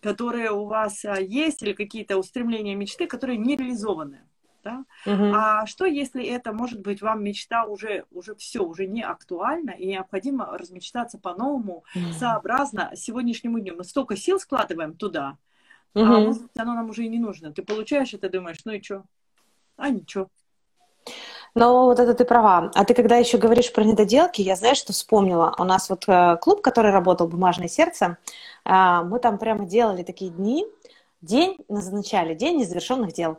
которые 0.00 0.50
у 0.50 0.64
вас 0.64 1.04
а, 1.04 1.20
есть, 1.20 1.62
или 1.62 1.72
какие-то 1.72 2.16
устремления, 2.18 2.74
мечты, 2.74 3.06
которые 3.06 3.38
не 3.38 3.56
реализованы 3.56 4.22
да? 4.62 4.84
Угу. 5.06 5.32
А 5.34 5.66
что, 5.66 5.84
если 5.84 6.24
это, 6.24 6.52
может 6.52 6.80
быть, 6.80 7.02
вам 7.02 7.22
мечта 7.22 7.64
уже, 7.64 8.04
уже 8.10 8.34
все, 8.36 8.60
уже 8.60 8.86
не 8.86 9.02
актуальна, 9.02 9.70
и 9.70 9.86
необходимо 9.86 10.56
размечтаться 10.56 11.18
по-новому, 11.18 11.84
угу. 11.94 12.12
сообразно 12.18 12.92
сегодняшнему 12.94 13.60
дню. 13.60 13.76
Мы 13.76 13.84
столько 13.84 14.16
сил 14.16 14.38
складываем 14.40 14.94
туда, 14.94 15.38
угу. 15.94 16.04
а 16.04 16.20
может 16.20 16.42
быть, 16.42 16.58
оно 16.58 16.74
нам 16.74 16.90
уже 16.90 17.04
и 17.04 17.08
не 17.08 17.18
нужно. 17.18 17.52
Ты 17.52 17.62
получаешь 17.62 18.14
это, 18.14 18.28
думаешь, 18.28 18.58
ну 18.64 18.72
и 18.72 18.82
что? 18.82 19.04
А 19.76 19.90
ничего. 19.90 20.28
Но 21.54 21.84
вот 21.86 21.98
это 21.98 22.14
ты 22.14 22.24
права. 22.24 22.70
А 22.74 22.84
ты 22.84 22.94
когда 22.94 23.16
еще 23.16 23.36
говоришь 23.36 23.72
про 23.72 23.84
недоделки, 23.84 24.40
я 24.40 24.56
знаешь, 24.56 24.78
что 24.78 24.92
вспомнила. 24.92 25.54
У 25.58 25.64
нас 25.64 25.90
вот 25.90 26.04
э, 26.08 26.36
клуб, 26.40 26.62
который 26.62 26.92
работал 26.92 27.28
«Бумажное 27.28 27.68
сердце», 27.68 28.16
э, 28.64 29.00
мы 29.04 29.18
там 29.18 29.38
прямо 29.38 29.66
делали 29.66 30.02
такие 30.02 30.30
дни, 30.30 30.66
день 31.20 31.56
назначали, 31.68 32.34
день 32.34 32.58
незавершенных 32.58 33.12
дел. 33.12 33.38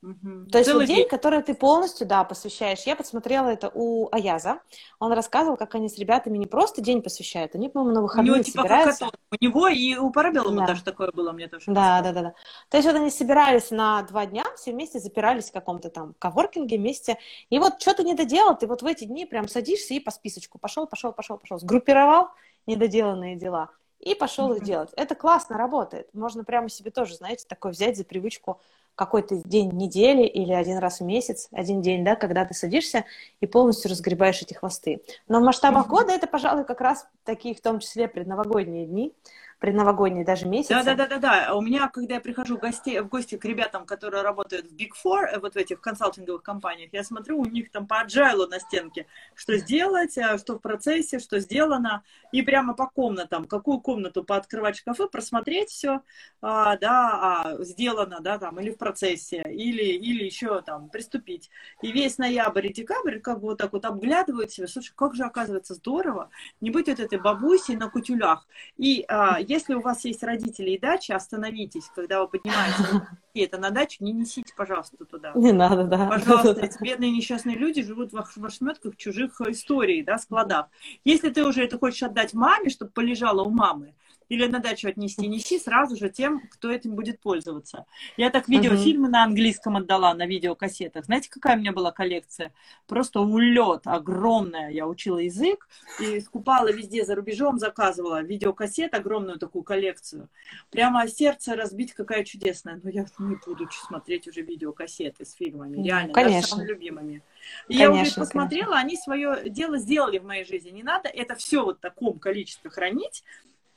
Угу. 0.00 0.46
То 0.52 0.58
есть 0.58 0.70
Целый 0.70 0.82
вот 0.82 0.86
день, 0.86 0.96
день, 0.98 1.08
который 1.08 1.42
ты 1.42 1.54
полностью, 1.54 2.06
да, 2.06 2.22
посвящаешь. 2.22 2.82
Я 2.82 2.94
подсмотрела 2.94 3.48
это 3.48 3.70
у 3.74 4.08
Аяза. 4.12 4.60
Он 5.00 5.12
рассказывал, 5.12 5.56
как 5.56 5.74
они 5.74 5.88
с 5.88 5.98
ребятами 5.98 6.38
не 6.38 6.46
просто 6.46 6.80
день 6.80 7.02
посвящают, 7.02 7.54
они, 7.56 7.68
по-моему, 7.68 7.94
на 7.94 8.02
выходные 8.02 8.32
у 8.32 8.34
него, 8.36 8.44
типа, 8.44 8.62
собираются. 8.62 9.06
Хакатон. 9.06 9.20
У 9.32 9.44
него 9.44 9.68
и 9.68 9.96
у 9.96 10.10
Парабеллума 10.10 10.60
да. 10.60 10.66
даже 10.68 10.84
такое 10.84 11.10
было, 11.10 11.32
мне 11.32 11.48
тоже. 11.48 11.64
Да, 11.66 12.00
да, 12.02 12.12
да, 12.12 12.22
да. 12.22 12.34
То 12.68 12.76
есть 12.76 12.88
вот 12.88 12.96
они 12.96 13.10
собирались 13.10 13.70
на 13.70 14.02
два 14.02 14.26
дня, 14.26 14.44
все 14.56 14.72
вместе 14.72 15.00
запирались 15.00 15.50
в 15.50 15.52
каком-то 15.52 15.90
там 15.90 16.14
коворкинге 16.18 16.78
вместе. 16.78 17.18
И 17.50 17.58
вот 17.58 17.80
что 17.80 17.94
ты 17.94 18.04
не 18.04 18.14
доделал, 18.14 18.56
ты 18.56 18.68
вот 18.68 18.82
в 18.82 18.86
эти 18.86 19.04
дни 19.04 19.26
прям 19.26 19.48
садишься 19.48 19.94
и 19.94 20.00
по 20.00 20.12
списочку 20.12 20.58
пошел, 20.58 20.86
пошел, 20.86 21.12
пошел, 21.12 21.38
пошел. 21.38 21.58
Сгруппировал 21.58 22.28
недоделанные 22.66 23.34
дела 23.34 23.70
и 23.98 24.14
пошел 24.14 24.52
mm-hmm. 24.52 24.56
их 24.58 24.62
делать. 24.62 24.90
Это 24.96 25.14
классно 25.16 25.58
работает. 25.58 26.08
Можно 26.14 26.44
прямо 26.44 26.68
себе 26.68 26.92
тоже, 26.92 27.16
знаете, 27.16 27.46
такой 27.48 27.72
взять 27.72 27.96
за 27.96 28.04
привычку 28.04 28.60
какой-то 28.98 29.36
день 29.44 29.70
недели 29.70 30.26
или 30.26 30.52
один 30.52 30.78
раз 30.78 30.98
в 30.98 31.04
месяц, 31.04 31.48
один 31.52 31.80
день, 31.80 32.04
да, 32.04 32.16
когда 32.16 32.44
ты 32.44 32.52
садишься 32.52 33.04
и 33.40 33.46
полностью 33.46 33.92
разгребаешь 33.92 34.42
эти 34.42 34.54
хвосты. 34.54 35.02
Но 35.28 35.38
в 35.38 35.44
масштабах 35.44 35.86
mm-hmm. 35.86 35.90
года 35.90 36.12
это, 36.12 36.26
пожалуй, 36.26 36.64
как 36.64 36.80
раз 36.80 37.06
такие, 37.22 37.54
в 37.54 37.60
том 37.60 37.78
числе 37.78 38.08
предновогодние 38.08 38.86
дни, 38.86 39.14
предновогодние 39.58 40.24
даже 40.24 40.46
месяцы. 40.46 40.74
Да, 40.74 40.82
да, 40.82 40.94
да, 40.94 41.06
да, 41.06 41.18
да. 41.18 41.54
У 41.54 41.60
меня, 41.60 41.88
когда 41.88 42.14
я 42.14 42.20
прихожу 42.20 42.56
в 42.56 42.60
гости, 42.60 43.00
в 43.00 43.08
гости 43.08 43.36
к 43.36 43.44
ребятам, 43.44 43.86
которые 43.86 44.22
работают 44.22 44.66
в 44.70 44.74
Big 44.74 44.90
Four, 45.04 45.24
э, 45.24 45.38
вот 45.40 45.54
в 45.54 45.56
этих 45.56 45.80
консалтинговых 45.80 46.42
компаниях, 46.42 46.90
я 46.92 47.02
смотрю, 47.02 47.38
у 47.40 47.44
них 47.44 47.70
там 47.70 47.86
по 47.86 48.04
agile 48.04 48.46
на 48.46 48.60
стенке, 48.60 49.06
что 49.34 49.56
сделать, 49.56 50.16
э, 50.16 50.38
что 50.38 50.54
в 50.54 50.58
процессе, 50.60 51.18
что 51.18 51.40
сделано, 51.40 52.04
и 52.32 52.42
прямо 52.42 52.74
по 52.74 52.86
комнатам, 52.86 53.46
какую 53.46 53.80
комнату 53.80 54.22
пооткрывать 54.22 54.76
шкафы, 54.76 55.08
просмотреть 55.08 55.70
все, 55.70 56.02
а, 56.40 56.76
да, 56.76 57.44
а, 57.44 57.64
сделано, 57.64 58.20
да, 58.20 58.38
там, 58.38 58.60
или 58.60 58.70
в 58.70 58.78
процессе, 58.78 59.42
или, 59.42 59.82
или 59.82 60.24
еще 60.24 60.60
там 60.62 60.88
приступить. 60.88 61.50
И 61.82 61.90
весь 61.90 62.18
ноябрь 62.18 62.66
и 62.68 62.72
декабрь 62.72 63.18
как 63.18 63.40
бы 63.40 63.48
вот 63.48 63.58
так 63.58 63.72
вот 63.72 63.84
обглядывают 63.84 64.52
себя, 64.52 64.68
слушай, 64.68 64.92
как 64.94 65.14
же 65.14 65.24
оказывается 65.24 65.74
здорово 65.74 66.30
не 66.60 66.70
быть 66.70 66.88
вот 66.88 67.00
этой 67.00 67.18
бабусей 67.18 67.76
на 67.76 67.88
кутюлях. 67.90 68.46
И 68.76 69.04
а, 69.08 69.40
если 69.48 69.74
у 69.74 69.80
вас 69.80 70.04
есть 70.04 70.22
родители 70.22 70.72
и 70.72 70.78
дача, 70.78 71.16
остановитесь, 71.16 71.90
когда 71.94 72.20
вы 72.20 72.28
поднимаетесь 72.28 72.84
это 73.34 73.58
на 73.58 73.70
дачу, 73.70 74.04
не 74.04 74.12
несите, 74.12 74.52
пожалуйста, 74.54 75.04
туда. 75.06 75.32
Не 75.34 75.52
надо, 75.52 75.84
да. 75.84 76.06
Пожалуйста, 76.06 76.60
эти 76.60 76.82
бедные 76.82 77.10
несчастные 77.10 77.56
люди 77.56 77.82
живут 77.82 78.12
в 78.12 78.44
ошметках 78.44 78.96
чужих 78.96 79.40
историй, 79.40 80.02
да, 80.02 80.18
складах. 80.18 80.66
Если 81.04 81.30
ты 81.30 81.44
уже 81.44 81.64
это 81.64 81.78
хочешь 81.78 82.02
отдать 82.02 82.34
маме, 82.34 82.68
чтобы 82.68 82.90
полежала 82.90 83.42
у 83.42 83.50
мамы, 83.50 83.94
или 84.28 84.46
на 84.46 84.58
дачу 84.58 84.88
отнести, 84.88 85.26
неси 85.26 85.58
сразу 85.58 85.96
же 85.96 86.10
тем, 86.10 86.40
кто 86.50 86.70
этим 86.70 86.94
будет 86.94 87.20
пользоваться. 87.20 87.86
Я 88.16 88.30
так 88.30 88.48
видеофильмы 88.48 89.08
uh-huh. 89.08 89.12
на 89.12 89.24
английском 89.24 89.76
отдала, 89.76 90.14
на 90.14 90.26
видеокассетах. 90.26 91.06
Знаете, 91.06 91.30
какая 91.30 91.56
у 91.56 91.60
меня 91.60 91.72
была 91.72 91.92
коллекция? 91.92 92.52
Просто 92.86 93.20
улет 93.20 93.82
огромная. 93.84 94.70
Я 94.70 94.86
учила 94.86 95.18
язык 95.18 95.68
и 96.00 96.20
скупала 96.20 96.70
везде 96.70 97.04
за 97.04 97.14
рубежом, 97.14 97.58
заказывала 97.58 98.22
видеокассет, 98.22 98.94
огромную 98.94 99.38
такую 99.38 99.62
коллекцию. 99.62 100.28
Прямо 100.70 101.08
сердце 101.08 101.56
разбить, 101.56 101.94
какая 101.94 102.24
чудесная. 102.24 102.80
Но 102.82 102.90
я 102.90 103.06
не 103.18 103.36
буду 103.46 103.68
смотреть 103.70 104.28
уже 104.28 104.42
видеокассеты 104.42 105.24
с 105.24 105.32
фильмами, 105.32 105.82
реально, 105.82 106.12
конечно. 106.12 106.36
даже 106.36 106.46
самыми 106.48 106.68
любимыми. 106.68 107.22
И 107.68 107.78
конечно, 107.78 107.94
я 107.94 108.02
уже 108.02 108.14
посмотрела, 108.14 108.72
конечно. 108.72 108.80
они 108.80 108.96
свое 108.96 109.50
дело 109.50 109.78
сделали 109.78 110.18
в 110.18 110.24
моей 110.24 110.44
жизни. 110.44 110.70
Не 110.70 110.82
надо 110.82 111.08
это 111.08 111.34
все 111.34 111.64
вот 111.64 111.78
в 111.78 111.80
таком 111.80 112.18
количестве 112.18 112.70
хранить, 112.70 113.24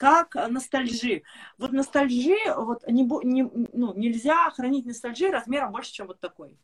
как 0.01 0.33
ностальжи. 0.49 1.21
Вот 1.59 1.73
ностальжи, 1.73 2.35
вот 2.57 2.87
не, 2.87 3.03
не, 3.23 3.43
ну, 3.71 3.93
нельзя 3.93 4.49
хранить 4.49 4.87
ностальжи 4.87 5.29
размером 5.29 5.71
больше, 5.71 5.93
чем 5.93 6.07
вот 6.07 6.19
такой. 6.19 6.57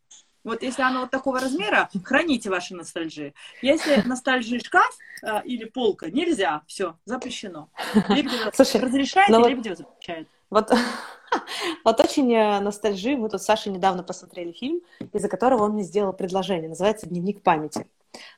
Вот 0.43 0.63
если 0.63 0.81
оно 0.81 1.01
вот 1.01 1.11
такого 1.11 1.39
размера, 1.39 1.88
храните 2.03 2.49
ваши 2.49 2.73
ностальжи. 2.73 3.35
Если 3.61 4.01
ностальжи 4.07 4.59
шкаф 4.59 4.97
э, 5.21 5.43
или 5.43 5.65
полка, 5.65 6.09
нельзя, 6.09 6.63
все, 6.65 6.97
запрещено. 7.05 7.69
Слушай, 8.53 8.81
разрешает, 8.81 9.29
ну 9.29 9.39
вот, 9.39 9.77
запрещает. 9.77 10.27
Вот, 10.49 10.71
вот 11.83 11.99
очень 11.99 12.33
э, 12.33 12.59
ностальжи. 12.59 13.17
Мы 13.17 13.29
тут 13.29 13.43
с 13.43 13.45
Сашей 13.45 13.71
недавно 13.71 14.01
посмотрели 14.01 14.51
фильм, 14.51 14.81
из-за 15.13 15.29
которого 15.29 15.65
он 15.65 15.73
мне 15.73 15.83
сделал 15.83 16.11
предложение. 16.11 16.69
Называется 16.69 17.05
«Дневник 17.05 17.43
памяти». 17.43 17.85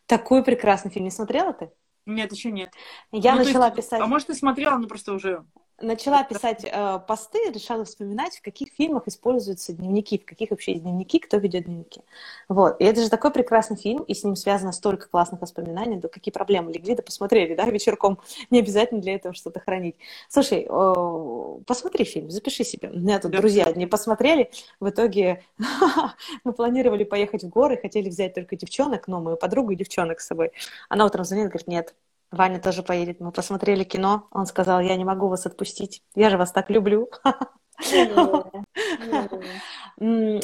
Такой 0.08 0.44
прекрасный 0.44 0.92
фильм. 0.92 1.06
Не 1.06 1.12
смотрела 1.12 1.54
ты? 1.54 1.72
Нет, 2.10 2.32
еще 2.32 2.52
нет. 2.52 2.72
Я 3.12 3.36
ну, 3.36 3.44
начала 3.44 3.66
есть, 3.68 3.78
писать. 3.78 4.02
А 4.02 4.08
может, 4.08 4.28
ты 4.28 4.34
смотрела, 4.34 4.78
но 4.78 4.88
просто 4.88 5.14
уже 5.14 5.46
начала 5.82 6.24
писать 6.24 6.64
э, 6.64 7.00
посты, 7.08 7.40
решала 7.52 7.86
вспоминать, 7.86 8.38
в 8.38 8.42
каких 8.42 8.70
фильмах 8.70 9.08
используются 9.08 9.74
дневники, 9.74 10.18
в 10.18 10.26
каких 10.26 10.52
вообще 10.52 10.74
есть 10.74 10.84
дневники, 10.84 11.20
кто 11.20 11.38
ведет 11.38 11.66
дневники. 11.66 12.02
Вот. 12.48 12.80
И 12.80 12.84
это 12.84 13.02
же 13.02 13.10
такой 13.10 13.32
прекрасный 13.32 13.78
фильм, 13.78 14.04
и 14.04 14.14
с 14.14 14.24
ним 14.24 14.36
связано 14.36 14.72
столько 14.72 15.08
классных 15.08 15.42
воспоминаний, 15.42 15.98
да 15.98 16.08
какие 16.08 16.32
проблемы 16.32 16.72
легли, 16.72 16.96
да 16.96 17.04
посмотрели, 17.04 17.56
да, 17.56 17.66
вечерком. 17.70 18.20
Не 18.50 18.60
обязательно 18.60 19.02
для 19.02 19.16
этого 19.16 19.34
что-то 19.34 19.60
хранить. 19.60 19.96
Слушай, 20.30 20.68
э, 20.70 21.60
посмотри 21.66 22.06
фильм, 22.06 22.30
запиши 22.30 22.64
себе. 22.64 22.90
У 22.90 22.98
меня 22.98 23.20
тут 23.20 23.32
друзья 23.32 23.72
не 23.74 23.88
посмотрели, 23.88 24.52
в 24.80 24.90
итоге 24.90 25.44
мы 26.44 26.54
планировали 26.54 27.04
поехать 27.04 27.44
в 27.44 27.50
горы, 27.50 27.78
хотели 27.78 28.10
взять 28.10 28.34
только 28.34 28.56
девчонок, 28.56 29.08
но 29.08 29.22
мою 29.22 29.38
подругу 29.38 29.72
и 29.72 29.76
девчонок 29.76 30.20
с 30.20 30.28
собой. 30.28 30.52
Она 30.90 31.06
утром 31.06 31.26
звонит, 31.26 31.48
говорит, 31.48 31.68
нет, 31.68 31.96
Ваня 32.32 32.60
тоже 32.60 32.84
поедет. 32.84 33.20
Мы 33.20 33.32
посмотрели 33.32 33.84
кино. 33.84 34.28
Он 34.32 34.46
сказал, 34.46 34.80
я 34.82 34.96
не 34.96 35.06
могу 35.06 35.28
вас 35.28 35.46
отпустить. 35.46 36.04
Я 36.16 36.30
же 36.30 36.38
вас 36.38 36.52
так 36.52 36.70
люблю. 36.70 37.10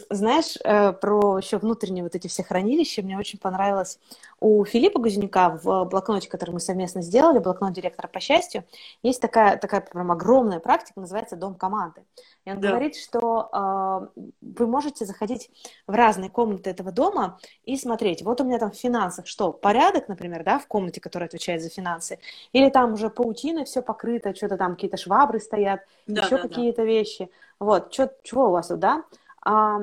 Знаешь, 0.10 0.58
э, 0.64 0.94
про 0.94 1.38
еще 1.38 1.58
внутренние 1.58 2.04
вот 2.04 2.16
эти 2.16 2.28
все 2.28 2.44
хранилища, 2.44 3.02
мне 3.02 3.18
очень 3.18 3.40
понравилось 3.40 4.00
у 4.40 4.66
Филиппа 4.66 5.00
Гузенюка 5.00 5.60
в 5.64 5.86
блокноте, 5.86 6.30
который 6.30 6.52
мы 6.52 6.60
совместно 6.60 7.02
сделали, 7.02 7.40
блокнот 7.40 7.74
директора 7.74 8.08
по 8.08 8.20
счастью, 8.20 8.66
есть 9.02 9.22
такая, 9.22 9.58
такая 9.58 9.82
прям 9.82 10.12
огромная 10.12 10.60
практика, 10.60 11.00
называется 11.00 11.36
«Дом 11.36 11.56
команды». 11.56 12.04
И 12.44 12.52
он 12.52 12.60
да. 12.60 12.70
говорит, 12.70 12.96
что 12.96 13.50
э, 13.52 14.22
вы 14.42 14.68
можете 14.68 15.06
заходить 15.06 15.50
в 15.88 15.94
разные 15.94 16.30
комнаты 16.30 16.70
этого 16.70 16.92
дома 16.92 17.40
и 17.64 17.78
смотреть, 17.78 18.24
вот 18.24 18.42
у 18.42 18.44
меня 18.44 18.60
там 18.60 18.72
в 18.72 18.76
финансах 18.76 19.26
что, 19.28 19.52
порядок, 19.52 20.10
например, 20.10 20.44
да, 20.44 20.60
в 20.60 20.68
комнате, 20.68 21.00
которая 21.00 21.28
отвечает 21.28 21.62
за 21.62 21.70
финансы, 21.70 22.20
или 22.52 22.70
там 22.70 22.94
уже 22.94 23.10
паутина 23.10 23.66
все 23.66 23.82
покрыто, 23.82 24.36
что-то 24.36 24.58
там 24.58 24.76
какие-то 24.76 24.98
швабры 24.98 25.40
стоят, 25.40 25.82
да, 26.08 26.24
еще 26.24 26.38
да, 26.38 26.42
какие-то 26.42 26.82
да. 26.82 26.86
вещи. 26.86 27.30
Вот, 27.60 27.92
чё, 27.92 28.12
чего 28.24 28.50
у 28.50 28.52
вас 28.52 28.68
тут, 28.68 28.80
да? 28.80 29.06
А, 29.44 29.80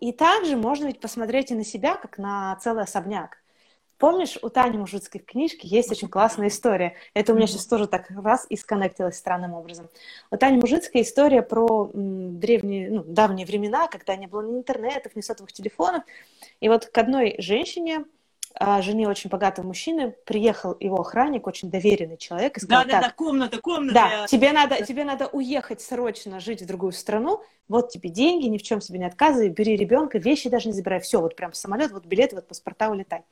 и 0.00 0.12
также 0.12 0.56
можно 0.56 0.86
ведь 0.86 1.00
посмотреть 1.00 1.50
и 1.50 1.54
на 1.54 1.64
себя, 1.64 1.96
как 1.96 2.18
на 2.18 2.56
целый 2.56 2.84
особняк. 2.84 3.38
Помнишь, 3.98 4.38
у 4.42 4.50
Тани 4.50 4.76
Мужицкой 4.76 5.22
в 5.22 5.24
книжке 5.24 5.66
есть 5.68 5.90
очень 5.90 6.08
классная 6.08 6.48
история. 6.48 6.94
Это 7.14 7.32
у 7.32 7.36
меня 7.36 7.46
сейчас 7.46 7.66
тоже 7.66 7.86
так 7.86 8.10
раз 8.10 8.46
и 8.48 8.56
сконнектилось 8.56 9.16
странным 9.16 9.54
образом. 9.54 9.88
У 10.30 10.36
Тани 10.36 10.58
Мужицкой 10.58 11.02
история 11.02 11.42
про 11.42 11.90
древние, 11.94 12.90
ну, 12.90 13.04
давние 13.04 13.46
времена, 13.46 13.88
когда 13.88 14.16
не 14.16 14.26
было 14.26 14.42
ни 14.42 14.58
интернетов, 14.58 15.16
ни 15.16 15.22
сотовых 15.22 15.52
телефонов. 15.52 16.02
И 16.60 16.68
вот 16.68 16.86
к 16.86 16.98
одной 16.98 17.36
женщине 17.38 18.04
а, 18.58 18.80
жене 18.80 19.08
очень 19.08 19.28
богатого 19.28 19.66
мужчины, 19.66 20.14
приехал 20.24 20.76
его 20.80 21.00
охранник, 21.00 21.46
очень 21.46 21.70
доверенный 21.70 22.16
человек, 22.16 22.56
и 22.56 22.60
сказал, 22.60 22.84
да, 22.84 22.90
да, 22.90 23.00
да, 23.02 23.10
комната, 23.10 23.60
комната. 23.60 23.94
Да, 23.94 24.26
тебе 24.26 24.52
надо, 24.52 24.82
тебе 24.82 25.04
надо 25.04 25.26
уехать 25.26 25.82
срочно 25.82 26.40
жить 26.40 26.62
в 26.62 26.66
другую 26.66 26.92
страну, 26.92 27.42
вот 27.68 27.90
тебе 27.90 28.08
деньги, 28.08 28.46
ни 28.46 28.56
в 28.56 28.62
чем 28.62 28.80
себе 28.80 28.98
не 28.98 29.04
отказывай, 29.04 29.50
бери 29.50 29.76
ребенка, 29.76 30.18
вещи 30.18 30.48
даже 30.48 30.68
не 30.68 30.72
забирай, 30.72 31.00
все, 31.00 31.20
вот 31.20 31.36
прям 31.36 31.52
самолет, 31.52 31.92
вот 31.92 32.06
билеты, 32.06 32.36
вот 32.36 32.48
паспорта, 32.48 32.88
улетай. 32.90 33.24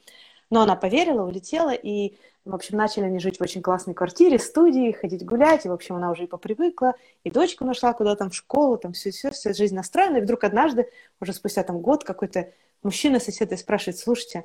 Но 0.51 0.63
она 0.63 0.77
поверила, 0.77 1.23
улетела, 1.27 1.73
и, 1.73 2.17
в 2.45 2.55
общем, 2.55 2.77
начали 2.77 3.05
они 3.05 3.19
жить 3.19 3.39
в 3.39 3.43
очень 3.43 3.63
классной 3.63 3.95
квартире, 3.95 4.39
студии, 4.39 4.93
ходить 4.93 5.25
гулять, 5.25 5.65
и, 5.65 5.69
в 5.69 5.73
общем, 5.73 5.97
она 5.97 6.11
уже 6.11 6.25
и 6.25 6.27
попривыкла, 6.27 6.95
и 7.25 7.31
дочку 7.31 7.65
нашла 7.65 7.93
куда 7.93 8.15
там 8.17 8.31
в 8.31 8.35
школу, 8.35 8.77
там 8.77 8.93
все, 8.93 9.11
все, 9.11 9.31
все, 9.31 9.53
жизнь 9.53 9.75
настроена, 9.75 10.19
и 10.19 10.21
вдруг 10.21 10.45
однажды, 10.45 10.91
уже 11.21 11.33
спустя 11.33 11.63
там 11.63 11.79
год, 11.79 12.05
какой-то 12.05 12.51
мужчина 12.83 13.21
сосед 13.21 13.59
спрашивает, 13.59 13.99
слушайте, 13.99 14.45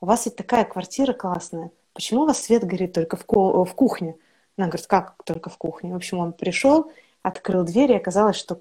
у 0.00 0.06
вас 0.06 0.26
ведь 0.26 0.36
такая 0.36 0.64
квартира 0.64 1.12
классная, 1.12 1.70
почему 1.92 2.22
у 2.22 2.26
вас 2.26 2.42
свет 2.42 2.64
горит 2.64 2.92
только 2.92 3.16
в, 3.16 3.24
ку- 3.24 3.64
в 3.64 3.74
кухне? 3.74 4.16
Она 4.56 4.68
говорит, 4.68 4.86
как 4.86 5.16
только 5.24 5.50
в 5.50 5.56
кухне? 5.56 5.92
В 5.92 5.96
общем, 5.96 6.18
он 6.18 6.32
пришел, 6.32 6.90
открыл 7.22 7.64
дверь, 7.64 7.92
и 7.92 7.96
оказалось, 7.96 8.36
что 8.36 8.60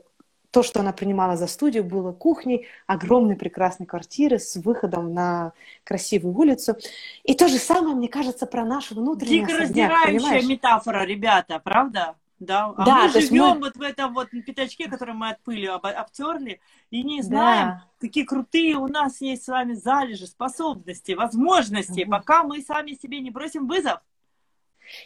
то, 0.57 0.63
что 0.63 0.79
она 0.79 0.91
принимала 0.91 1.37
за 1.37 1.45
студию, 1.45 1.83
было 1.83 2.11
кухней 2.11 2.65
огромной 2.87 3.35
прекрасной 3.35 3.85
квартиры 3.85 4.39
с 4.39 4.55
выходом 4.55 5.13
на 5.13 5.51
красивую 5.83 6.35
улицу. 6.35 6.75
И 7.23 7.35
то 7.35 7.47
же 7.47 7.59
самое, 7.59 7.95
мне 7.95 8.07
кажется, 8.07 8.47
про 8.47 8.65
наш 8.65 8.89
внутренний 8.89 9.41
Дико 9.41 9.55
раздирающая 9.55 10.41
метафора, 10.41 11.05
ребята, 11.05 11.61
правда? 11.63 12.15
Да, 12.39 12.73
а 12.75 12.85
да, 12.85 13.03
мы 13.03 13.21
живем 13.21 13.43
мы... 13.43 13.59
вот 13.59 13.75
в 13.75 13.81
этом 13.83 14.15
вот 14.15 14.29
пятачке, 14.31 14.89
который 14.89 15.13
мы 15.13 15.29
от 15.29 15.39
пыли 15.41 15.67
об, 15.67 15.85
обтерли, 15.85 16.59
и 16.89 17.03
не 17.03 17.21
знаем, 17.21 17.67
да. 17.67 17.83
какие 17.99 18.23
крутые 18.23 18.77
у 18.77 18.87
нас 18.87 19.21
есть 19.21 19.43
с 19.43 19.47
вами 19.49 19.73
залежи, 19.73 20.25
способности, 20.25 21.11
возможности, 21.11 22.01
угу. 22.01 22.09
пока 22.13 22.41
мы 22.41 22.63
сами 22.63 22.93
себе 22.99 23.19
не 23.19 23.29
бросим 23.29 23.67
вызов. 23.67 23.99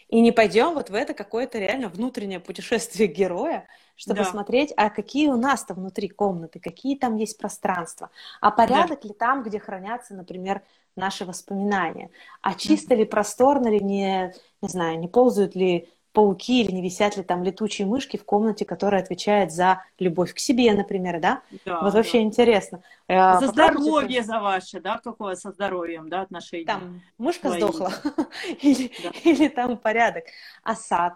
И 0.07 0.21
не 0.21 0.32
пойдем 0.32 0.73
вот 0.73 0.89
в 0.89 0.93
это 0.93 1.13
какое-то 1.13 1.59
реально 1.59 1.89
внутреннее 1.89 2.39
путешествие 2.39 3.07
героя, 3.07 3.67
чтобы 3.95 4.19
да. 4.19 4.25
смотреть, 4.25 4.73
а 4.77 4.89
какие 4.89 5.27
у 5.27 5.38
нас-то 5.38 5.73
внутри 5.73 6.09
комнаты, 6.09 6.59
какие 6.59 6.97
там 6.97 7.17
есть 7.17 7.38
пространства, 7.38 8.09
а 8.39 8.51
порядок 8.51 9.01
да. 9.03 9.07
ли 9.07 9.13
там, 9.13 9.43
где 9.43 9.59
хранятся, 9.59 10.15
например, 10.15 10.63
наши 10.95 11.25
воспоминания, 11.25 12.09
а 12.41 12.53
чисто 12.53 12.95
ли, 12.95 13.05
просторно 13.05 13.69
ли, 13.69 13.79
не, 13.79 14.34
не 14.61 14.69
знаю, 14.69 14.99
не 14.99 15.07
ползают 15.07 15.55
ли 15.55 15.88
пауки 16.14 16.62
или 16.62 16.72
не 16.72 16.82
висят 16.82 17.18
ли 17.18 17.24
там 17.24 17.43
летучие 17.43 17.88
мышки 17.88 18.18
в 18.18 18.26
комнате, 18.26 18.66
которая 18.66 19.01
отвечает 19.01 19.51
за 19.51 19.84
любовь 19.99 20.34
к 20.34 20.39
себе, 20.39 20.74
например, 20.74 21.20
да? 21.20 21.41
да 21.66 21.82
вот 21.82 21.93
вообще 21.93 22.20
да. 22.20 22.24
интересно. 22.24 22.84
Э, 23.07 23.39
за 23.39 23.47
здоровье 23.47 24.24
за 24.24 24.39
ваше, 24.39 24.82
да, 24.82 24.99
какое 25.03 25.36
со 25.36 25.51
здоровьем, 25.51 26.09
да, 26.09 26.22
отношения? 26.22 26.66
Там 26.66 27.01
мышка 27.18 27.47
Свои. 27.47 27.62
сдохла 27.62 27.91
или, 28.62 28.91
да. 29.03 29.12
или 29.24 29.47
там 29.47 29.78
порядок. 29.78 30.26
А 30.64 30.76
сад, 30.76 31.14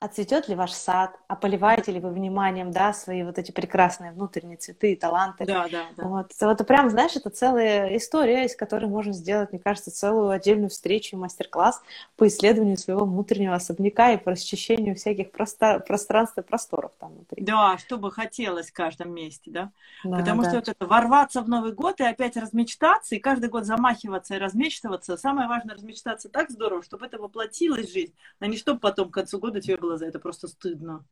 а 0.00 0.08
цветет 0.08 0.48
ли 0.48 0.54
ваш 0.54 0.72
сад, 0.72 1.14
а 1.28 1.36
поливаете 1.36 1.92
ли 1.92 2.00
вы 2.00 2.10
вниманием, 2.10 2.70
да, 2.70 2.94
свои 2.94 3.22
вот 3.22 3.36
эти 3.36 3.52
прекрасные 3.52 4.12
внутренние 4.12 4.56
цветы, 4.56 4.96
таланты. 4.96 5.44
Да, 5.44 5.68
да, 5.70 5.84
да. 5.94 6.04
Вот, 6.04 6.32
вот 6.40 6.66
прям, 6.66 6.88
знаешь, 6.88 7.16
это 7.16 7.28
целая 7.28 7.94
история, 7.98 8.46
из 8.46 8.56
которой 8.56 8.86
можно 8.86 9.12
сделать, 9.12 9.52
мне 9.52 9.60
кажется, 9.60 9.90
целую 9.90 10.30
отдельную 10.30 10.70
встречу, 10.70 11.18
мастер-класс 11.18 11.82
по 12.16 12.26
исследованию 12.26 12.78
своего 12.78 13.04
внутреннего 13.04 13.54
особняка 13.54 14.12
и 14.12 14.16
по 14.16 14.30
расчищению 14.30 14.96
всяких 14.96 15.32
просто... 15.32 15.80
пространств 15.80 16.38
и 16.38 16.42
просторов 16.42 16.92
там 16.98 17.12
внутри. 17.12 17.44
Да, 17.44 17.76
что 17.76 17.98
бы 17.98 18.10
хотелось 18.10 18.70
в 18.70 18.72
каждом 18.72 19.12
месте, 19.12 19.50
да. 19.50 19.70
да 20.02 20.16
Потому 20.16 20.42
да. 20.42 20.48
что 20.48 20.58
вот 20.60 20.68
это 20.70 20.86
ворваться 20.86 21.42
в 21.42 21.48
Новый 21.50 21.72
год 21.72 22.00
и 22.00 22.04
опять 22.04 22.38
размечтаться, 22.38 23.16
и 23.16 23.18
каждый 23.18 23.50
год 23.50 23.66
замахиваться 23.66 24.34
и 24.34 24.38
размечтываться. 24.38 25.18
Самое 25.18 25.46
важное 25.46 25.74
размечтаться 25.74 26.30
так 26.30 26.50
здорово, 26.50 26.82
чтобы 26.82 27.04
это 27.04 27.18
воплотилось 27.18 27.90
в 27.90 27.92
жизнь, 27.92 28.14
а 28.38 28.46
не 28.46 28.56
чтобы 28.56 28.80
потом 28.80 29.10
к 29.10 29.14
концу 29.14 29.38
года 29.38 29.60
тебе 29.60 29.76
было 29.76 29.89
было 29.90 29.98
за 29.98 30.06
это 30.06 30.18
просто 30.20 30.46
стыдно. 30.48 31.04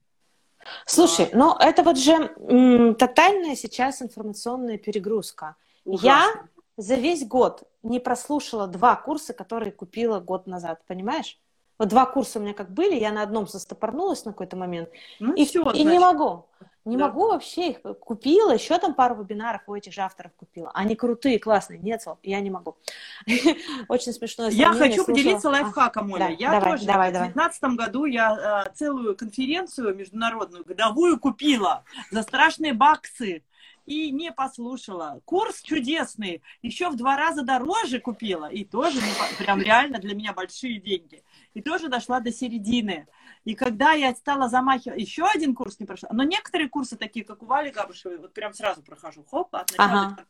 Слушай, 0.86 1.30
ну 1.32 1.56
это 1.58 1.82
вот 1.82 1.98
же 1.98 2.12
м, 2.12 2.94
тотальная 2.94 3.56
сейчас 3.56 4.02
информационная 4.02 4.78
перегрузка. 4.78 5.56
Ужасно. 5.84 6.06
Я 6.06 6.48
за 6.76 6.94
весь 6.94 7.26
год 7.26 7.64
не 7.82 8.00
прослушала 8.00 8.66
два 8.66 8.94
курса, 8.96 9.34
которые 9.34 9.72
купила 9.72 10.20
год 10.20 10.46
назад, 10.46 10.80
понимаешь? 10.86 11.40
Вот 11.78 11.88
два 11.88 12.06
курса 12.06 12.38
у 12.38 12.42
меня 12.42 12.54
как 12.54 12.70
были, 12.70 12.98
я 12.98 13.12
на 13.12 13.22
одном 13.22 13.46
застопорнулась 13.46 14.24
на 14.24 14.32
какой-то 14.32 14.56
момент, 14.56 14.88
ну, 15.20 15.34
и, 15.34 15.44
все, 15.44 15.70
и 15.70 15.84
не 15.84 15.98
могу. 15.98 16.46
Не 16.88 16.96
да. 16.96 17.08
могу 17.08 17.28
вообще 17.28 17.70
их. 17.72 17.82
Купила, 18.00 18.54
еще 18.54 18.78
там 18.78 18.94
пару 18.94 19.14
вебинаров 19.22 19.60
у 19.66 19.74
этих 19.74 19.92
же 19.92 20.00
авторов 20.00 20.32
купила. 20.36 20.70
Они 20.72 20.96
крутые, 20.96 21.38
классные. 21.38 21.78
Нет, 21.80 22.02
я 22.22 22.40
не 22.40 22.50
могу. 22.50 22.78
Очень 23.88 24.14
смешно. 24.14 24.48
Я 24.48 24.72
хочу 24.72 25.04
поделиться 25.04 25.50
лайфхаком, 25.50 26.10
Оля. 26.12 26.30
Я 26.30 26.60
тоже 26.60 26.84
в 26.84 26.86
2019 26.86 27.62
году 27.74 28.06
я 28.06 28.64
э, 28.66 28.74
целую 28.74 29.14
конференцию 29.16 29.94
международную 29.94 30.64
годовую 30.64 31.20
купила 31.20 31.84
за 32.10 32.22
страшные 32.22 32.72
баксы 32.72 33.42
и 33.84 34.10
не 34.10 34.32
послушала. 34.32 35.20
Курс 35.24 35.62
чудесный, 35.62 36.42
еще 36.62 36.90
в 36.90 36.96
два 36.96 37.16
раза 37.16 37.42
дороже 37.42 38.00
купила, 38.00 38.46
и 38.46 38.64
тоже 38.64 39.00
прям 39.38 39.60
реально 39.60 39.98
для 39.98 40.14
меня 40.14 40.32
большие 40.32 40.78
деньги. 40.78 41.22
И 41.54 41.62
тоже 41.62 41.88
дошла 41.88 42.20
до 42.20 42.30
середины. 42.30 43.06
И 43.44 43.54
когда 43.54 43.92
я 43.92 44.14
стала 44.14 44.48
замахивать, 44.48 45.00
еще 45.00 45.24
один 45.24 45.54
курс 45.54 45.80
не 45.80 45.86
прошла, 45.86 46.10
но 46.12 46.22
некоторые 46.22 46.68
курсы, 46.68 46.96
такие 46.96 47.24
как 47.24 47.42
у 47.42 47.46
Вали 47.46 47.70
Габышевой, 47.70 48.18
вот 48.18 48.32
прям 48.32 48.52
сразу 48.52 48.82
прохожу, 48.82 49.24
хоп, 49.24 49.54
от 49.54 49.70
начала 49.70 50.06
ага. 50.06 50.26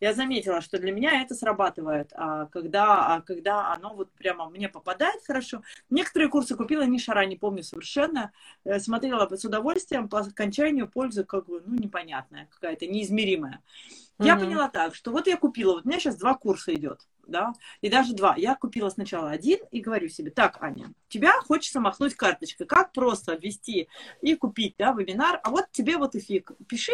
Я 0.00 0.14
заметила, 0.14 0.60
что 0.60 0.78
для 0.78 0.92
меня 0.92 1.22
это 1.22 1.34
срабатывает, 1.34 2.12
а 2.14 2.46
когда, 2.46 3.16
а 3.16 3.20
когда 3.20 3.72
оно 3.72 3.94
вот 3.94 4.12
прямо 4.12 4.48
мне 4.48 4.68
попадает 4.68 5.24
хорошо. 5.26 5.62
Некоторые 5.90 6.28
курсы 6.28 6.54
купила, 6.54 6.82
ни 6.82 6.98
шара 6.98 7.26
не 7.26 7.34
помню 7.34 7.64
совершенно. 7.64 8.30
Э, 8.64 8.78
смотрела 8.78 9.28
с 9.28 9.44
удовольствием, 9.44 10.08
по 10.08 10.20
окончанию 10.20 10.88
польза 10.88 11.24
как 11.24 11.46
бы, 11.46 11.62
ну, 11.66 11.74
непонятная, 11.74 12.46
какая-то 12.46 12.86
неизмеримая. 12.86 13.60
Я 14.18 14.34
mm-hmm. 14.34 14.40
поняла 14.40 14.68
так, 14.68 14.94
что 14.94 15.12
вот 15.12 15.26
я 15.26 15.36
купила, 15.36 15.74
вот 15.74 15.84
у 15.84 15.88
меня 15.88 16.00
сейчас 16.00 16.16
два 16.16 16.34
курса 16.34 16.74
идет 16.74 17.06
да, 17.28 17.52
и 17.80 17.88
даже 17.88 18.14
два. 18.14 18.34
Я 18.36 18.56
купила 18.56 18.88
сначала 18.88 19.30
один 19.30 19.60
и 19.70 19.80
говорю 19.80 20.08
себе, 20.08 20.30
так, 20.30 20.60
Аня, 20.60 20.92
тебя 21.08 21.32
хочется 21.42 21.80
махнуть 21.80 22.14
карточкой, 22.14 22.66
как 22.66 22.92
просто 22.92 23.34
ввести 23.34 23.88
и 24.22 24.34
купить, 24.34 24.74
да, 24.78 24.92
вебинар, 24.92 25.38
а 25.44 25.50
вот 25.50 25.66
тебе 25.70 25.98
вот 25.98 26.14
и 26.14 26.20
фиг. 26.20 26.52
Пиши 26.66 26.92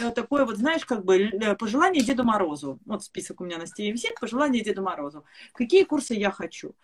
э, 0.00 0.10
такое 0.10 0.44
вот, 0.44 0.56
знаешь, 0.56 0.84
как 0.84 1.04
бы 1.04 1.22
э, 1.22 1.54
пожелание 1.54 2.02
Деду 2.02 2.24
Морозу. 2.24 2.80
Вот 2.84 3.04
список 3.04 3.40
у 3.40 3.44
меня 3.44 3.58
на 3.58 3.66
стене 3.66 3.92
висит, 3.92 4.18
пожелание 4.20 4.62
Деду 4.62 4.82
Морозу. 4.82 5.24
Какие 5.54 5.84
курсы 5.84 6.14
я 6.14 6.30
хочу? 6.30 6.74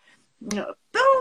Да, 0.40 0.74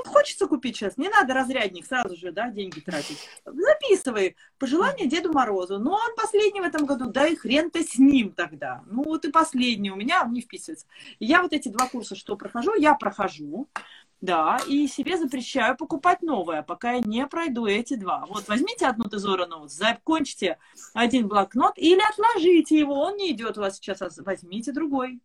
хочется 0.06 0.48
купить 0.48 0.76
сейчас, 0.76 0.98
не 0.98 1.10
надо 1.10 1.34
разрядник 1.34 1.86
сразу 1.86 2.16
же, 2.16 2.32
да, 2.32 2.50
деньги 2.50 2.80
тратить. 2.80 3.18
Записывай 3.46 4.36
пожелание 4.60 5.08
Деду 5.08 5.34
Морозу. 5.34 5.80
Ну, 5.80 5.92
он 5.92 6.16
последний 6.16 6.62
в 6.62 6.66
этом 6.66 6.86
году, 6.86 7.10
да 7.10 7.28
и 7.28 7.36
хрен-то 7.36 7.84
с 7.84 7.98
ним 7.98 8.32
тогда. 8.32 8.84
Ну, 8.86 9.04
вот 9.04 9.26
и 9.26 9.32
последний 9.32 9.92
у 9.92 9.96
меня 9.96 10.24
не 10.30 10.42
вписывается. 10.42 10.86
Я 11.20 11.42
вот 11.42 11.54
эти 11.54 11.70
два 11.70 11.88
курса, 11.88 12.16
что 12.16 12.36
прохожу, 12.36 12.76
я 12.76 12.94
прохожу, 12.94 13.68
да, 14.22 14.60
и 14.68 14.88
себе 14.88 15.18
запрещаю 15.18 15.76
покупать 15.76 16.22
новое, 16.22 16.62
пока 16.62 16.94
я 16.94 17.02
не 17.02 17.26
пройду 17.28 17.66
эти 17.66 17.96
два. 17.96 18.26
Вот 18.28 18.48
возьмите 18.48 18.88
одну 18.88 19.06
тезора 19.06 19.46
ноут, 19.46 19.72
закончите 19.72 20.58
один 20.94 21.28
блокнот 21.28 21.74
или 21.78 22.02
отложите 22.12 22.78
его, 22.78 23.00
он 23.00 23.18
не 23.18 23.32
идет 23.32 23.58
у 23.58 23.62
вас 23.62 23.78
сейчас, 23.78 24.00
возьмите 24.18 24.72
другой. 24.72 25.20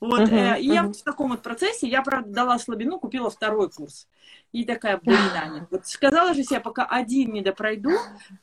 Вот, 0.00 0.20
uh-huh, 0.20 0.56
э, 0.56 0.60
и 0.60 0.68
uh-huh. 0.68 0.74
я 0.74 0.82
вот 0.84 0.96
в 0.96 1.02
таком 1.02 1.30
вот 1.30 1.42
процессе, 1.42 1.88
я, 1.88 2.02
правда, 2.02 2.30
дала 2.30 2.58
слабину, 2.58 2.98
купила 2.98 3.30
второй 3.30 3.70
курс. 3.70 4.06
И 4.52 4.64
такая, 4.64 4.98
блин, 4.98 5.18
Аня, 5.34 5.66
вот 5.70 5.86
сказала 5.86 6.32
же 6.32 6.44
себе, 6.44 6.60
пока 6.60 6.84
один 6.84 7.32
не 7.32 7.42
допройду, 7.42 7.92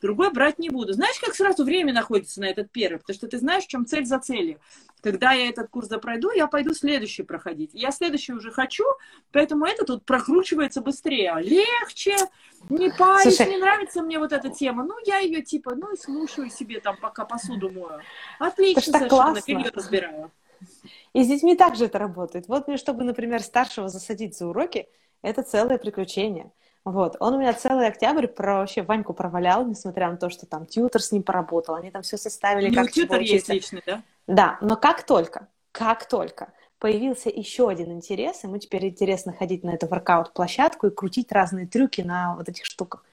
другой 0.00 0.30
брать 0.30 0.58
не 0.58 0.68
буду. 0.68 0.92
Знаешь, 0.92 1.18
как 1.18 1.34
сразу 1.34 1.64
время 1.64 1.92
находится 1.92 2.40
на 2.40 2.44
этот 2.44 2.70
первый? 2.70 2.98
Потому 2.98 3.14
что 3.14 3.28
ты 3.28 3.38
знаешь, 3.38 3.64
в 3.64 3.68
чем 3.68 3.86
цель 3.86 4.04
за 4.04 4.18
целью. 4.18 4.60
Когда 5.02 5.32
я 5.32 5.48
этот 5.48 5.68
курс 5.68 5.88
допройду, 5.88 6.30
я 6.30 6.46
пойду 6.46 6.74
следующий 6.74 7.22
проходить. 7.22 7.70
Я 7.72 7.90
следующий 7.90 8.34
уже 8.34 8.52
хочу, 8.52 8.84
поэтому 9.32 9.64
это 9.64 9.84
тут 9.84 10.04
прокручивается 10.04 10.80
быстрее. 10.80 11.34
Легче, 11.40 12.16
не 12.68 12.90
парюсь, 12.90 13.36
Слушай, 13.36 13.50
не 13.50 13.58
нравится 13.58 14.02
мне 14.02 14.18
вот 14.18 14.32
эта 14.32 14.50
тема. 14.50 14.84
Ну, 14.84 14.94
я 15.04 15.18
ее 15.18 15.42
типа, 15.42 15.74
ну 15.74 15.92
и 15.92 15.96
слушаю 15.96 16.50
себе 16.50 16.78
там, 16.78 16.96
пока 17.00 17.24
посуду 17.24 17.70
мою. 17.70 18.00
Отлично 18.38 18.98
совершенно, 18.98 19.08
классно. 19.08 19.70
разбираю. 19.74 20.30
И 21.14 21.22
с 21.22 21.28
детьми 21.28 21.56
также 21.56 21.86
это 21.86 21.98
работает. 21.98 22.48
Вот 22.48 22.68
мне, 22.68 22.76
чтобы, 22.76 23.04
например, 23.04 23.42
старшего 23.42 23.88
засадить 23.88 24.36
за 24.36 24.46
уроки, 24.46 24.88
это 25.22 25.42
целое 25.42 25.78
приключение. 25.78 26.50
Вот. 26.84 27.16
Он 27.20 27.34
у 27.34 27.38
меня 27.38 27.52
целый 27.52 27.86
октябрь 27.86 28.26
про 28.26 28.58
вообще 28.58 28.82
Ваньку 28.82 29.12
провалял, 29.12 29.64
несмотря 29.64 30.10
на 30.10 30.16
то, 30.16 30.30
что 30.30 30.46
там 30.46 30.66
тьютер 30.66 31.00
с 31.00 31.12
ним 31.12 31.22
поработал, 31.22 31.76
они 31.76 31.90
там 31.90 32.02
все 32.02 32.16
составили. 32.16 32.68
Ну, 32.68 32.74
как 32.74 32.90
тьютер 32.90 33.20
есть 33.20 33.48
личный, 33.48 33.82
да? 33.86 34.02
Да, 34.26 34.58
но 34.60 34.76
как 34.76 35.04
только, 35.04 35.48
как 35.70 36.08
только 36.08 36.52
появился 36.78 37.28
еще 37.28 37.68
один 37.68 37.92
интерес, 37.92 38.42
ему 38.42 38.58
теперь 38.58 38.86
интересно 38.86 39.32
ходить 39.32 39.62
на 39.62 39.70
эту 39.70 39.86
воркаут-площадку 39.86 40.88
и 40.88 40.90
крутить 40.90 41.30
разные 41.30 41.66
трюки 41.66 42.00
на 42.00 42.34
вот 42.34 42.48
этих 42.48 42.64
штуках. 42.64 43.04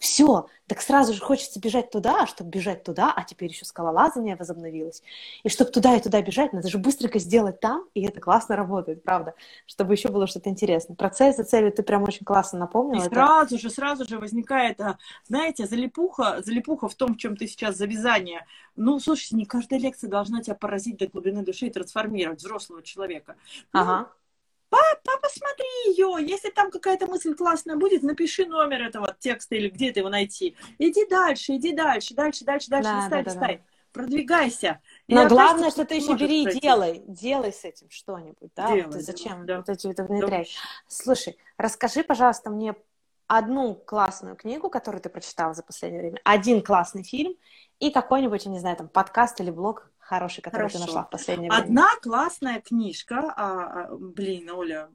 Все, 0.00 0.46
так 0.66 0.80
сразу 0.80 1.12
же 1.12 1.20
хочется 1.20 1.60
бежать 1.60 1.90
туда, 1.90 2.22
а 2.22 2.26
чтобы 2.26 2.48
бежать 2.48 2.84
туда, 2.84 3.12
а 3.14 3.22
теперь 3.22 3.50
еще 3.50 3.66
скалолазание 3.66 4.34
возобновилось. 4.34 5.02
И 5.42 5.50
чтобы 5.50 5.72
туда 5.72 5.94
и 5.94 6.00
туда 6.00 6.22
бежать, 6.22 6.54
надо 6.54 6.68
же 6.70 6.78
быстренько 6.78 7.18
сделать 7.18 7.60
там, 7.60 7.84
и 7.92 8.02
это 8.06 8.18
классно 8.18 8.56
работает, 8.56 9.02
правда, 9.02 9.34
чтобы 9.66 9.92
еще 9.92 10.08
было 10.08 10.26
что-то 10.26 10.48
интересное. 10.48 10.96
Процесс 10.96 11.36
за 11.36 11.44
целью 11.44 11.70
ты 11.70 11.82
прям 11.82 12.02
очень 12.04 12.24
классно 12.24 12.58
напомнила. 12.60 13.04
И 13.04 13.08
сразу 13.10 13.58
же, 13.58 13.68
сразу 13.68 14.08
же 14.08 14.18
возникает, 14.18 14.80
а, 14.80 14.96
знаете, 15.28 15.66
залипуха, 15.66 16.40
залипуха 16.42 16.88
в 16.88 16.94
том, 16.94 17.12
в 17.12 17.18
чем 17.18 17.36
ты 17.36 17.46
сейчас 17.46 17.76
завязание. 17.76 18.46
Ну, 18.76 18.98
слушайте, 19.00 19.36
не 19.36 19.44
каждая 19.44 19.78
лекция 19.80 20.08
должна 20.08 20.40
тебя 20.40 20.54
поразить 20.54 20.96
до 20.96 21.08
глубины 21.08 21.42
души 21.42 21.66
и 21.66 21.70
трансформировать 21.70 22.38
взрослого 22.38 22.82
человека. 22.82 23.36
Ну, 23.74 23.80
ага 23.80 24.08
папа, 24.70 25.20
посмотри 25.20 25.66
ее, 25.88 26.16
если 26.26 26.50
там 26.50 26.70
какая-то 26.70 27.06
мысль 27.06 27.34
классная 27.34 27.76
будет, 27.76 28.02
напиши 28.02 28.46
номер 28.46 28.82
этого 28.82 29.14
текста 29.18 29.56
или 29.56 29.68
где 29.68 29.92
ты 29.92 30.00
его 30.00 30.08
найти. 30.08 30.56
Иди 30.78 31.06
дальше, 31.06 31.56
иди 31.56 31.72
дальше, 31.72 32.14
дальше, 32.14 32.44
дальше, 32.44 32.70
дальше, 32.70 32.88
да, 32.88 33.02
листай, 33.02 33.24
да, 33.24 33.30
листай. 33.30 33.56
Да, 33.56 33.62
Продвигайся. 33.92 34.80
Но 35.08 35.24
и 35.24 35.26
главное, 35.26 35.70
что 35.70 35.84
ты 35.84 35.96
еще 35.96 36.14
бери 36.14 36.44
и 36.44 36.60
делай. 36.60 37.02
Делай 37.08 37.52
с 37.52 37.64
этим 37.64 37.90
что-нибудь, 37.90 38.52
да? 38.54 38.68
Делай, 38.68 38.92
ты 38.92 39.00
зачем 39.00 39.46
да. 39.46 39.58
вот 39.58 39.68
эти 39.68 39.88
это 39.88 40.04
внедрять? 40.04 40.54
Да. 40.54 40.84
Слушай, 40.86 41.36
расскажи, 41.56 42.04
пожалуйста, 42.04 42.50
мне 42.50 42.76
одну 43.26 43.74
классную 43.74 44.36
книгу, 44.36 44.70
которую 44.70 45.02
ты 45.02 45.08
прочитала 45.08 45.54
за 45.54 45.62
последнее 45.62 46.02
время, 46.02 46.20
один 46.24 46.62
классный 46.62 47.02
фильм 47.02 47.34
и 47.80 47.90
какой-нибудь, 47.90 48.44
я 48.44 48.50
не 48.50 48.60
знаю, 48.60 48.76
там, 48.76 48.88
подкаст 48.88 49.40
или 49.40 49.50
блог 49.50 49.90
хороший, 50.10 50.42
который 50.42 50.62
Хорошо. 50.62 50.78
ты 50.78 50.84
нашла 50.86 51.02
в 51.04 51.10
последнее 51.10 51.50
время? 51.50 51.62
Одна 51.62 51.88
классная 52.02 52.60
книжка, 52.60 53.32
а, 53.36 53.84
а, 53.84 53.96
блин, 53.96 54.50
Оля, 54.50 54.90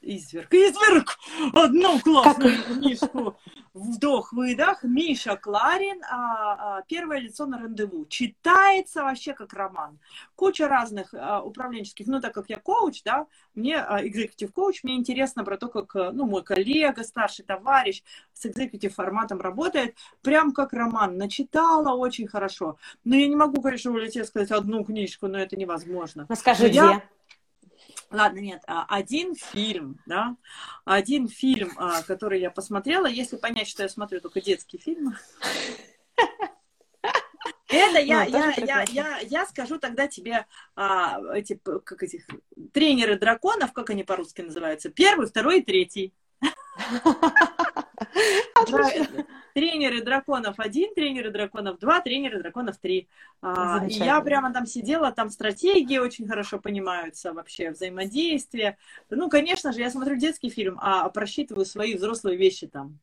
изверг, 0.00 0.52
изверг, 0.52 1.18
одну 1.52 2.00
классную 2.00 2.56
как? 2.56 2.76
книжку 2.76 3.36
вдох-выдох, 3.74 4.82
Миша 4.82 5.36
Кларин, 5.36 6.02
а, 6.04 6.78
а, 6.78 6.82
первое 6.82 7.18
лицо 7.18 7.46
на 7.46 7.58
рандеву. 7.58 8.06
Читается 8.06 9.02
вообще 9.02 9.34
как 9.34 9.52
роман. 9.52 9.98
Куча 10.34 10.68
разных 10.68 11.14
а, 11.14 11.42
управленческих, 11.42 12.06
ну, 12.06 12.20
так 12.20 12.34
как 12.34 12.48
я 12.48 12.56
коуч, 12.56 13.02
да, 13.04 13.26
мне, 13.54 13.76
экзекутив 13.76 14.52
коуч, 14.52 14.82
мне 14.82 14.96
интересно 14.96 15.44
про 15.44 15.56
то, 15.56 15.68
как, 15.68 15.94
ну, 15.94 16.26
мой 16.26 16.42
коллега, 16.42 17.04
старший 17.04 17.44
товарищ 17.44 18.02
с 18.32 18.46
экзекутив 18.46 18.94
форматом 18.94 19.40
работает, 19.40 19.96
прям 20.22 20.52
как 20.52 20.72
роман. 20.72 21.16
Начитала 21.16 21.94
очень 21.94 22.26
хорошо. 22.26 22.78
Но 23.04 23.16
я 23.16 23.26
не 23.26 23.36
могу, 23.36 23.60
конечно, 23.62 23.92
улететь 23.92 24.26
сказать 24.26 24.50
одну 24.50 24.84
книжку, 24.84 25.28
но 25.28 25.38
это 25.38 25.56
невозможно. 25.56 26.26
Ну, 26.28 26.34
скажи, 26.36 26.64
но 26.64 26.68
где? 26.68 26.78
Я 26.78 27.02
Ладно, 28.10 28.38
нет, 28.38 28.62
а, 28.66 28.86
один 28.88 29.34
фильм, 29.34 30.00
да, 30.06 30.36
один 30.86 31.28
фильм, 31.28 31.72
а, 31.76 32.02
который 32.02 32.40
я 32.40 32.50
посмотрела, 32.50 33.06
если 33.06 33.36
понять, 33.36 33.68
что 33.68 33.82
я 33.82 33.90
смотрю 33.90 34.20
только 34.20 34.40
детские 34.40 34.80
фильмы, 34.80 35.14
это 37.68 38.00
я, 38.00 38.24
ну, 38.24 38.30
я, 38.30 38.54
я, 38.56 38.84
я, 38.88 39.18
я 39.18 39.46
скажу 39.46 39.78
тогда 39.78 40.08
тебе 40.08 40.46
а, 40.74 41.20
эти, 41.34 41.56
как 41.56 42.02
этих, 42.02 42.26
тренеры 42.72 43.18
драконов, 43.18 43.74
как 43.74 43.90
они 43.90 44.04
по-русски 44.04 44.40
называются, 44.40 44.88
первый, 44.88 45.26
второй 45.26 45.60
и 45.60 45.64
третий. 45.64 46.14
Тренеры 49.58 50.02
драконов 50.02 50.60
один, 50.60 50.94
тренеры 50.94 51.32
драконов 51.32 51.80
два, 51.80 52.00
тренеры 52.00 52.40
драконов 52.40 52.78
три. 52.78 53.08
А, 53.42 53.84
и 53.84 53.92
я 53.92 54.20
прямо 54.20 54.52
там 54.52 54.66
сидела, 54.66 55.10
там 55.10 55.30
стратегии 55.30 55.98
очень 55.98 56.28
хорошо 56.28 56.60
понимаются, 56.60 57.32
вообще 57.32 57.72
взаимодействие. 57.72 58.78
Ну, 59.10 59.28
конечно 59.28 59.72
же, 59.72 59.80
я 59.80 59.90
смотрю 59.90 60.14
детский 60.14 60.48
фильм, 60.48 60.78
а 60.80 61.08
просчитываю 61.08 61.66
свои 61.66 61.96
взрослые 61.96 62.36
вещи 62.36 62.68
там. 62.68 63.00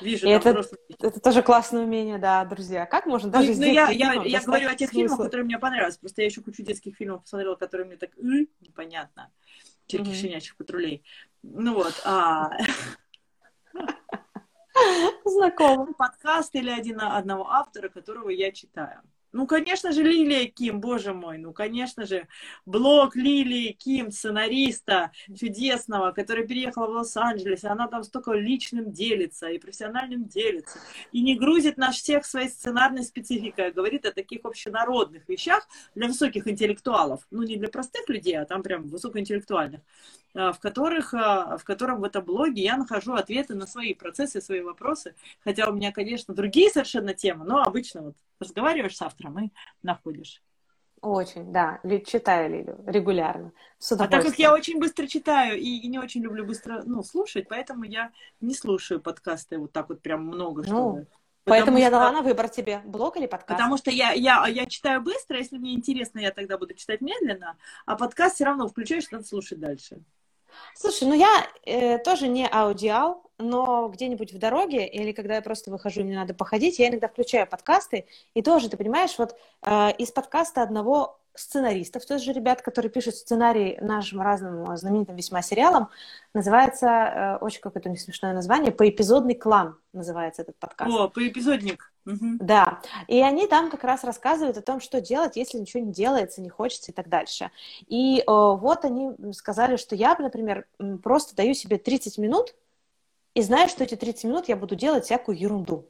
Вижу 0.00 0.22
там 0.22 0.30
это, 0.32 0.50
взрослые... 0.50 0.80
это 0.98 1.20
тоже 1.20 1.42
классное 1.42 1.84
умение, 1.84 2.18
да, 2.18 2.44
друзья. 2.44 2.84
Как 2.84 3.06
можно 3.06 3.30
даже 3.30 3.52
ну, 3.52 3.58
ну, 3.58 3.72
я, 3.72 3.90
я, 3.90 4.14
я 4.24 4.40
говорю 4.40 4.68
о 4.70 4.74
тех 4.74 4.90
фильмах, 4.90 5.18
которые 5.18 5.44
мне 5.44 5.60
понравились. 5.60 5.98
Просто 5.98 6.22
я 6.22 6.26
еще 6.26 6.40
кучу 6.40 6.64
детских 6.64 6.96
фильмов 6.96 7.22
посмотрела, 7.22 7.54
которые 7.54 7.86
мне 7.86 7.96
так 7.96 8.10
непонятно. 8.16 9.30
Чирки 9.86 10.08
mm-hmm. 10.08 10.52
патрулей. 10.58 11.04
Ну 11.44 11.74
вот. 11.74 11.94
А... 12.04 12.50
Знакомо. 15.24 15.92
Подкаст 15.94 16.54
или 16.54 16.70
один, 16.70 17.00
одного 17.00 17.50
автора, 17.50 17.88
которого 17.88 18.30
я 18.30 18.52
читаю. 18.52 19.02
Ну, 19.32 19.46
конечно 19.46 19.92
же, 19.92 20.02
Лилия 20.02 20.46
Ким, 20.46 20.80
боже 20.80 21.14
мой, 21.14 21.38
ну, 21.38 21.52
конечно 21.52 22.04
же, 22.04 22.26
блог 22.66 23.14
Лилии 23.14 23.72
Ким, 23.72 24.10
сценариста 24.10 25.12
чудесного, 25.38 26.10
который 26.10 26.46
переехала 26.46 26.86
в 26.86 26.90
Лос-Анджелес, 26.90 27.62
она 27.64 27.86
там 27.86 28.02
столько 28.02 28.32
личным 28.32 28.92
делится 28.92 29.48
и 29.48 29.58
профессиональным 29.58 30.26
делится, 30.26 30.80
и 31.12 31.22
не 31.22 31.36
грузит 31.36 31.76
нас 31.76 31.96
всех 31.96 32.26
своей 32.26 32.48
сценарной 32.48 33.04
спецификой, 33.04 33.68
а 33.68 33.72
говорит 33.72 34.04
о 34.04 34.12
таких 34.12 34.40
общенародных 34.44 35.28
вещах 35.28 35.66
для 35.94 36.08
высоких 36.08 36.48
интеллектуалов, 36.48 37.24
ну, 37.30 37.44
не 37.44 37.56
для 37.56 37.68
простых 37.68 38.08
людей, 38.08 38.36
а 38.36 38.44
там 38.46 38.64
прям 38.64 38.88
высокоинтеллектуальных. 38.88 39.80
А, 40.34 40.52
в, 40.52 40.60
которых, 40.60 41.12
а, 41.14 41.56
в 41.56 41.64
котором 41.64 42.00
в 42.00 42.04
этом 42.04 42.24
блоге 42.24 42.62
я 42.62 42.76
нахожу 42.76 43.14
ответы 43.14 43.54
на 43.54 43.66
свои 43.66 43.94
процессы, 43.94 44.40
свои 44.40 44.60
вопросы. 44.60 45.14
Хотя 45.40 45.68
у 45.68 45.72
меня, 45.72 45.92
конечно, 45.92 46.34
другие 46.34 46.70
совершенно 46.70 47.14
темы, 47.14 47.44
но 47.44 47.62
обычно 47.62 48.02
вот 48.02 48.16
разговариваешь 48.40 48.96
с 48.96 49.02
автором 49.02 49.38
и 49.38 49.50
находишь. 49.82 50.42
Очень, 51.00 51.50
да. 51.50 51.80
Читаю 52.06 52.50
Лилю 52.50 52.78
регулярно. 52.86 53.52
а 53.90 54.08
так 54.08 54.22
как 54.22 54.38
я 54.38 54.52
очень 54.52 54.78
быстро 54.78 55.06
читаю 55.06 55.58
и, 55.58 55.78
и 55.78 55.88
не 55.88 55.98
очень 55.98 56.22
люблю 56.22 56.44
быстро 56.44 56.82
ну, 56.84 57.02
слушать, 57.02 57.48
поэтому 57.48 57.84
я 57.84 58.12
не 58.40 58.54
слушаю 58.54 59.00
подкасты 59.00 59.58
вот 59.58 59.72
так 59.72 59.88
вот 59.88 60.02
прям 60.02 60.26
много, 60.26 60.62
ну, 60.62 60.66
чтобы... 60.66 61.06
Поэтому 61.44 61.78
что... 61.78 61.84
я 61.84 61.90
дала 61.90 62.12
на 62.12 62.20
выбор 62.20 62.50
тебе 62.50 62.82
блог 62.84 63.16
или 63.16 63.26
подкаст. 63.26 63.58
Потому 63.58 63.78
что 63.78 63.90
я, 63.90 64.12
я, 64.12 64.46
я 64.46 64.66
читаю 64.66 65.00
быстро, 65.00 65.38
если 65.38 65.56
мне 65.56 65.72
интересно, 65.72 66.18
я 66.18 66.32
тогда 66.32 66.58
буду 66.58 66.74
читать 66.74 67.00
медленно, 67.00 67.56
а 67.86 67.96
подкаст 67.96 68.34
все 68.34 68.44
равно 68.44 68.68
включаешь, 68.68 69.10
надо 69.10 69.24
слушать 69.24 69.58
дальше. 69.58 70.02
Слушай, 70.74 71.08
ну 71.08 71.14
я 71.14 71.46
э, 71.64 71.98
тоже 71.98 72.28
не 72.28 72.46
аудиал, 72.46 73.29
но 73.40 73.88
где-нибудь 73.88 74.32
в 74.32 74.38
дороге 74.38 74.86
или 74.86 75.12
когда 75.12 75.36
я 75.36 75.42
просто 75.42 75.70
выхожу, 75.70 76.02
мне 76.02 76.16
надо 76.16 76.34
походить, 76.34 76.78
я 76.78 76.88
иногда 76.88 77.08
включаю 77.08 77.46
подкасты, 77.46 78.06
и 78.34 78.42
тоже, 78.42 78.68
ты 78.68 78.76
понимаешь, 78.76 79.18
вот 79.18 79.36
э, 79.62 79.92
из 79.98 80.10
подкаста 80.12 80.62
одного 80.62 81.20
сценаристов, 81.34 82.04
то 82.04 82.14
есть 82.14 82.26
же 82.26 82.32
ребят, 82.32 82.60
которые 82.62 82.90
пишут 82.90 83.14
сценарий 83.14 83.78
нашим 83.80 84.20
разным 84.20 84.76
знаменитым 84.76 85.16
весьма 85.16 85.42
сериалам, 85.42 85.88
называется, 86.34 86.86
э, 86.86 87.36
очень 87.40 87.60
какое-то 87.60 87.88
у 87.88 87.92
них 87.92 88.00
смешное 88.00 88.34
название, 88.34 88.72
«Поэпизодный 88.72 89.34
клан» 89.34 89.76
называется 89.92 90.42
этот 90.42 90.56
подкаст. 90.56 90.92
О, 90.92 91.08
поэпизодник. 91.08 91.92
Угу. 92.06 92.38
Да, 92.40 92.80
и 93.06 93.20
они 93.20 93.46
там 93.46 93.70
как 93.70 93.84
раз 93.84 94.04
рассказывают 94.04 94.56
о 94.56 94.62
том, 94.62 94.80
что 94.80 95.00
делать, 95.00 95.36
если 95.36 95.58
ничего 95.58 95.82
не 95.82 95.92
делается, 95.92 96.40
не 96.40 96.48
хочется 96.48 96.92
и 96.92 96.94
так 96.94 97.08
дальше. 97.08 97.50
И 97.86 98.22
о, 98.26 98.56
вот 98.56 98.84
они 98.84 99.12
сказали, 99.32 99.76
что 99.76 99.94
я, 99.94 100.16
например, 100.18 100.66
просто 101.02 101.36
даю 101.36 101.54
себе 101.54 101.78
30 101.78 102.18
минут 102.18 102.54
и 103.34 103.42
знаю, 103.42 103.68
что 103.68 103.84
эти 103.84 103.96
30 103.96 104.24
минут 104.24 104.48
я 104.48 104.56
буду 104.56 104.76
делать 104.76 105.04
всякую 105.04 105.38
ерунду. 105.38 105.88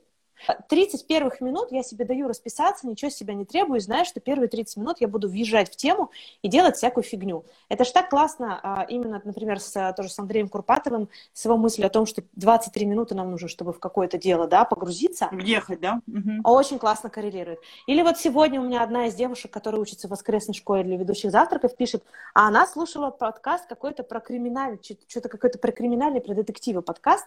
30 0.69 1.07
первых 1.07 1.41
минут 1.41 1.69
я 1.71 1.83
себе 1.83 2.05
даю 2.05 2.29
расписаться, 2.29 2.87
ничего 2.87 3.11
себя 3.11 3.35
не 3.35 3.45
требую, 3.45 3.81
знаю, 3.81 4.05
что 4.05 4.21
первые 4.21 4.49
30 4.49 4.77
минут 4.79 4.97
я 5.01 5.09
буду 5.09 5.29
въезжать 5.29 5.73
в 5.73 5.77
тему 5.77 6.11
и 6.43 6.49
делать 6.49 6.77
всякую 6.77 7.05
фигню. 7.05 7.45
Это 7.69 7.85
ж 7.85 7.91
так 7.91 8.11
классно, 8.11 8.61
а, 8.63 8.87
именно, 8.89 9.21
например, 9.25 9.61
с, 9.61 9.93
тоже 9.97 10.09
с 10.09 10.19
Андреем 10.19 10.49
Курпатовым, 10.49 11.09
с 11.33 11.45
его 11.45 11.57
мыслью 11.57 11.87
о 11.87 11.91
том, 11.91 12.07
что 12.07 12.23
23 12.37 12.87
минуты 12.87 13.15
нам 13.15 13.31
нужно, 13.31 13.49
чтобы 13.49 13.73
в 13.73 13.79
какое-то 13.79 14.19
дело, 14.19 14.47
да, 14.47 14.65
погрузиться. 14.65 15.29
Въехать, 15.31 15.81
да? 15.81 16.01
Угу. 16.07 16.51
Очень 16.51 16.79
классно 16.79 17.11
коррелирует. 17.11 17.61
Или 17.87 18.03
вот 18.03 18.19
сегодня 18.19 18.61
у 18.61 18.65
меня 18.65 18.83
одна 18.83 19.07
из 19.07 19.15
девушек, 19.15 19.51
которая 19.51 19.81
учится 19.81 20.09
в 20.09 20.11
воскресной 20.11 20.55
школе 20.55 20.85
для 20.85 20.97
ведущих 20.97 21.31
завтраков, 21.31 21.77
пишет, 21.77 22.05
а 22.35 22.49
она 22.49 22.67
слушала 22.67 23.11
подкаст 23.11 23.67
какой-то 23.67 24.03
про 24.03 24.21
криминальный, 24.21 24.79
что-то 25.09 25.29
какой-то 25.29 25.59
про 25.59 25.73
криминальный, 25.73 26.21
про 26.21 26.35
детективы 26.35 26.83
подкаст, 26.83 27.27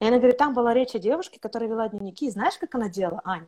и 0.00 0.06
она 0.06 0.18
говорит, 0.18 0.38
там 0.38 0.54
была 0.54 0.74
речь 0.74 0.94
о 0.94 0.98
девушке, 0.98 1.38
которая 1.38 1.68
вела 1.68 1.88
дневники, 1.88 2.26
и 2.26 2.30
знаешь, 2.30 2.53
как 2.58 2.74
она 2.74 2.88
делала, 2.88 3.20
Ань? 3.24 3.46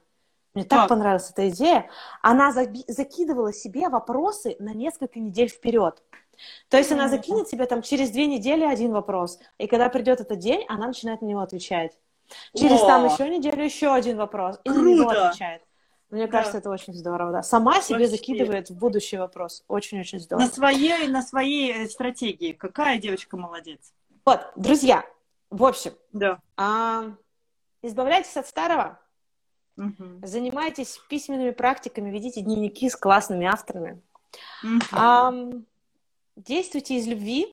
Мне 0.55 0.65
так 0.65 0.81
как? 0.81 0.89
понравилась 0.89 1.31
эта 1.31 1.49
идея. 1.51 1.91
Она 2.23 2.51
закидывала 2.51 3.53
себе 3.53 3.89
вопросы 3.89 4.57
на 4.59 4.73
несколько 4.73 5.19
недель 5.19 5.49
вперед. 5.49 6.03
То 6.69 6.79
есть 6.79 6.93
она 6.93 7.09
закинет 7.09 7.49
себе 7.49 7.67
там 7.67 7.83
через 7.83 8.11
две 8.11 8.27
недели 8.27 8.65
один 8.65 8.93
вопрос, 8.93 9.39
и 9.59 9.67
когда 9.67 9.89
придет 9.89 10.21
этот 10.21 10.39
день, 10.39 10.65
она 10.69 10.89
начинает 10.89 11.23
на 11.23 11.27
него 11.27 11.41
отвечать. 11.41 11.99
Через 12.55 12.83
О! 12.83 12.87
там 12.87 13.07
еще 13.07 13.29
неделю 13.29 13.63
еще 13.63 13.93
один 13.93 14.17
вопрос, 14.17 14.59
и 14.65 14.69
Круто! 14.69 14.83
на 14.83 14.89
него 14.89 15.11
отвечает. 15.11 15.63
Мне 16.11 16.27
да. 16.27 16.33
кажется, 16.33 16.59
это 16.59 16.71
очень 16.71 16.95
здорово, 16.95 17.33
да. 17.33 17.43
Сама 17.43 17.81
себе 17.81 18.01
Вообще. 18.01 18.11
закидывает 18.11 18.71
в 18.71 18.79
будущий 18.79 19.17
вопрос. 19.17 19.65
Очень-очень 19.67 20.21
здорово. 20.21 20.47
На 20.47 20.51
своей, 20.51 21.09
на 21.09 21.23
своей 21.23 21.73
э, 21.73 21.89
стратегии. 21.89 22.53
Какая 22.53 22.99
девочка 22.99 23.37
молодец. 23.37 23.93
Вот, 24.25 24.41
друзья, 24.55 25.05
в 25.51 25.65
общем, 25.65 25.93
да. 26.13 26.39
а, 26.57 27.13
избавляйтесь 27.87 28.37
от 28.37 28.47
старого, 28.47 28.99
угу. 29.77 30.21
занимайтесь 30.23 31.01
письменными 31.09 31.51
практиками, 31.51 32.11
ведите 32.11 32.43
дневники 32.43 32.89
с 32.89 32.97
классными 32.97 33.47
авторами, 33.47 34.01
угу. 34.63 34.81
а, 34.93 35.35
действуйте 36.37 36.97
из 36.97 37.07
любви, 37.07 37.53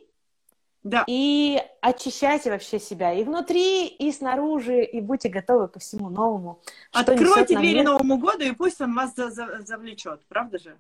да. 0.83 1.05
И 1.07 1.61
очищайте 1.81 2.51
вообще 2.51 2.77
себя 2.77 3.13
и 3.13 3.23
внутри, 3.23 3.87
и 3.87 4.11
снаружи, 4.11 4.83
и 4.83 4.99
будьте 4.99 5.29
готовы 5.29 5.69
ко 5.69 5.79
всему 5.79 6.09
новому. 6.09 6.61
Откройте 6.91 7.57
двери 7.57 7.83
Новому 7.83 8.17
году, 8.17 8.43
и 8.43 8.51
пусть 8.51 8.81
он 8.81 8.93
вас 8.93 9.15
за 9.15 9.29
за 9.29 9.61
завлечет, 9.61 10.25
правда 10.27 10.59
же? 10.59 10.77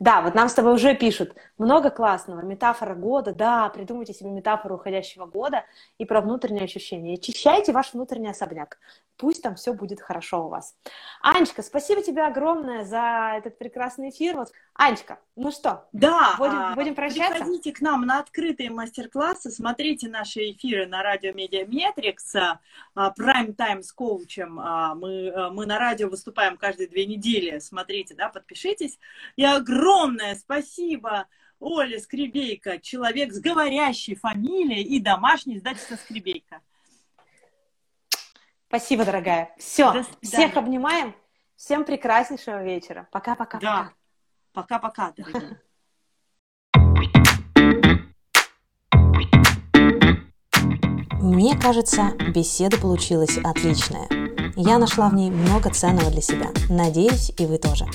Да, 0.00 0.22
вот 0.22 0.34
нам 0.34 0.48
с 0.48 0.54
тобой 0.54 0.74
уже 0.74 0.94
пишут, 0.94 1.34
много 1.58 1.90
классного, 1.90 2.40
метафора 2.40 2.94
года, 2.94 3.34
да, 3.34 3.68
придумайте 3.68 4.14
себе 4.14 4.30
метафору 4.30 4.76
уходящего 4.76 5.26
года 5.26 5.64
и 5.98 6.04
про 6.04 6.20
внутреннее 6.20 6.64
ощущение. 6.64 7.14
Очищайте 7.14 7.72
ваш 7.72 7.92
внутренний 7.94 8.30
особняк. 8.30 8.78
Пусть 9.18 9.42
там 9.42 9.56
все 9.56 9.74
будет 9.74 10.00
хорошо 10.00 10.46
у 10.46 10.48
вас. 10.48 10.76
Анечка, 11.20 11.62
спасибо 11.62 12.02
тебе 12.02 12.22
огромное 12.22 12.84
за 12.84 13.34
этот 13.36 13.58
прекрасный 13.58 14.10
эфир. 14.10 14.36
Вот, 14.36 14.52
Анечка, 14.74 15.18
ну 15.34 15.50
что, 15.50 15.88
да, 15.92 16.36
будем, 16.38 16.56
а, 16.56 16.74
будем 16.76 16.94
прощаться? 16.94 17.34
Приходите 17.34 17.72
к 17.72 17.80
нам 17.80 18.02
на 18.02 18.20
открытые 18.20 18.70
мастер-классы, 18.70 19.50
смотрите 19.50 20.08
наши 20.08 20.52
эфиры 20.52 20.86
на 20.86 21.02
радио 21.02 21.32
Медиаметрикс, 21.32 22.36
Prime 22.96 23.56
Time 23.56 23.82
с 23.82 23.92
коучем. 23.92 24.60
А, 24.60 24.94
мы, 24.94 25.30
а, 25.30 25.50
мы 25.50 25.66
на 25.66 25.80
радио 25.80 26.08
выступаем 26.08 26.56
каждые 26.56 26.88
две 26.88 27.04
недели. 27.04 27.58
Смотрите, 27.58 28.14
да, 28.14 28.28
подпишитесь. 28.28 29.00
И 29.34 29.44
огромное 29.44 30.36
спасибо 30.36 31.26
Оле 31.58 31.98
Скребейко, 31.98 32.78
человек 32.78 33.32
с 33.32 33.40
говорящей 33.40 34.14
фамилией 34.14 34.84
и 34.84 35.00
домашний 35.00 35.56
издательство 35.56 35.96
Скребейко. 35.96 36.60
Спасибо, 38.68 39.04
дорогая. 39.06 39.50
Все, 39.58 40.04
всех 40.22 40.56
обнимаем. 40.56 41.14
Всем 41.56 41.84
прекраснейшего 41.84 42.62
вечера. 42.62 43.08
Пока-пока. 43.10 43.58
Да. 43.58 43.90
Пока-пока, 44.52 45.12
дорогие. 45.16 45.58
Мне 51.20 51.58
кажется, 51.58 52.12
беседа 52.34 52.78
получилась 52.78 53.38
отличная. 53.38 54.06
Я 54.54 54.78
нашла 54.78 55.08
в 55.08 55.14
ней 55.14 55.30
много 55.30 55.70
ценного 55.70 56.10
для 56.10 56.20
себя. 56.20 56.50
Надеюсь, 56.68 57.32
и 57.38 57.46
вы 57.46 57.56
тоже. 57.58 57.86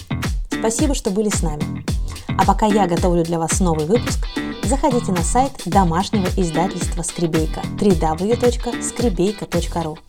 Спасибо, 0.50 0.96
что 0.96 1.12
были 1.12 1.30
с 1.30 1.44
нами. 1.44 1.86
А 2.30 2.46
пока 2.46 2.66
я 2.66 2.88
готовлю 2.88 3.24
для 3.24 3.38
вас 3.38 3.60
новый 3.60 3.86
выпуск, 3.86 4.26
заходите 4.64 5.12
на 5.12 5.22
сайт 5.22 5.52
домашнего 5.66 6.26
издательства 6.36 7.04
«Скребейка» 7.04 7.62
www.скребейка.ру 7.80 10.00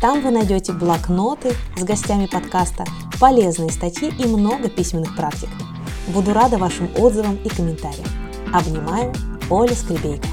там 0.00 0.20
вы 0.22 0.30
найдете 0.30 0.72
блокноты 0.72 1.52
с 1.76 1.82
гостями 1.82 2.26
подкаста, 2.26 2.84
полезные 3.18 3.70
статьи 3.70 4.12
и 4.18 4.26
много 4.26 4.68
письменных 4.68 5.16
практик. 5.16 5.48
Буду 6.08 6.32
рада 6.32 6.58
вашим 6.58 6.88
отзывам 6.96 7.36
и 7.36 7.48
комментариям. 7.48 8.06
Обнимаю, 8.52 9.12
Оля 9.50 9.74
Скребейка. 9.74 10.28